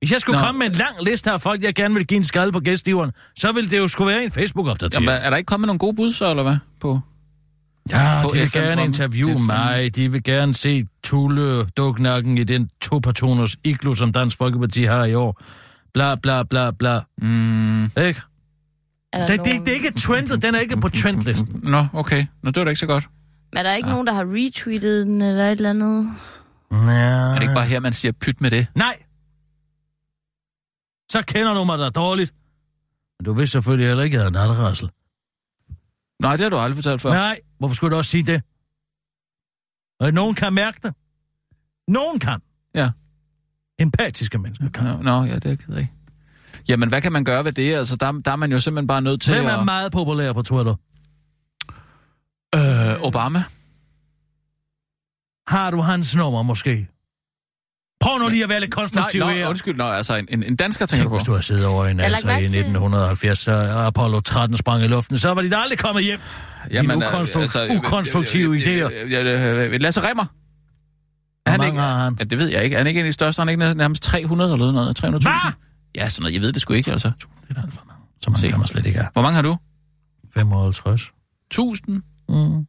Hvis 0.00 0.12
jeg 0.12 0.20
skulle 0.20 0.40
Nå. 0.40 0.46
Komme 0.46 0.58
med 0.58 0.66
en 0.66 0.72
lang 0.72 0.94
liste 1.02 1.30
af 1.30 1.40
folk, 1.40 1.62
jeg 1.62 1.74
gerne 1.74 1.94
vil 1.94 2.06
give 2.06 2.18
en 2.18 2.24
skade 2.24 2.52
på 2.52 2.60
gæstgiveren, 2.60 3.12
så 3.38 3.52
ville 3.52 3.70
det 3.70 3.78
jo 3.78 3.88
skulle 3.88 4.12
være 4.12 4.24
en 4.24 4.30
Facebook-opdatering. 4.30 5.04
Jamen, 5.06 5.22
er 5.24 5.30
der 5.30 5.36
ikke 5.36 5.46
kommet 5.48 5.66
nogle 5.66 5.78
gode 5.78 5.96
bud 5.96 6.12
så, 6.12 6.30
eller 6.30 6.42
hvad? 6.42 6.56
På? 6.80 7.00
Ja, 7.90 8.22
På 8.22 8.28
de 8.34 8.38
vil 8.38 8.48
FM 8.48 8.56
gerne 8.58 8.84
interviewe 8.84 9.36
FM. 9.38 9.42
mig. 9.46 9.96
De 9.96 10.12
vil 10.12 10.22
gerne 10.22 10.54
se 10.54 10.86
Tulle 11.04 11.64
duknakken 11.64 12.38
i 12.38 12.44
den 12.44 12.70
to-personers 12.80 13.56
iglu, 13.64 13.94
som 13.94 14.12
Dansk 14.12 14.36
Folkeparti 14.36 14.84
har 14.84 15.04
i 15.04 15.14
år. 15.14 15.42
Bla, 15.94 16.14
bla, 16.14 16.42
bla, 16.42 16.70
bla. 16.70 17.00
Mm, 17.22 17.84
Ikke? 17.84 18.20
Det, 19.14 19.28
det, 19.28 19.38
det 19.44 19.68
er 19.68 19.72
ikke 19.74 19.92
trendet. 19.92 20.42
Den 20.42 20.54
er 20.54 20.58
ikke 20.60 20.76
på 20.80 20.88
trendlisten. 20.88 21.60
nå, 21.62 21.86
okay. 21.92 22.26
Nå, 22.42 22.50
det 22.50 22.56
var 22.60 22.64
da 22.64 22.70
ikke 22.70 22.80
så 22.80 22.86
godt. 22.86 23.08
Er 23.56 23.62
der 23.62 23.74
ikke 23.74 23.88
nogen, 23.88 24.06
der 24.06 24.12
har 24.12 24.24
retweetet 24.24 25.06
den 25.06 25.22
eller 25.22 25.44
et 25.46 25.50
eller 25.50 25.70
andet? 25.70 26.06
Ja. 26.72 26.76
Er 26.76 27.34
det 27.34 27.42
ikke 27.42 27.54
bare 27.54 27.64
her, 27.66 27.80
man 27.80 27.92
siger 27.92 28.12
pyt 28.12 28.40
med 28.40 28.50
det? 28.50 28.66
Nej. 28.74 28.96
Så 31.10 31.22
kender 31.22 31.54
du 31.54 31.64
mig 31.64 31.78
da 31.78 31.88
dårligt. 31.88 32.34
Men 33.18 33.24
du 33.24 33.32
vidste 33.32 33.52
selvfølgelig 33.52 33.86
heller 33.86 34.04
ikke, 34.04 34.16
at 34.16 34.18
jeg 34.18 34.22
havde 34.22 34.48
natterassel. 34.48 34.90
Nej, 36.22 36.36
det 36.36 36.40
har 36.40 36.50
du 36.50 36.58
aldrig 36.58 36.76
fortalt 36.76 37.02
før. 37.02 37.10
Nej, 37.10 37.40
hvorfor 37.58 37.74
skulle 37.74 37.92
du 37.92 37.96
også 37.96 38.10
sige 38.10 38.26
det? 38.26 38.42
Og 40.00 40.12
nogen 40.12 40.34
kan 40.34 40.52
mærke 40.52 40.78
det. 40.82 40.94
Nogen 41.88 42.18
kan. 42.18 42.40
Ja. 42.74 42.90
Empatiske 43.78 44.38
mennesker 44.38 44.70
kan. 44.70 44.84
Nå, 44.84 45.02
nå, 45.02 45.24
ja, 45.24 45.34
det 45.34 45.44
er 45.44 45.48
jeg 45.48 45.58
ked 45.58 45.74
af. 45.74 45.88
Jamen, 46.68 46.88
hvad 46.88 47.02
kan 47.02 47.12
man 47.12 47.24
gøre 47.24 47.44
ved 47.44 47.52
det? 47.52 47.74
Altså, 47.74 47.96
der, 47.96 48.12
der 48.12 48.32
er 48.32 48.36
man 48.36 48.52
jo 48.52 48.60
simpelthen 48.60 48.86
bare 48.86 49.02
nødt 49.02 49.22
til 49.22 49.34
Hvem 49.34 49.46
er 49.46 49.58
at... 49.58 49.64
meget 49.64 49.92
populær 49.92 50.32
på 50.32 50.42
Twitter? 50.42 50.74
Øh, 52.54 53.02
Obama. 53.02 53.42
Har 55.46 55.70
du 55.70 55.80
hans 55.80 56.16
nummer 56.16 56.42
måske? 56.42 56.88
Prøv 58.00 58.18
nu 58.18 58.28
lige 58.28 58.42
at 58.42 58.48
være 58.48 58.60
lidt 58.60 58.70
Nej, 58.70 58.82
konstruktiv 58.82 59.20
nå, 59.20 59.28
her. 59.28 59.48
undskyld, 59.48 59.76
nå, 59.76 59.84
altså 59.84 60.14
en, 60.14 60.26
en, 60.42 60.56
dansker 60.56 60.86
tænker 60.86 60.96
Tænk, 60.96 61.04
du 61.04 61.08
på. 61.10 61.16
hvis 61.16 61.24
du 61.26 61.30
havde 61.30 61.42
siddet 61.42 61.66
over 61.66 61.86
i 61.86 61.90
en 61.90 61.98
har 61.98 62.06
altså 62.06 62.26
i 62.26 62.26
mærke 62.26 62.48
til- 62.48 62.58
1970, 62.60 63.38
så 63.38 63.52
Apollo 63.86 64.20
13 64.20 64.56
sprang 64.56 64.84
i 64.84 64.86
luften, 64.86 65.18
så 65.18 65.34
var 65.34 65.42
de 65.42 65.50
da 65.50 65.56
aldrig 65.56 65.78
kommet 65.78 66.04
hjem. 66.04 66.20
Dine 66.70 66.92
øh, 66.94 66.98
ukonstru- 67.00 67.76
ukonstruktive 67.76 68.56
idéer. 68.58 68.88
Lasse 69.78 70.00
Remmer. 70.00 70.24
Hvor 70.24 71.50
Han 71.50 71.58
mange 71.60 71.66
ikke, 71.72 71.80
har 71.80 72.04
han? 72.04 72.16
ja, 72.18 72.24
det 72.24 72.38
ved 72.38 72.48
jeg 72.48 72.64
ikke. 72.64 72.74
Er 72.74 72.80
han 72.80 72.86
ikke 72.86 73.00
en 73.00 73.06
af 73.06 73.08
de 73.08 73.12
største? 73.12 73.40
Han 73.40 73.48
er 73.48 73.52
ikke 73.52 73.74
nærmest 73.74 74.02
300 74.02 74.52
eller 74.52 74.72
noget? 74.72 74.96
300 74.96 75.22
Hvad? 75.24 75.52
Ja, 75.94 76.08
sådan 76.08 76.22
noget. 76.22 76.34
Jeg 76.34 76.42
ved 76.42 76.52
det 76.52 76.62
sgu 76.62 76.72
ikke, 76.74 76.92
altså. 76.92 77.10
Det 77.48 77.56
er 77.56 77.62
alt 77.62 77.74
for 77.74 77.82
mange. 77.88 78.02
Så 78.22 78.30
mange 78.30 78.48
kan 78.48 78.58
man 78.58 78.68
slet 78.68 78.86
ikke 78.86 78.98
have. 78.98 79.08
Hvor 79.12 79.22
mange 79.22 79.34
har 79.34 79.42
du? 79.42 79.56
55. 80.34 81.12
1000? 81.50 82.02
Mm. 82.28 82.66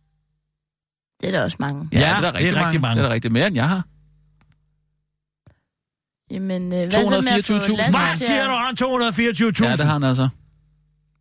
Det 1.22 1.28
er 1.28 1.32
der 1.32 1.44
også 1.44 1.58
mange. 1.60 1.90
Ja, 1.94 2.00
da 2.00 2.28
rigtig, 2.32 2.52
det 2.52 2.58
er 2.58 2.66
rigtig 2.66 2.82
mange. 2.82 2.96
Det 3.00 3.04
er 3.04 3.08
da 3.08 3.14
rigtig 3.14 3.32
mere, 3.32 3.48
end 3.48 3.56
jeg 3.56 3.70
har. 3.70 3.84
Jamen, 6.32 6.64
øh, 6.64 6.70
hvad 6.70 6.92
så 6.92 7.22
med 7.24 7.32
at 7.38 7.46
få 7.46 7.54
224.000? 7.54 7.78
Lasse 7.78 8.00
Hvad 8.00 8.16
siger 8.16 8.46
du, 8.48 8.56
han 8.66 8.76
224.000? 8.76 9.66
Ja, 9.66 9.76
det 9.76 9.86
har 9.86 9.94
han 9.94 10.04
altså. 10.04 10.30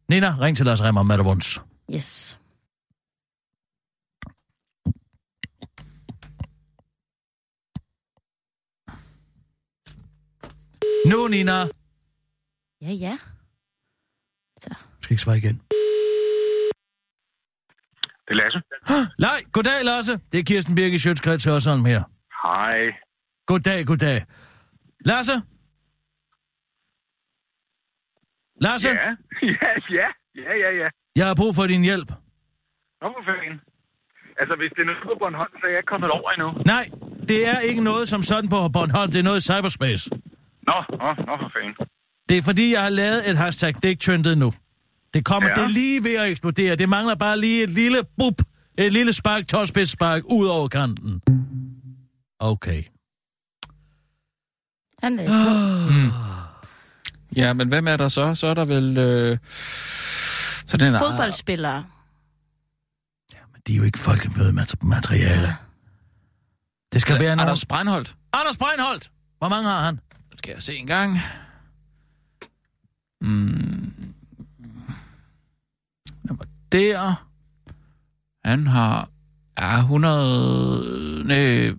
Nina, 0.08 0.28
ring 0.40 0.56
til 0.56 0.66
Lars 0.66 0.82
Remmer 0.82 1.02
med 1.02 1.18
det 1.18 1.24
vunds. 1.24 1.60
Yes. 1.94 2.38
Nu, 11.06 11.28
Nina. 11.28 11.58
Ja, 12.82 12.92
ja. 12.92 13.18
Du 14.64 15.02
skal 15.02 15.12
ikke 15.14 15.22
svare 15.22 15.38
igen. 15.38 15.56
Det 18.26 18.30
er 18.30 18.34
Lasse. 18.34 18.62
Nej, 19.26 19.42
goddag, 19.52 19.84
Lasse. 19.84 20.18
Det 20.32 20.40
er 20.40 20.44
Kirsten 20.44 20.74
Birke 20.74 20.98
Sjøtskreds 20.98 21.44
Hørsholm 21.44 21.84
her. 21.84 22.02
Hej. 22.42 22.76
Goddag, 23.46 23.86
goddag. 23.86 24.22
Lasse? 25.04 25.32
Lasse, 28.60 28.88
Ja, 28.88 28.94
ja, 29.58 29.70
ja, 29.98 30.08
ja, 30.36 30.52
ja, 30.64 30.70
ja. 30.82 30.88
jeg 31.16 31.26
har 31.26 31.34
brug 31.34 31.54
for 31.54 31.66
din 31.66 31.82
hjælp. 31.82 32.08
Nå, 33.02 33.06
for 33.16 33.22
fanden. 33.28 33.60
Altså, 34.40 34.54
hvis 34.60 34.70
det 34.74 34.80
er 34.84 34.88
noget 34.90 35.02
på 35.08 35.12
Bornholm, 35.20 35.52
så 35.60 35.64
er 35.66 35.70
jeg 35.70 35.78
ikke 35.82 35.92
kommet 35.94 36.10
over 36.10 36.28
endnu. 36.30 36.48
Nej, 36.74 36.84
det 37.28 37.48
er 37.48 37.58
ikke 37.58 37.82
noget 37.90 38.08
som 38.08 38.22
sådan 38.22 38.48
på 38.50 38.58
Bornholm. 38.76 39.10
Det 39.12 39.18
er 39.18 39.22
noget 39.30 39.40
i 39.42 39.44
cyberspace. 39.50 40.04
Nå, 40.68 40.76
nå, 41.02 41.08
nå, 41.28 41.32
for 41.42 41.50
fanden. 41.54 41.74
Det 42.28 42.38
er 42.38 42.42
fordi, 42.50 42.72
jeg 42.72 42.82
har 42.82 42.90
lavet 43.02 43.30
et 43.30 43.36
hashtag. 43.38 43.74
Det 43.74 43.84
er 43.84 43.88
ikke 43.88 44.02
trendet 44.08 44.38
nu. 44.38 44.50
Det 45.14 45.24
kommer, 45.24 45.48
ja. 45.48 45.54
Ja. 45.54 45.60
det 45.60 45.64
er 45.70 45.74
lige 45.82 45.98
ved 46.04 46.16
at 46.22 46.30
eksplodere. 46.30 46.76
Det 46.76 46.88
mangler 46.88 47.14
bare 47.14 47.38
lige 47.38 47.62
et 47.62 47.70
lille 47.70 47.98
bup, 48.18 48.38
et 48.78 48.92
lille 48.92 49.12
spark, 49.12 49.42
tåspids 49.48 49.90
spark 49.90 50.22
ud 50.24 50.46
over 50.46 50.68
kanten. 50.68 51.22
Okay. 52.38 52.82
Han 55.02 55.18
er 55.18 55.26
på. 55.26 56.16
Ja, 57.36 57.52
men 57.52 57.68
hvem 57.68 57.88
er 57.88 57.96
der 57.96 58.08
så? 58.08 58.34
Så 58.34 58.46
er 58.46 58.54
der 58.54 58.64
vel... 58.64 58.98
Øh... 58.98 59.38
Så 60.66 60.76
den 60.76 60.94
er... 60.94 60.98
Fodboldspillere. 60.98 61.84
Men 63.52 63.62
de 63.66 63.72
er 63.72 63.76
jo 63.76 63.82
ikke 63.82 63.98
folkemødemateriale. 63.98 65.56
Det 66.92 67.00
skal 67.00 67.20
være 67.20 67.36
nogen... 67.36 67.40
Anders 67.40 67.66
Breinholt. 67.66 68.16
Anders 68.32 68.56
Breinholt! 68.56 69.10
Hvor 69.38 69.48
mange 69.48 69.68
har 69.68 69.80
han? 69.80 69.94
Nu 70.30 70.36
skal 70.38 70.52
jeg 70.52 70.62
se 70.62 70.76
en 70.76 70.86
gang. 70.86 71.18
Mm. 73.20 73.92
Jeg 76.24 76.38
var 76.38 76.46
der. 76.72 77.26
Han 78.44 78.66
har... 78.66 79.08
Ja, 79.58 79.78
100... 79.78 81.24
Nej... 81.24 81.72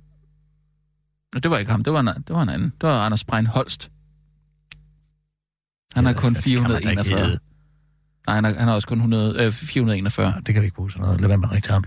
Det 1.33 1.51
var 1.51 1.57
ikke 1.57 1.71
ham. 1.71 1.83
Det 1.83 1.93
var 1.93 1.99
en, 1.99 2.07
det 2.07 2.29
var 2.29 2.41
en 2.41 2.49
anden. 2.49 2.73
Det 2.81 2.89
var 2.89 3.05
Anders 3.05 3.23
Breinholst. 3.23 3.91
Han 5.95 6.05
har 6.05 6.13
kun 6.13 6.33
Det 6.33 6.43
kan 6.43 6.61
man 6.61 6.71
da 6.71 6.77
ikke 6.77 7.03
441. 7.03 7.19
hedde. 7.19 7.39
Nej, 8.27 8.35
han 8.35 8.43
har, 8.43 8.53
han 8.53 8.67
har 8.67 8.75
også 8.75 8.87
kun 8.87 8.97
100, 8.97 9.45
øh, 9.45 9.51
441. 9.51 10.33
Det 10.45 10.53
kan 10.53 10.61
vi 10.61 10.65
ikke 10.65 10.75
bruge 10.75 10.91
sådan 10.91 11.05
noget. 11.05 11.21
Lad 11.21 11.27
være 11.27 11.37
med 11.37 11.47
at 11.47 11.51
ringe 11.51 11.61
til 11.61 11.73
ham. 11.73 11.83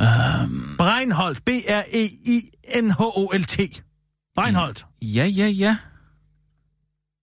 Um, 0.00 0.74
Breinholt. 0.78 1.44
B-R-E-I-N-H-O-L-T. 1.44 3.82
Breinholt. 4.34 4.86
ja, 5.02 5.24
ja, 5.24 5.46
ja. 5.46 5.76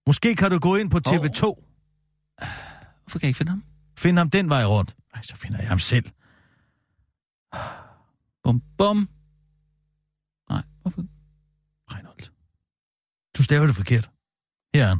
Måske 0.07 0.35
kan 0.35 0.51
du 0.51 0.59
gå 0.59 0.75
ind 0.75 0.91
på 0.91 0.99
TV2. 1.07 1.41
Hvorfor 3.03 3.19
kan 3.19 3.21
jeg 3.21 3.27
ikke 3.27 3.37
finde 3.37 3.49
ham? 3.49 3.63
Find 3.99 4.17
ham 4.17 4.29
den 4.29 4.49
vej 4.49 4.65
rundt. 4.65 4.95
Nej, 5.13 5.21
så 5.23 5.35
finder 5.35 5.59
jeg 5.59 5.67
ham 5.67 5.79
selv. 5.79 6.05
Bum, 8.43 8.61
bum. 8.77 9.07
Hvorfor? 10.81 11.01
Breinholt. 11.89 12.31
Du 13.37 13.43
staver 13.43 13.65
det 13.65 13.75
forkert. 13.75 14.09
Her 14.75 14.83
er 14.83 14.87
han. 14.87 14.97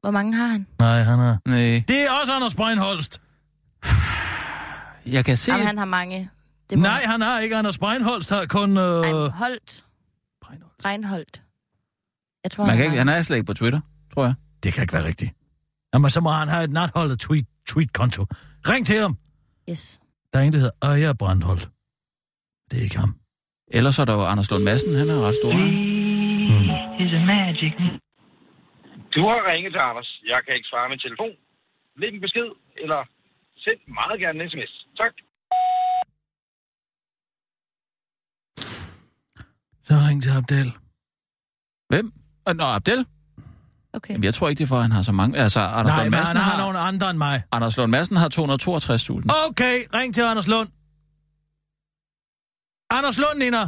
Hvor 0.00 0.10
mange 0.10 0.34
har 0.34 0.46
han? 0.46 0.66
Nej, 0.80 1.02
han 1.02 1.18
er... 1.20 1.36
Nej. 1.46 1.84
Det 1.88 2.02
er 2.06 2.10
også 2.20 2.32
Anders 2.32 2.54
Breinholst. 2.54 3.20
Jeg 5.06 5.24
kan 5.24 5.36
se... 5.36 5.52
Jamen, 5.52 5.66
han 5.66 5.78
har 5.78 5.84
mange. 5.84 6.30
Det 6.70 6.78
må... 6.78 6.82
Nej, 6.82 7.02
han 7.04 7.20
har 7.20 7.40
ikke. 7.40 7.56
Anders 7.56 7.78
Breinholst 7.78 8.30
har 8.30 8.46
kun... 8.46 8.76
Øh... 8.76 8.82
Ej, 8.84 9.10
Holt. 9.12 9.84
Breinholt. 10.40 10.84
Reinholdt. 10.84 11.42
Jeg 12.44 12.50
tror, 12.50 12.64
Man 12.64 12.70
han, 12.70 12.78
kan 12.78 12.84
ikke, 12.84 12.96
har... 12.96 13.04
han 13.04 13.18
er 13.18 13.22
slet 13.22 13.36
ikke 13.36 13.46
på 13.46 13.54
Twitter, 13.54 13.80
tror 14.14 14.24
jeg. 14.24 14.34
Det 14.62 14.72
kan 14.72 14.82
ikke 14.82 14.92
være 14.92 15.04
rigtigt. 15.04 15.32
Jamen, 15.94 16.10
så 16.10 16.20
må 16.20 16.30
han 16.30 16.48
have 16.48 16.64
et 16.64 16.70
natholdet 16.70 17.18
tweet, 17.18 17.46
tweet-konto. 17.68 18.26
Ring 18.68 18.86
til 18.86 19.00
ham. 19.00 19.18
Yes. 19.70 20.00
Der 20.32 20.38
er 20.38 20.42
en, 20.42 20.52
der 20.52 20.58
hedder 20.58 20.92
Aya 20.92 21.12
Brandholt. 21.12 21.70
Det 22.70 22.78
er 22.78 22.84
ikke 22.88 22.98
ham. 22.98 23.12
Ellers 23.76 23.94
så 23.94 24.00
er 24.02 24.06
der 24.06 24.14
jo 24.14 24.24
Anders 24.32 24.50
Lund 24.50 24.64
Madsen, 24.64 24.94
han 24.94 25.08
er 25.10 25.20
ret 25.26 25.34
stor. 25.40 25.52
Du 29.14 29.20
har 29.30 29.40
ringet 29.52 29.72
til 29.72 29.78
Anders. 29.90 30.10
Jeg 30.32 30.38
kan 30.44 30.54
ikke 30.56 30.68
svare 30.72 30.88
min 30.92 30.98
telefon. 31.06 31.32
Læg 32.00 32.10
en 32.14 32.20
besked, 32.20 32.48
eller 32.82 33.00
send 33.64 33.80
meget 33.98 34.16
gerne 34.20 34.42
en 34.44 34.50
sms. 34.50 34.72
Tak. 35.00 35.14
Så 39.86 39.92
ring 40.08 40.22
til 40.22 40.30
Abdel. 40.38 40.68
Hvem? 41.88 42.12
Øh, 42.48 42.54
Nå, 42.56 42.64
Abdel? 42.64 43.06
Okay. 43.92 44.12
Jamen, 44.12 44.24
jeg 44.24 44.34
tror 44.34 44.48
ikke, 44.48 44.58
det 44.58 44.64
er 44.64 44.68
for, 44.68 44.76
at 44.76 44.82
han 44.82 44.92
har 44.92 45.02
så 45.02 45.12
mange. 45.12 45.38
Altså, 45.38 45.60
Anders 45.60 45.86
Nej, 45.86 45.96
Lund 45.96 46.04
men 46.04 46.10
Madsen 46.18 46.36
han 46.36 46.44
har 46.44 46.56
har... 46.56 46.62
nogle 46.64 46.78
andre 46.78 47.10
end 47.10 47.18
mig. 47.18 47.42
Anders 47.52 47.76
Lund 47.76 47.90
Madsen 47.92 48.16
har 48.16 48.28
262.000. 48.28 49.48
Okay, 49.50 49.76
ring 49.94 50.14
til 50.14 50.22
Anders 50.22 50.48
Lund. 50.48 50.68
Anders 52.98 53.18
Lund, 53.18 53.38
Nina. 53.38 53.62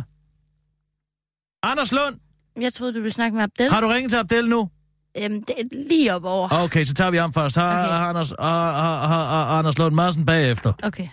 Anders 1.62 1.92
Lund, 1.92 2.16
Jeg 2.60 2.72
troede, 2.74 2.94
du 2.94 3.00
ville 3.00 3.12
snakke 3.12 3.34
med 3.36 3.42
Abdel. 3.44 3.70
har 3.70 3.80
du 3.80 3.88
ringet 3.88 4.10
til 4.10 4.16
Abdel 4.18 4.48
nu? 4.48 4.70
Øhm, 5.18 5.42
det 5.44 5.54
er 5.60 5.64
lige 5.88 6.14
op 6.14 6.24
over. 6.24 6.48
Okay, 6.64 6.84
så 6.84 6.94
tager 6.94 7.10
vi 7.10 7.16
ham 7.16 7.32
først. 7.32 7.56
Har, 7.56 7.84
Okay. 7.84 8.08
Anders, 8.08 8.30
har, 8.30 8.72
har, 8.72 9.06
har, 9.06 9.24
har 9.26 9.58
Anders 9.58 9.78
Lund 9.78 9.94
Madsen 9.94 10.26
bagefter. 10.26 10.72
Okay. 10.82 11.08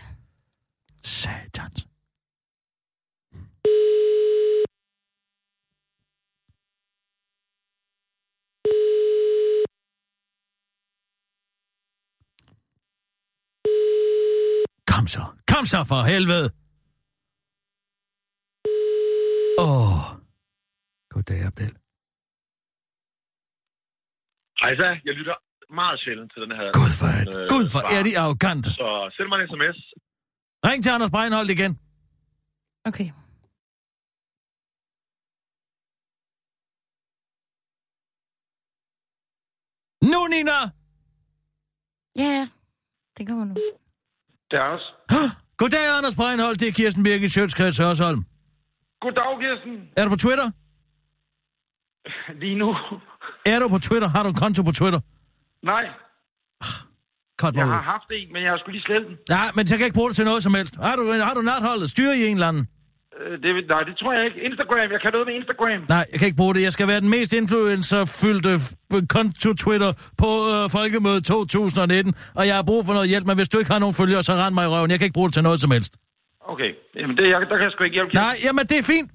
Satans. 1.03 1.85
Kom 14.87 15.07
så. 15.07 15.21
Kom 15.47 15.65
så 15.65 15.83
for 15.83 16.01
helvede. 16.03 16.49
Åh. 19.57 19.67
Oh. 19.67 20.01
Goddag, 21.13 21.39
Abdel. 21.49 21.73
Hej 24.61 24.71
så, 24.79 24.87
jeg 25.07 25.13
lytter 25.19 25.35
meget 25.79 25.99
sjældent 26.03 26.29
til 26.33 26.41
den 26.43 26.51
her. 26.59 26.67
Gud 26.79 26.91
for 26.99 27.07
øh, 27.19 27.47
Gud 27.53 27.65
for 27.73 27.81
er 27.97 28.03
de 28.07 28.13
arrogante. 28.21 28.69
Så 28.69 28.87
send 29.15 29.27
mig 29.31 29.37
en 29.41 29.47
sms. 29.51 29.77
Ring 30.67 30.83
til 30.83 30.91
Anders 30.95 31.11
Breinholt 31.15 31.49
igen. 31.55 31.71
Okay. 32.89 33.07
Nu, 40.11 40.19
Nina! 40.33 40.57
Ja. 42.23 42.47
Det 43.17 43.27
kommer 43.27 43.45
nu. 43.45 43.53
Det 44.51 44.57
er 44.59 44.63
Anders. 44.63 44.85
Goddag, 45.57 45.97
Anders 45.97 46.15
Breinholt. 46.15 46.59
Det 46.59 46.67
er 46.67 46.71
Kirsten 46.71 47.03
Birgit 47.03 47.31
Sjøtskreds 47.31 47.77
Hørsholm. 47.77 48.25
Goddag, 49.01 49.31
Kirsten. 49.41 49.73
Er 49.97 50.03
du 50.05 50.09
på 50.09 50.15
Twitter? 50.25 50.47
Lige 52.43 52.57
nu. 52.61 52.69
Er 53.45 53.59
du 53.59 53.67
på 53.69 53.79
Twitter? 53.87 54.07
Har 54.15 54.23
du 54.23 54.29
en 54.29 54.35
konto 54.43 54.63
på 54.63 54.71
Twitter? 54.71 54.99
Nej, 55.71 55.83
Cut 57.41 57.53
mig 57.55 57.59
jeg 57.61 57.67
har 57.69 57.81
haft 57.95 58.09
en, 58.19 58.27
men 58.33 58.39
jeg 58.43 58.51
har 58.51 58.57
skulle 58.61 58.75
lige 58.77 58.85
slette 58.89 59.05
den. 59.09 59.15
Nej, 59.37 59.47
men 59.55 59.63
jeg 59.71 59.77
kan 59.77 59.85
ikke 59.87 59.99
bruge 59.99 60.09
det 60.09 60.15
til 60.19 60.25
noget 60.31 60.43
som 60.43 60.53
helst. 60.59 60.75
Har 60.87 60.95
du, 60.95 61.03
har 61.29 61.33
du 61.37 61.41
natholdet? 61.51 61.89
Styr 61.89 62.11
i 62.19 62.21
en 62.29 62.35
eller 62.37 62.47
anden? 62.51 62.63
Øh, 63.19 63.31
Det, 63.43 63.49
nej, 63.73 63.81
det 63.89 63.93
tror 63.99 64.11
jeg 64.17 64.23
ikke. 64.27 64.39
Instagram. 64.49 64.87
Jeg 64.95 65.01
kan 65.03 65.11
noget 65.15 65.27
med 65.29 65.35
Instagram. 65.41 65.79
Nej, 65.95 66.03
jeg 66.11 66.17
kan 66.19 66.25
ikke 66.29 66.41
bruge 66.43 66.53
det. 66.55 66.61
Jeg 66.67 66.73
skal 66.77 66.87
være 66.91 67.01
den 67.05 67.09
mest 67.17 67.31
influencerfyldte 67.41 68.53
f- 68.65 69.05
konto 69.15 69.49
Twitter 69.63 69.91
på 70.23 70.29
øh, 70.53 70.63
Folkemødet 70.77 71.25
2019, 71.25 72.13
og 72.39 72.43
jeg 72.49 72.55
har 72.59 72.63
brug 72.71 72.81
for 72.85 72.93
noget 72.97 73.07
hjælp, 73.09 73.25
men 73.29 73.35
hvis 73.39 73.49
du 73.49 73.57
ikke 73.61 73.71
har 73.71 73.79
nogen 73.83 73.95
følgere, 74.01 74.23
så 74.23 74.33
rend 74.41 74.53
mig 74.57 74.65
i 74.65 74.71
røven. 74.73 74.89
Jeg 74.91 74.99
kan 74.99 75.05
ikke 75.07 75.17
bruge 75.19 75.29
det 75.29 75.33
til 75.37 75.43
noget 75.43 75.59
som 75.63 75.71
helst. 75.71 75.93
Okay. 76.53 76.71
Jamen, 76.95 77.17
det, 77.17 77.23
jeg, 77.31 77.37
der 77.49 77.55
kan 77.57 77.63
jeg 77.67 77.71
sgu 77.71 77.83
ikke 77.83 77.93
hjælpe. 77.99 78.13
Nej, 78.13 78.35
jamen 78.45 78.65
det 78.71 78.77
er 78.79 78.83
fint. 78.83 79.11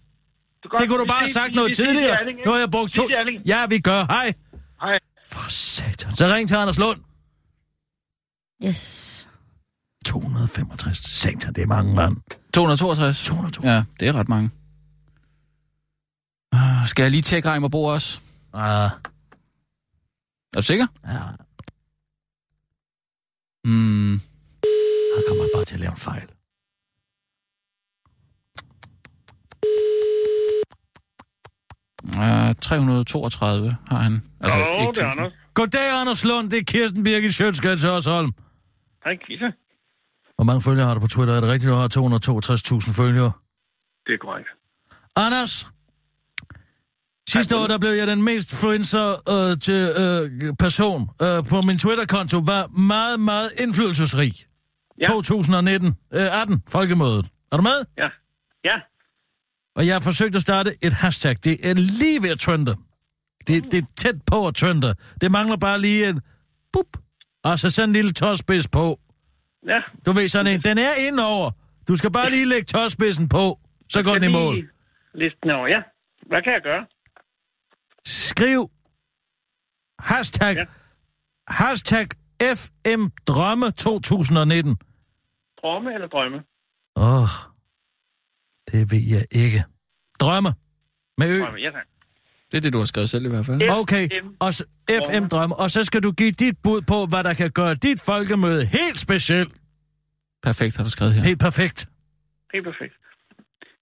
Det. 0.63 0.71
Det 0.81 0.89
kunne 0.89 0.99
du 0.99 1.07
bare 1.07 1.19
have 1.27 1.33
sagt 1.41 1.55
noget 1.55 1.77
tidligere. 1.77 2.17
Nu 2.47 2.51
har 2.53 2.59
jeg 2.59 2.71
brugt 2.71 2.93
to... 2.95 3.03
Ja, 3.47 3.67
vi 3.69 3.79
gør. 3.79 4.05
Hej. 4.17 4.33
Hej. 4.83 4.99
For 5.33 5.51
satan. 5.51 6.13
Så 6.13 6.25
ring 6.35 6.49
til 6.49 6.55
Anders 6.57 6.79
Lund. 6.79 7.01
Yes. 8.67 9.31
265. 10.07 10.97
Satan, 10.99 11.53
det 11.55 11.63
er 11.63 11.67
mange 11.67 11.95
mand. 11.95 12.17
262? 12.55 13.25
262. 13.25 13.65
Ja, 13.65 13.85
det 14.01 14.09
er 14.09 14.13
ret 14.21 14.29
mange. 14.29 14.51
Uh, 16.55 16.87
Skal 16.87 17.03
jeg 17.03 17.11
lige 17.11 17.23
tjekke 17.23 17.51
Reimer 17.51 17.69
Bo 17.69 17.85
også? 17.85 18.21
Ah, 18.55 18.91
Er 20.55 20.57
du 20.57 20.63
sikker? 20.63 20.87
ja. 21.07 21.19
Mm, 23.65 24.13
Han 25.15 25.23
kommer 25.29 25.45
bare 25.55 25.65
til 25.65 25.75
at 25.75 25.81
lave 25.81 25.91
en 25.91 25.97
fejl. 25.97 26.29
Uh, 32.17 32.55
332 32.63 33.77
har 33.91 33.99
han. 33.99 34.23
Altså, 34.41 34.59
Hallo, 34.59 34.81
ikke 34.81 34.93
det 34.93 35.03
er 35.03 35.07
1000. 35.07 35.11
Anders. 35.11 35.33
Goddag, 35.55 36.01
Anders 36.01 36.25
Lund. 36.25 36.51
Det 36.51 36.59
er 36.59 36.65
Kirsten 36.65 37.03
Birgit 37.05 37.35
Sjøtskreds 37.35 37.85
Hørsholm. 37.85 38.33
Hej, 39.05 39.17
Kisa. 39.27 39.51
Hvor 40.37 40.45
mange 40.45 40.63
følgere 40.63 40.87
har 40.87 40.95
du 40.95 41.01
på 41.01 41.07
Twitter? 41.07 41.35
Er 41.35 41.41
det 41.41 41.51
rigtigt, 41.51 41.71
du 41.71 41.75
har 41.75 41.89
262.000 41.89 43.03
følgere? 43.03 43.33
Det 44.07 44.13
er 44.15 44.19
korrekt. 44.21 44.49
Anders, 45.17 45.67
sidste 47.29 47.57
år, 47.57 47.67
der 47.67 47.79
blev 47.79 47.91
jeg 47.91 48.07
den 48.07 48.23
mest 48.23 48.53
influencer 48.53 49.07
øh, 49.35 49.59
til 49.59 49.83
øh, 50.03 50.55
person 50.59 51.01
øh, 51.23 51.45
på 51.51 51.61
min 51.63 51.79
Twitter-konto, 51.79 52.39
var 52.39 52.67
meget, 52.67 53.21
meget 53.21 53.51
indflydelsesrig. 53.63 54.33
Ja. 55.01 55.07
2019, 55.07 55.89
øh, 56.15 56.41
18, 56.41 56.63
folkemødet. 56.69 57.27
Er 57.53 57.57
du 57.57 57.63
med? 57.63 57.79
Ja. 57.99 58.09
Ja. 58.65 58.77
Og 59.77 59.87
jeg 59.87 59.95
har 59.95 60.01
forsøgt 60.01 60.37
at 60.37 60.43
starte 60.43 60.71
et 60.83 60.93
hashtag. 60.93 61.37
Det 61.45 61.71
er 61.71 61.75
lige 61.75 62.23
ved 62.23 62.31
at 62.31 62.39
trende. 62.39 62.75
Det, 63.47 63.73
det 63.73 63.79
er 63.83 63.87
tæt 63.97 64.15
på 64.27 64.47
at 64.47 64.55
trende. 64.55 64.95
Det 65.21 65.31
mangler 65.31 65.57
bare 65.57 65.81
lige 65.81 66.09
en 66.09 66.21
bup, 66.73 66.97
og 67.45 67.59
så 67.59 67.71
sådan 67.71 67.89
en 67.89 67.93
lille 67.93 68.13
tåspids 68.13 68.69
på. 68.69 69.01
Ja. 69.67 69.81
Du 70.07 70.13
ved 70.13 70.29
sådan 70.29 70.47
en, 70.55 70.61
den 70.61 70.79
er 70.79 70.95
indover. 70.95 71.51
Du 71.89 71.97
skal 71.97 72.13
bare 72.13 72.31
lige 72.31 72.45
lægge 72.47 72.65
tåspidsen 72.65 73.29
på, 73.29 73.59
så 73.89 74.03
går 74.05 74.15
den 74.15 74.25
i 74.25 74.33
mål. 74.33 74.71
Listen 75.15 75.51
over, 75.51 75.67
ja. 75.69 75.81
Hvad 76.27 76.43
kan 76.43 76.53
jeg 76.53 76.63
gøre? 76.63 76.87
Skriv 78.05 78.71
hashtag. 79.99 80.57
Ja. 80.57 80.65
hashtag 81.49 82.07
FM 82.57 83.03
Drømme 83.27 83.71
2019. 83.71 84.77
Drømme 85.63 85.95
eller 85.95 86.09
drømme? 86.09 86.39
Åh, 86.97 87.23
oh, 87.23 87.29
det 88.73 88.93
ved 88.93 89.03
jeg 89.15 89.25
ikke. 89.45 89.65
Drømme. 90.21 90.51
Med 91.19 91.29
ø. 91.37 91.41
Drømme, 91.41 91.59
ja 91.67 91.71
tak. 91.71 91.87
Det 92.51 92.57
er 92.59 92.61
det, 92.61 92.73
du 92.73 92.79
har 92.79 92.85
skrevet 92.85 93.11
selv 93.11 93.25
i 93.25 93.29
hvert 93.29 93.47
fald. 93.47 93.71
Okay, 93.71 94.05
FM. 94.23 94.29
og 94.41 94.51
FM 95.07 95.25
Drømme. 95.33 95.55
Og 95.57 95.71
så 95.71 95.85
skal 95.85 96.03
du 96.03 96.13
give 96.13 96.33
dit 96.33 96.57
bud 96.65 96.81
på, 96.83 97.07
hvad 97.11 97.25
der 97.25 97.35
kan 97.35 97.51
gøre 97.51 97.75
dit 97.75 98.01
folkemøde 98.11 98.67
helt 98.67 98.99
specielt. 98.99 99.53
Perfekt 100.43 100.77
har 100.77 100.85
du 100.85 100.91
skrevet 100.91 101.15
her. 101.15 101.23
Helt 101.23 101.41
perfekt. 101.41 101.89
Helt 102.55 102.65
perfekt. 102.71 102.95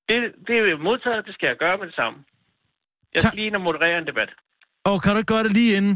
Det, 0.09 0.17
det 0.47 0.55
er 0.57 0.79
modtaget, 0.89 1.27
det 1.27 1.35
skal 1.35 1.47
jeg 1.47 1.57
gøre 1.65 1.77
med 1.79 1.87
det 1.87 1.95
samme. 1.95 2.19
Jeg 3.15 3.21
skal 3.21 3.33
lige 3.35 3.47
ind 3.47 3.55
og 3.55 3.61
moderere 3.61 3.99
en 3.99 4.07
debat. 4.07 4.31
Og 4.85 5.03
kan 5.03 5.13
du 5.13 5.19
ikke 5.19 5.33
gøre 5.35 5.45
det 5.45 5.53
lige 5.53 5.77
inden? 5.77 5.95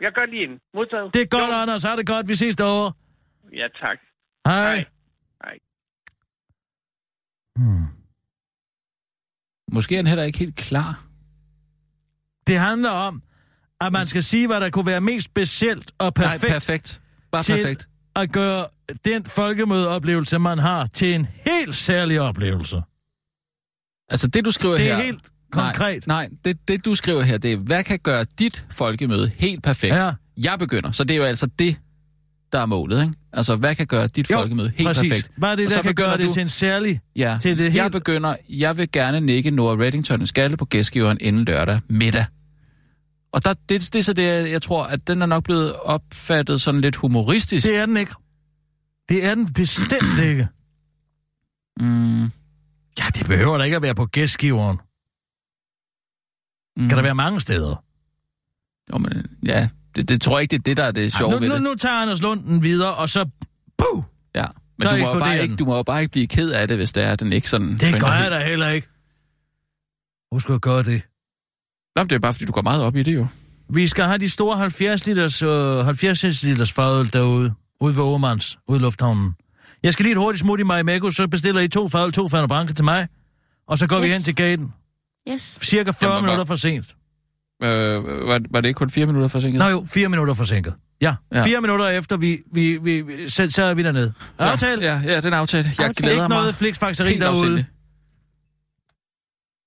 Jeg 0.00 0.12
gør 0.12 0.26
lige 0.26 0.44
en. 0.44 0.54
Modtaget. 0.74 1.14
Det 1.14 1.22
er 1.22 1.26
godt, 1.38 1.50
Jo. 1.52 1.60
Anders. 1.62 1.82
Ha' 1.82 1.96
det 1.96 2.06
godt. 2.06 2.28
Vi 2.28 2.34
ses 2.34 2.56
derovre. 2.56 2.92
Ja, 3.60 3.66
tak. 3.82 3.98
Hej. 4.46 4.74
Hej. 4.74 4.84
Hej. 5.44 5.56
Hmm. 7.56 7.99
Måske 9.72 9.94
er 9.94 9.98
han 9.98 10.06
heller 10.06 10.24
ikke 10.24 10.38
helt 10.38 10.56
klar. 10.56 11.04
Det 12.46 12.58
handler 12.60 12.90
om, 12.90 13.22
at 13.80 13.92
man 13.92 14.06
skal 14.06 14.22
sige, 14.22 14.46
hvad 14.46 14.60
der 14.60 14.70
kunne 14.70 14.86
være 14.86 15.00
mest 15.00 15.24
specielt 15.24 15.92
og 15.98 16.14
perfekt, 16.14 16.42
Nej, 16.42 16.52
perfekt. 16.52 17.02
Bare 17.32 17.42
til 17.42 17.52
perfekt. 17.56 17.88
at 18.16 18.32
gøre 18.32 18.66
den 19.04 19.24
folkemødeoplevelse, 19.24 20.38
man 20.38 20.58
har, 20.58 20.86
til 20.86 21.14
en 21.14 21.26
helt 21.44 21.74
særlig 21.74 22.20
oplevelse. 22.20 22.82
Altså, 24.08 24.26
det 24.26 24.44
du 24.44 24.50
skriver 24.50 24.76
Det 24.76 24.84
her... 24.84 24.96
er 24.96 25.02
helt 25.02 25.22
konkret. 25.52 26.06
Nej, 26.06 26.28
nej 26.28 26.36
det, 26.44 26.68
det 26.68 26.84
du 26.84 26.94
skriver 26.94 27.22
her, 27.22 27.38
det 27.38 27.52
er, 27.52 27.56
hvad 27.56 27.84
kan 27.84 27.98
gøre 27.98 28.24
dit 28.38 28.66
folkemøde 28.70 29.28
helt 29.28 29.62
perfekt? 29.62 29.94
Ja. 29.94 30.12
Jeg 30.36 30.58
begynder, 30.58 30.90
så 30.90 31.04
det 31.04 31.14
er 31.14 31.18
jo 31.18 31.24
altså 31.24 31.46
det, 31.46 31.76
der 32.52 32.58
er 32.58 32.66
målet, 32.66 33.02
ikke? 33.02 33.14
Altså, 33.32 33.56
hvad 33.56 33.74
kan 33.74 33.86
gøre 33.86 34.06
dit 34.06 34.26
folkemøde 34.32 34.72
helt 34.76 34.86
præcis. 34.86 35.10
perfekt? 35.12 35.30
Hvad 35.36 35.52
er 35.52 35.56
det, 35.56 35.64
Og 35.66 35.70
der 35.70 35.76
så 35.76 35.82
kan 35.82 35.94
gøre 35.94 36.06
begynder 36.12 36.26
det 36.26 36.32
til 36.34 36.42
en 36.42 36.48
særlig... 36.48 37.00
Ja, 37.16 37.38
til 37.42 37.58
det 37.58 37.74
jeg 37.74 37.82
helt- 37.82 37.92
begynder, 37.92 38.36
jeg 38.48 38.76
vil 38.76 38.92
gerne 38.92 39.20
nikke 39.20 39.50
Nora 39.50 39.76
Reddington 39.84 40.20
en 40.20 40.26
skalle 40.26 40.56
på 40.56 40.64
gæstgiveren 40.64 41.18
inden 41.20 41.44
lørdag 41.44 41.80
middag. 41.88 42.24
Og 43.32 43.44
der, 43.44 43.54
det, 43.54 43.68
det 43.92 43.94
er 43.94 44.02
så 44.02 44.12
det, 44.12 44.22
jeg 44.22 44.50
jeg 44.50 44.62
tror, 44.62 44.84
at 44.84 45.08
den 45.08 45.22
er 45.22 45.26
nok 45.26 45.44
blevet 45.44 45.76
opfattet 45.76 46.60
sådan 46.60 46.80
lidt 46.80 46.96
humoristisk. 46.96 47.66
Det 47.66 47.76
er 47.76 47.86
den 47.86 47.96
ikke. 47.96 48.14
Det 49.08 49.24
er 49.24 49.34
den 49.34 49.52
bestemt 49.52 50.18
ikke. 50.30 50.48
Mm, 51.80 52.22
Ja, 52.98 53.04
det 53.14 53.26
behøver 53.26 53.58
da 53.58 53.64
ikke 53.64 53.76
at 53.76 53.82
være 53.82 53.94
på 53.94 54.06
gæstgiveren. 54.06 54.76
mm, 56.76 56.88
Kan 56.88 56.96
der 56.96 57.02
være 57.02 57.14
mange 57.14 57.40
steder? 57.40 57.84
Jo, 58.92 58.98
men, 58.98 59.26
ja, 59.46 59.68
det, 59.96 60.08
det 60.08 60.22
tror 60.22 60.38
jeg 60.38 60.42
ikke, 60.42 60.52
det 60.52 60.58
er 60.58 60.62
det, 60.62 60.76
der 60.76 60.84
er 60.84 60.90
det 60.90 61.12
sjove 61.12 61.32
Ej, 61.32 61.34
nu, 61.34 61.40
ved 61.40 61.48
nu, 61.48 61.54
det. 61.54 61.62
nu 61.62 61.74
tager 61.74 61.94
Anders 61.94 62.22
Lund 62.22 62.44
den 62.44 62.62
videre, 62.62 62.94
og 62.94 63.08
så... 63.08 63.24
Puh! 63.78 64.02
Ja, 64.34 64.46
men 64.78 64.88
så 64.88 64.96
du 64.96 65.14
må, 65.14 65.20
bare 65.20 65.42
ikke, 65.42 65.56
du 65.56 65.64
må 65.64 65.76
jo 65.76 65.82
bare 65.82 66.00
ikke 66.00 66.12
blive 66.12 66.26
ked 66.26 66.50
af 66.50 66.68
det, 66.68 66.76
hvis 66.76 66.92
det 66.92 67.02
er, 67.02 67.12
at 67.12 67.20
den 67.20 67.32
ikke 67.32 67.50
sådan... 67.50 67.76
Det 67.78 68.00
gør 68.00 68.12
jeg 68.12 68.30
da 68.30 68.44
heller 68.44 68.68
ikke. 68.68 68.88
Hvor 70.30 70.38
skulle 70.38 70.54
jeg 70.54 70.60
gøre 70.60 70.82
det? 70.82 71.02
Nå, 71.96 72.02
det 72.04 72.12
er 72.12 72.18
bare, 72.18 72.32
fordi 72.32 72.44
du 72.44 72.52
går 72.52 72.62
meget 72.62 72.82
op 72.82 72.96
i 72.96 73.02
det 73.02 73.14
jo. 73.14 73.26
Vi 73.74 73.86
skal 73.86 74.04
have 74.04 74.18
de 74.18 74.28
store 74.28 74.56
70 74.56 75.06
liters, 75.06 75.42
øh, 75.42 75.84
70 75.84 76.42
liters 76.42 76.72
fadøl 76.72 77.12
derude, 77.12 77.52
ude 77.80 77.96
ved 77.96 78.02
Åmands, 78.02 78.58
ude 78.68 78.78
i 78.78 78.82
lufthavnen. 78.82 79.34
Jeg 79.82 79.92
skal 79.92 80.02
lige 80.02 80.12
et 80.12 80.18
hurtigt 80.18 80.40
smut 80.40 80.60
i 80.60 80.62
Marimekko, 80.62 81.10
så 81.10 81.28
bestiller 81.28 81.60
I 81.60 81.68
to 81.68 81.88
fadøl, 81.88 82.12
to 82.12 82.28
Fanta 82.28 82.46
Branca 82.46 82.72
til 82.72 82.84
mig, 82.84 83.08
og 83.68 83.78
så 83.78 83.86
går 83.86 83.96
yes. 83.96 84.04
vi 84.04 84.10
hen 84.10 84.22
til 84.22 84.34
gaten. 84.34 84.72
Yes. 85.28 85.58
Cirka 85.62 85.90
40 85.90 86.12
Jamen, 86.12 86.24
minutter 86.24 86.44
for 86.44 86.56
sent. 86.56 86.96
Øh, 87.62 88.28
var, 88.28 88.40
var 88.50 88.60
det 88.60 88.68
ikke 88.68 88.78
kun 88.78 88.90
fire 88.90 89.06
minutter 89.06 89.28
forsinket? 89.28 89.58
Nå 89.58 89.68
jo, 89.68 89.84
fire 89.88 90.08
minutter 90.08 90.34
forsinket. 90.34 90.74
Ja, 91.02 91.14
Ja. 91.32 91.38
ja. 91.38 91.44
fire 91.44 91.60
minutter 91.60 91.88
efter, 91.88 92.16
vi, 92.16 92.38
vi, 92.54 92.78
vi, 92.82 93.00
vi 93.00 93.28
så, 93.28 93.50
så 93.50 93.62
er 93.62 93.74
vi 93.74 93.82
dernede. 93.82 94.12
Aftale? 94.38 94.82
Ja, 94.82 95.00
ja, 95.04 95.20
den 95.20 95.32
aftale. 95.32 95.64
Jeg 95.78 95.86
Aftale. 95.86 95.94
glæder 95.94 96.16
Ikke 96.24 96.28
mig. 96.28 96.38
noget 96.38 96.54
fliksfakseri 96.54 97.18
derude. 97.18 97.38
afsindigt. 97.40 97.66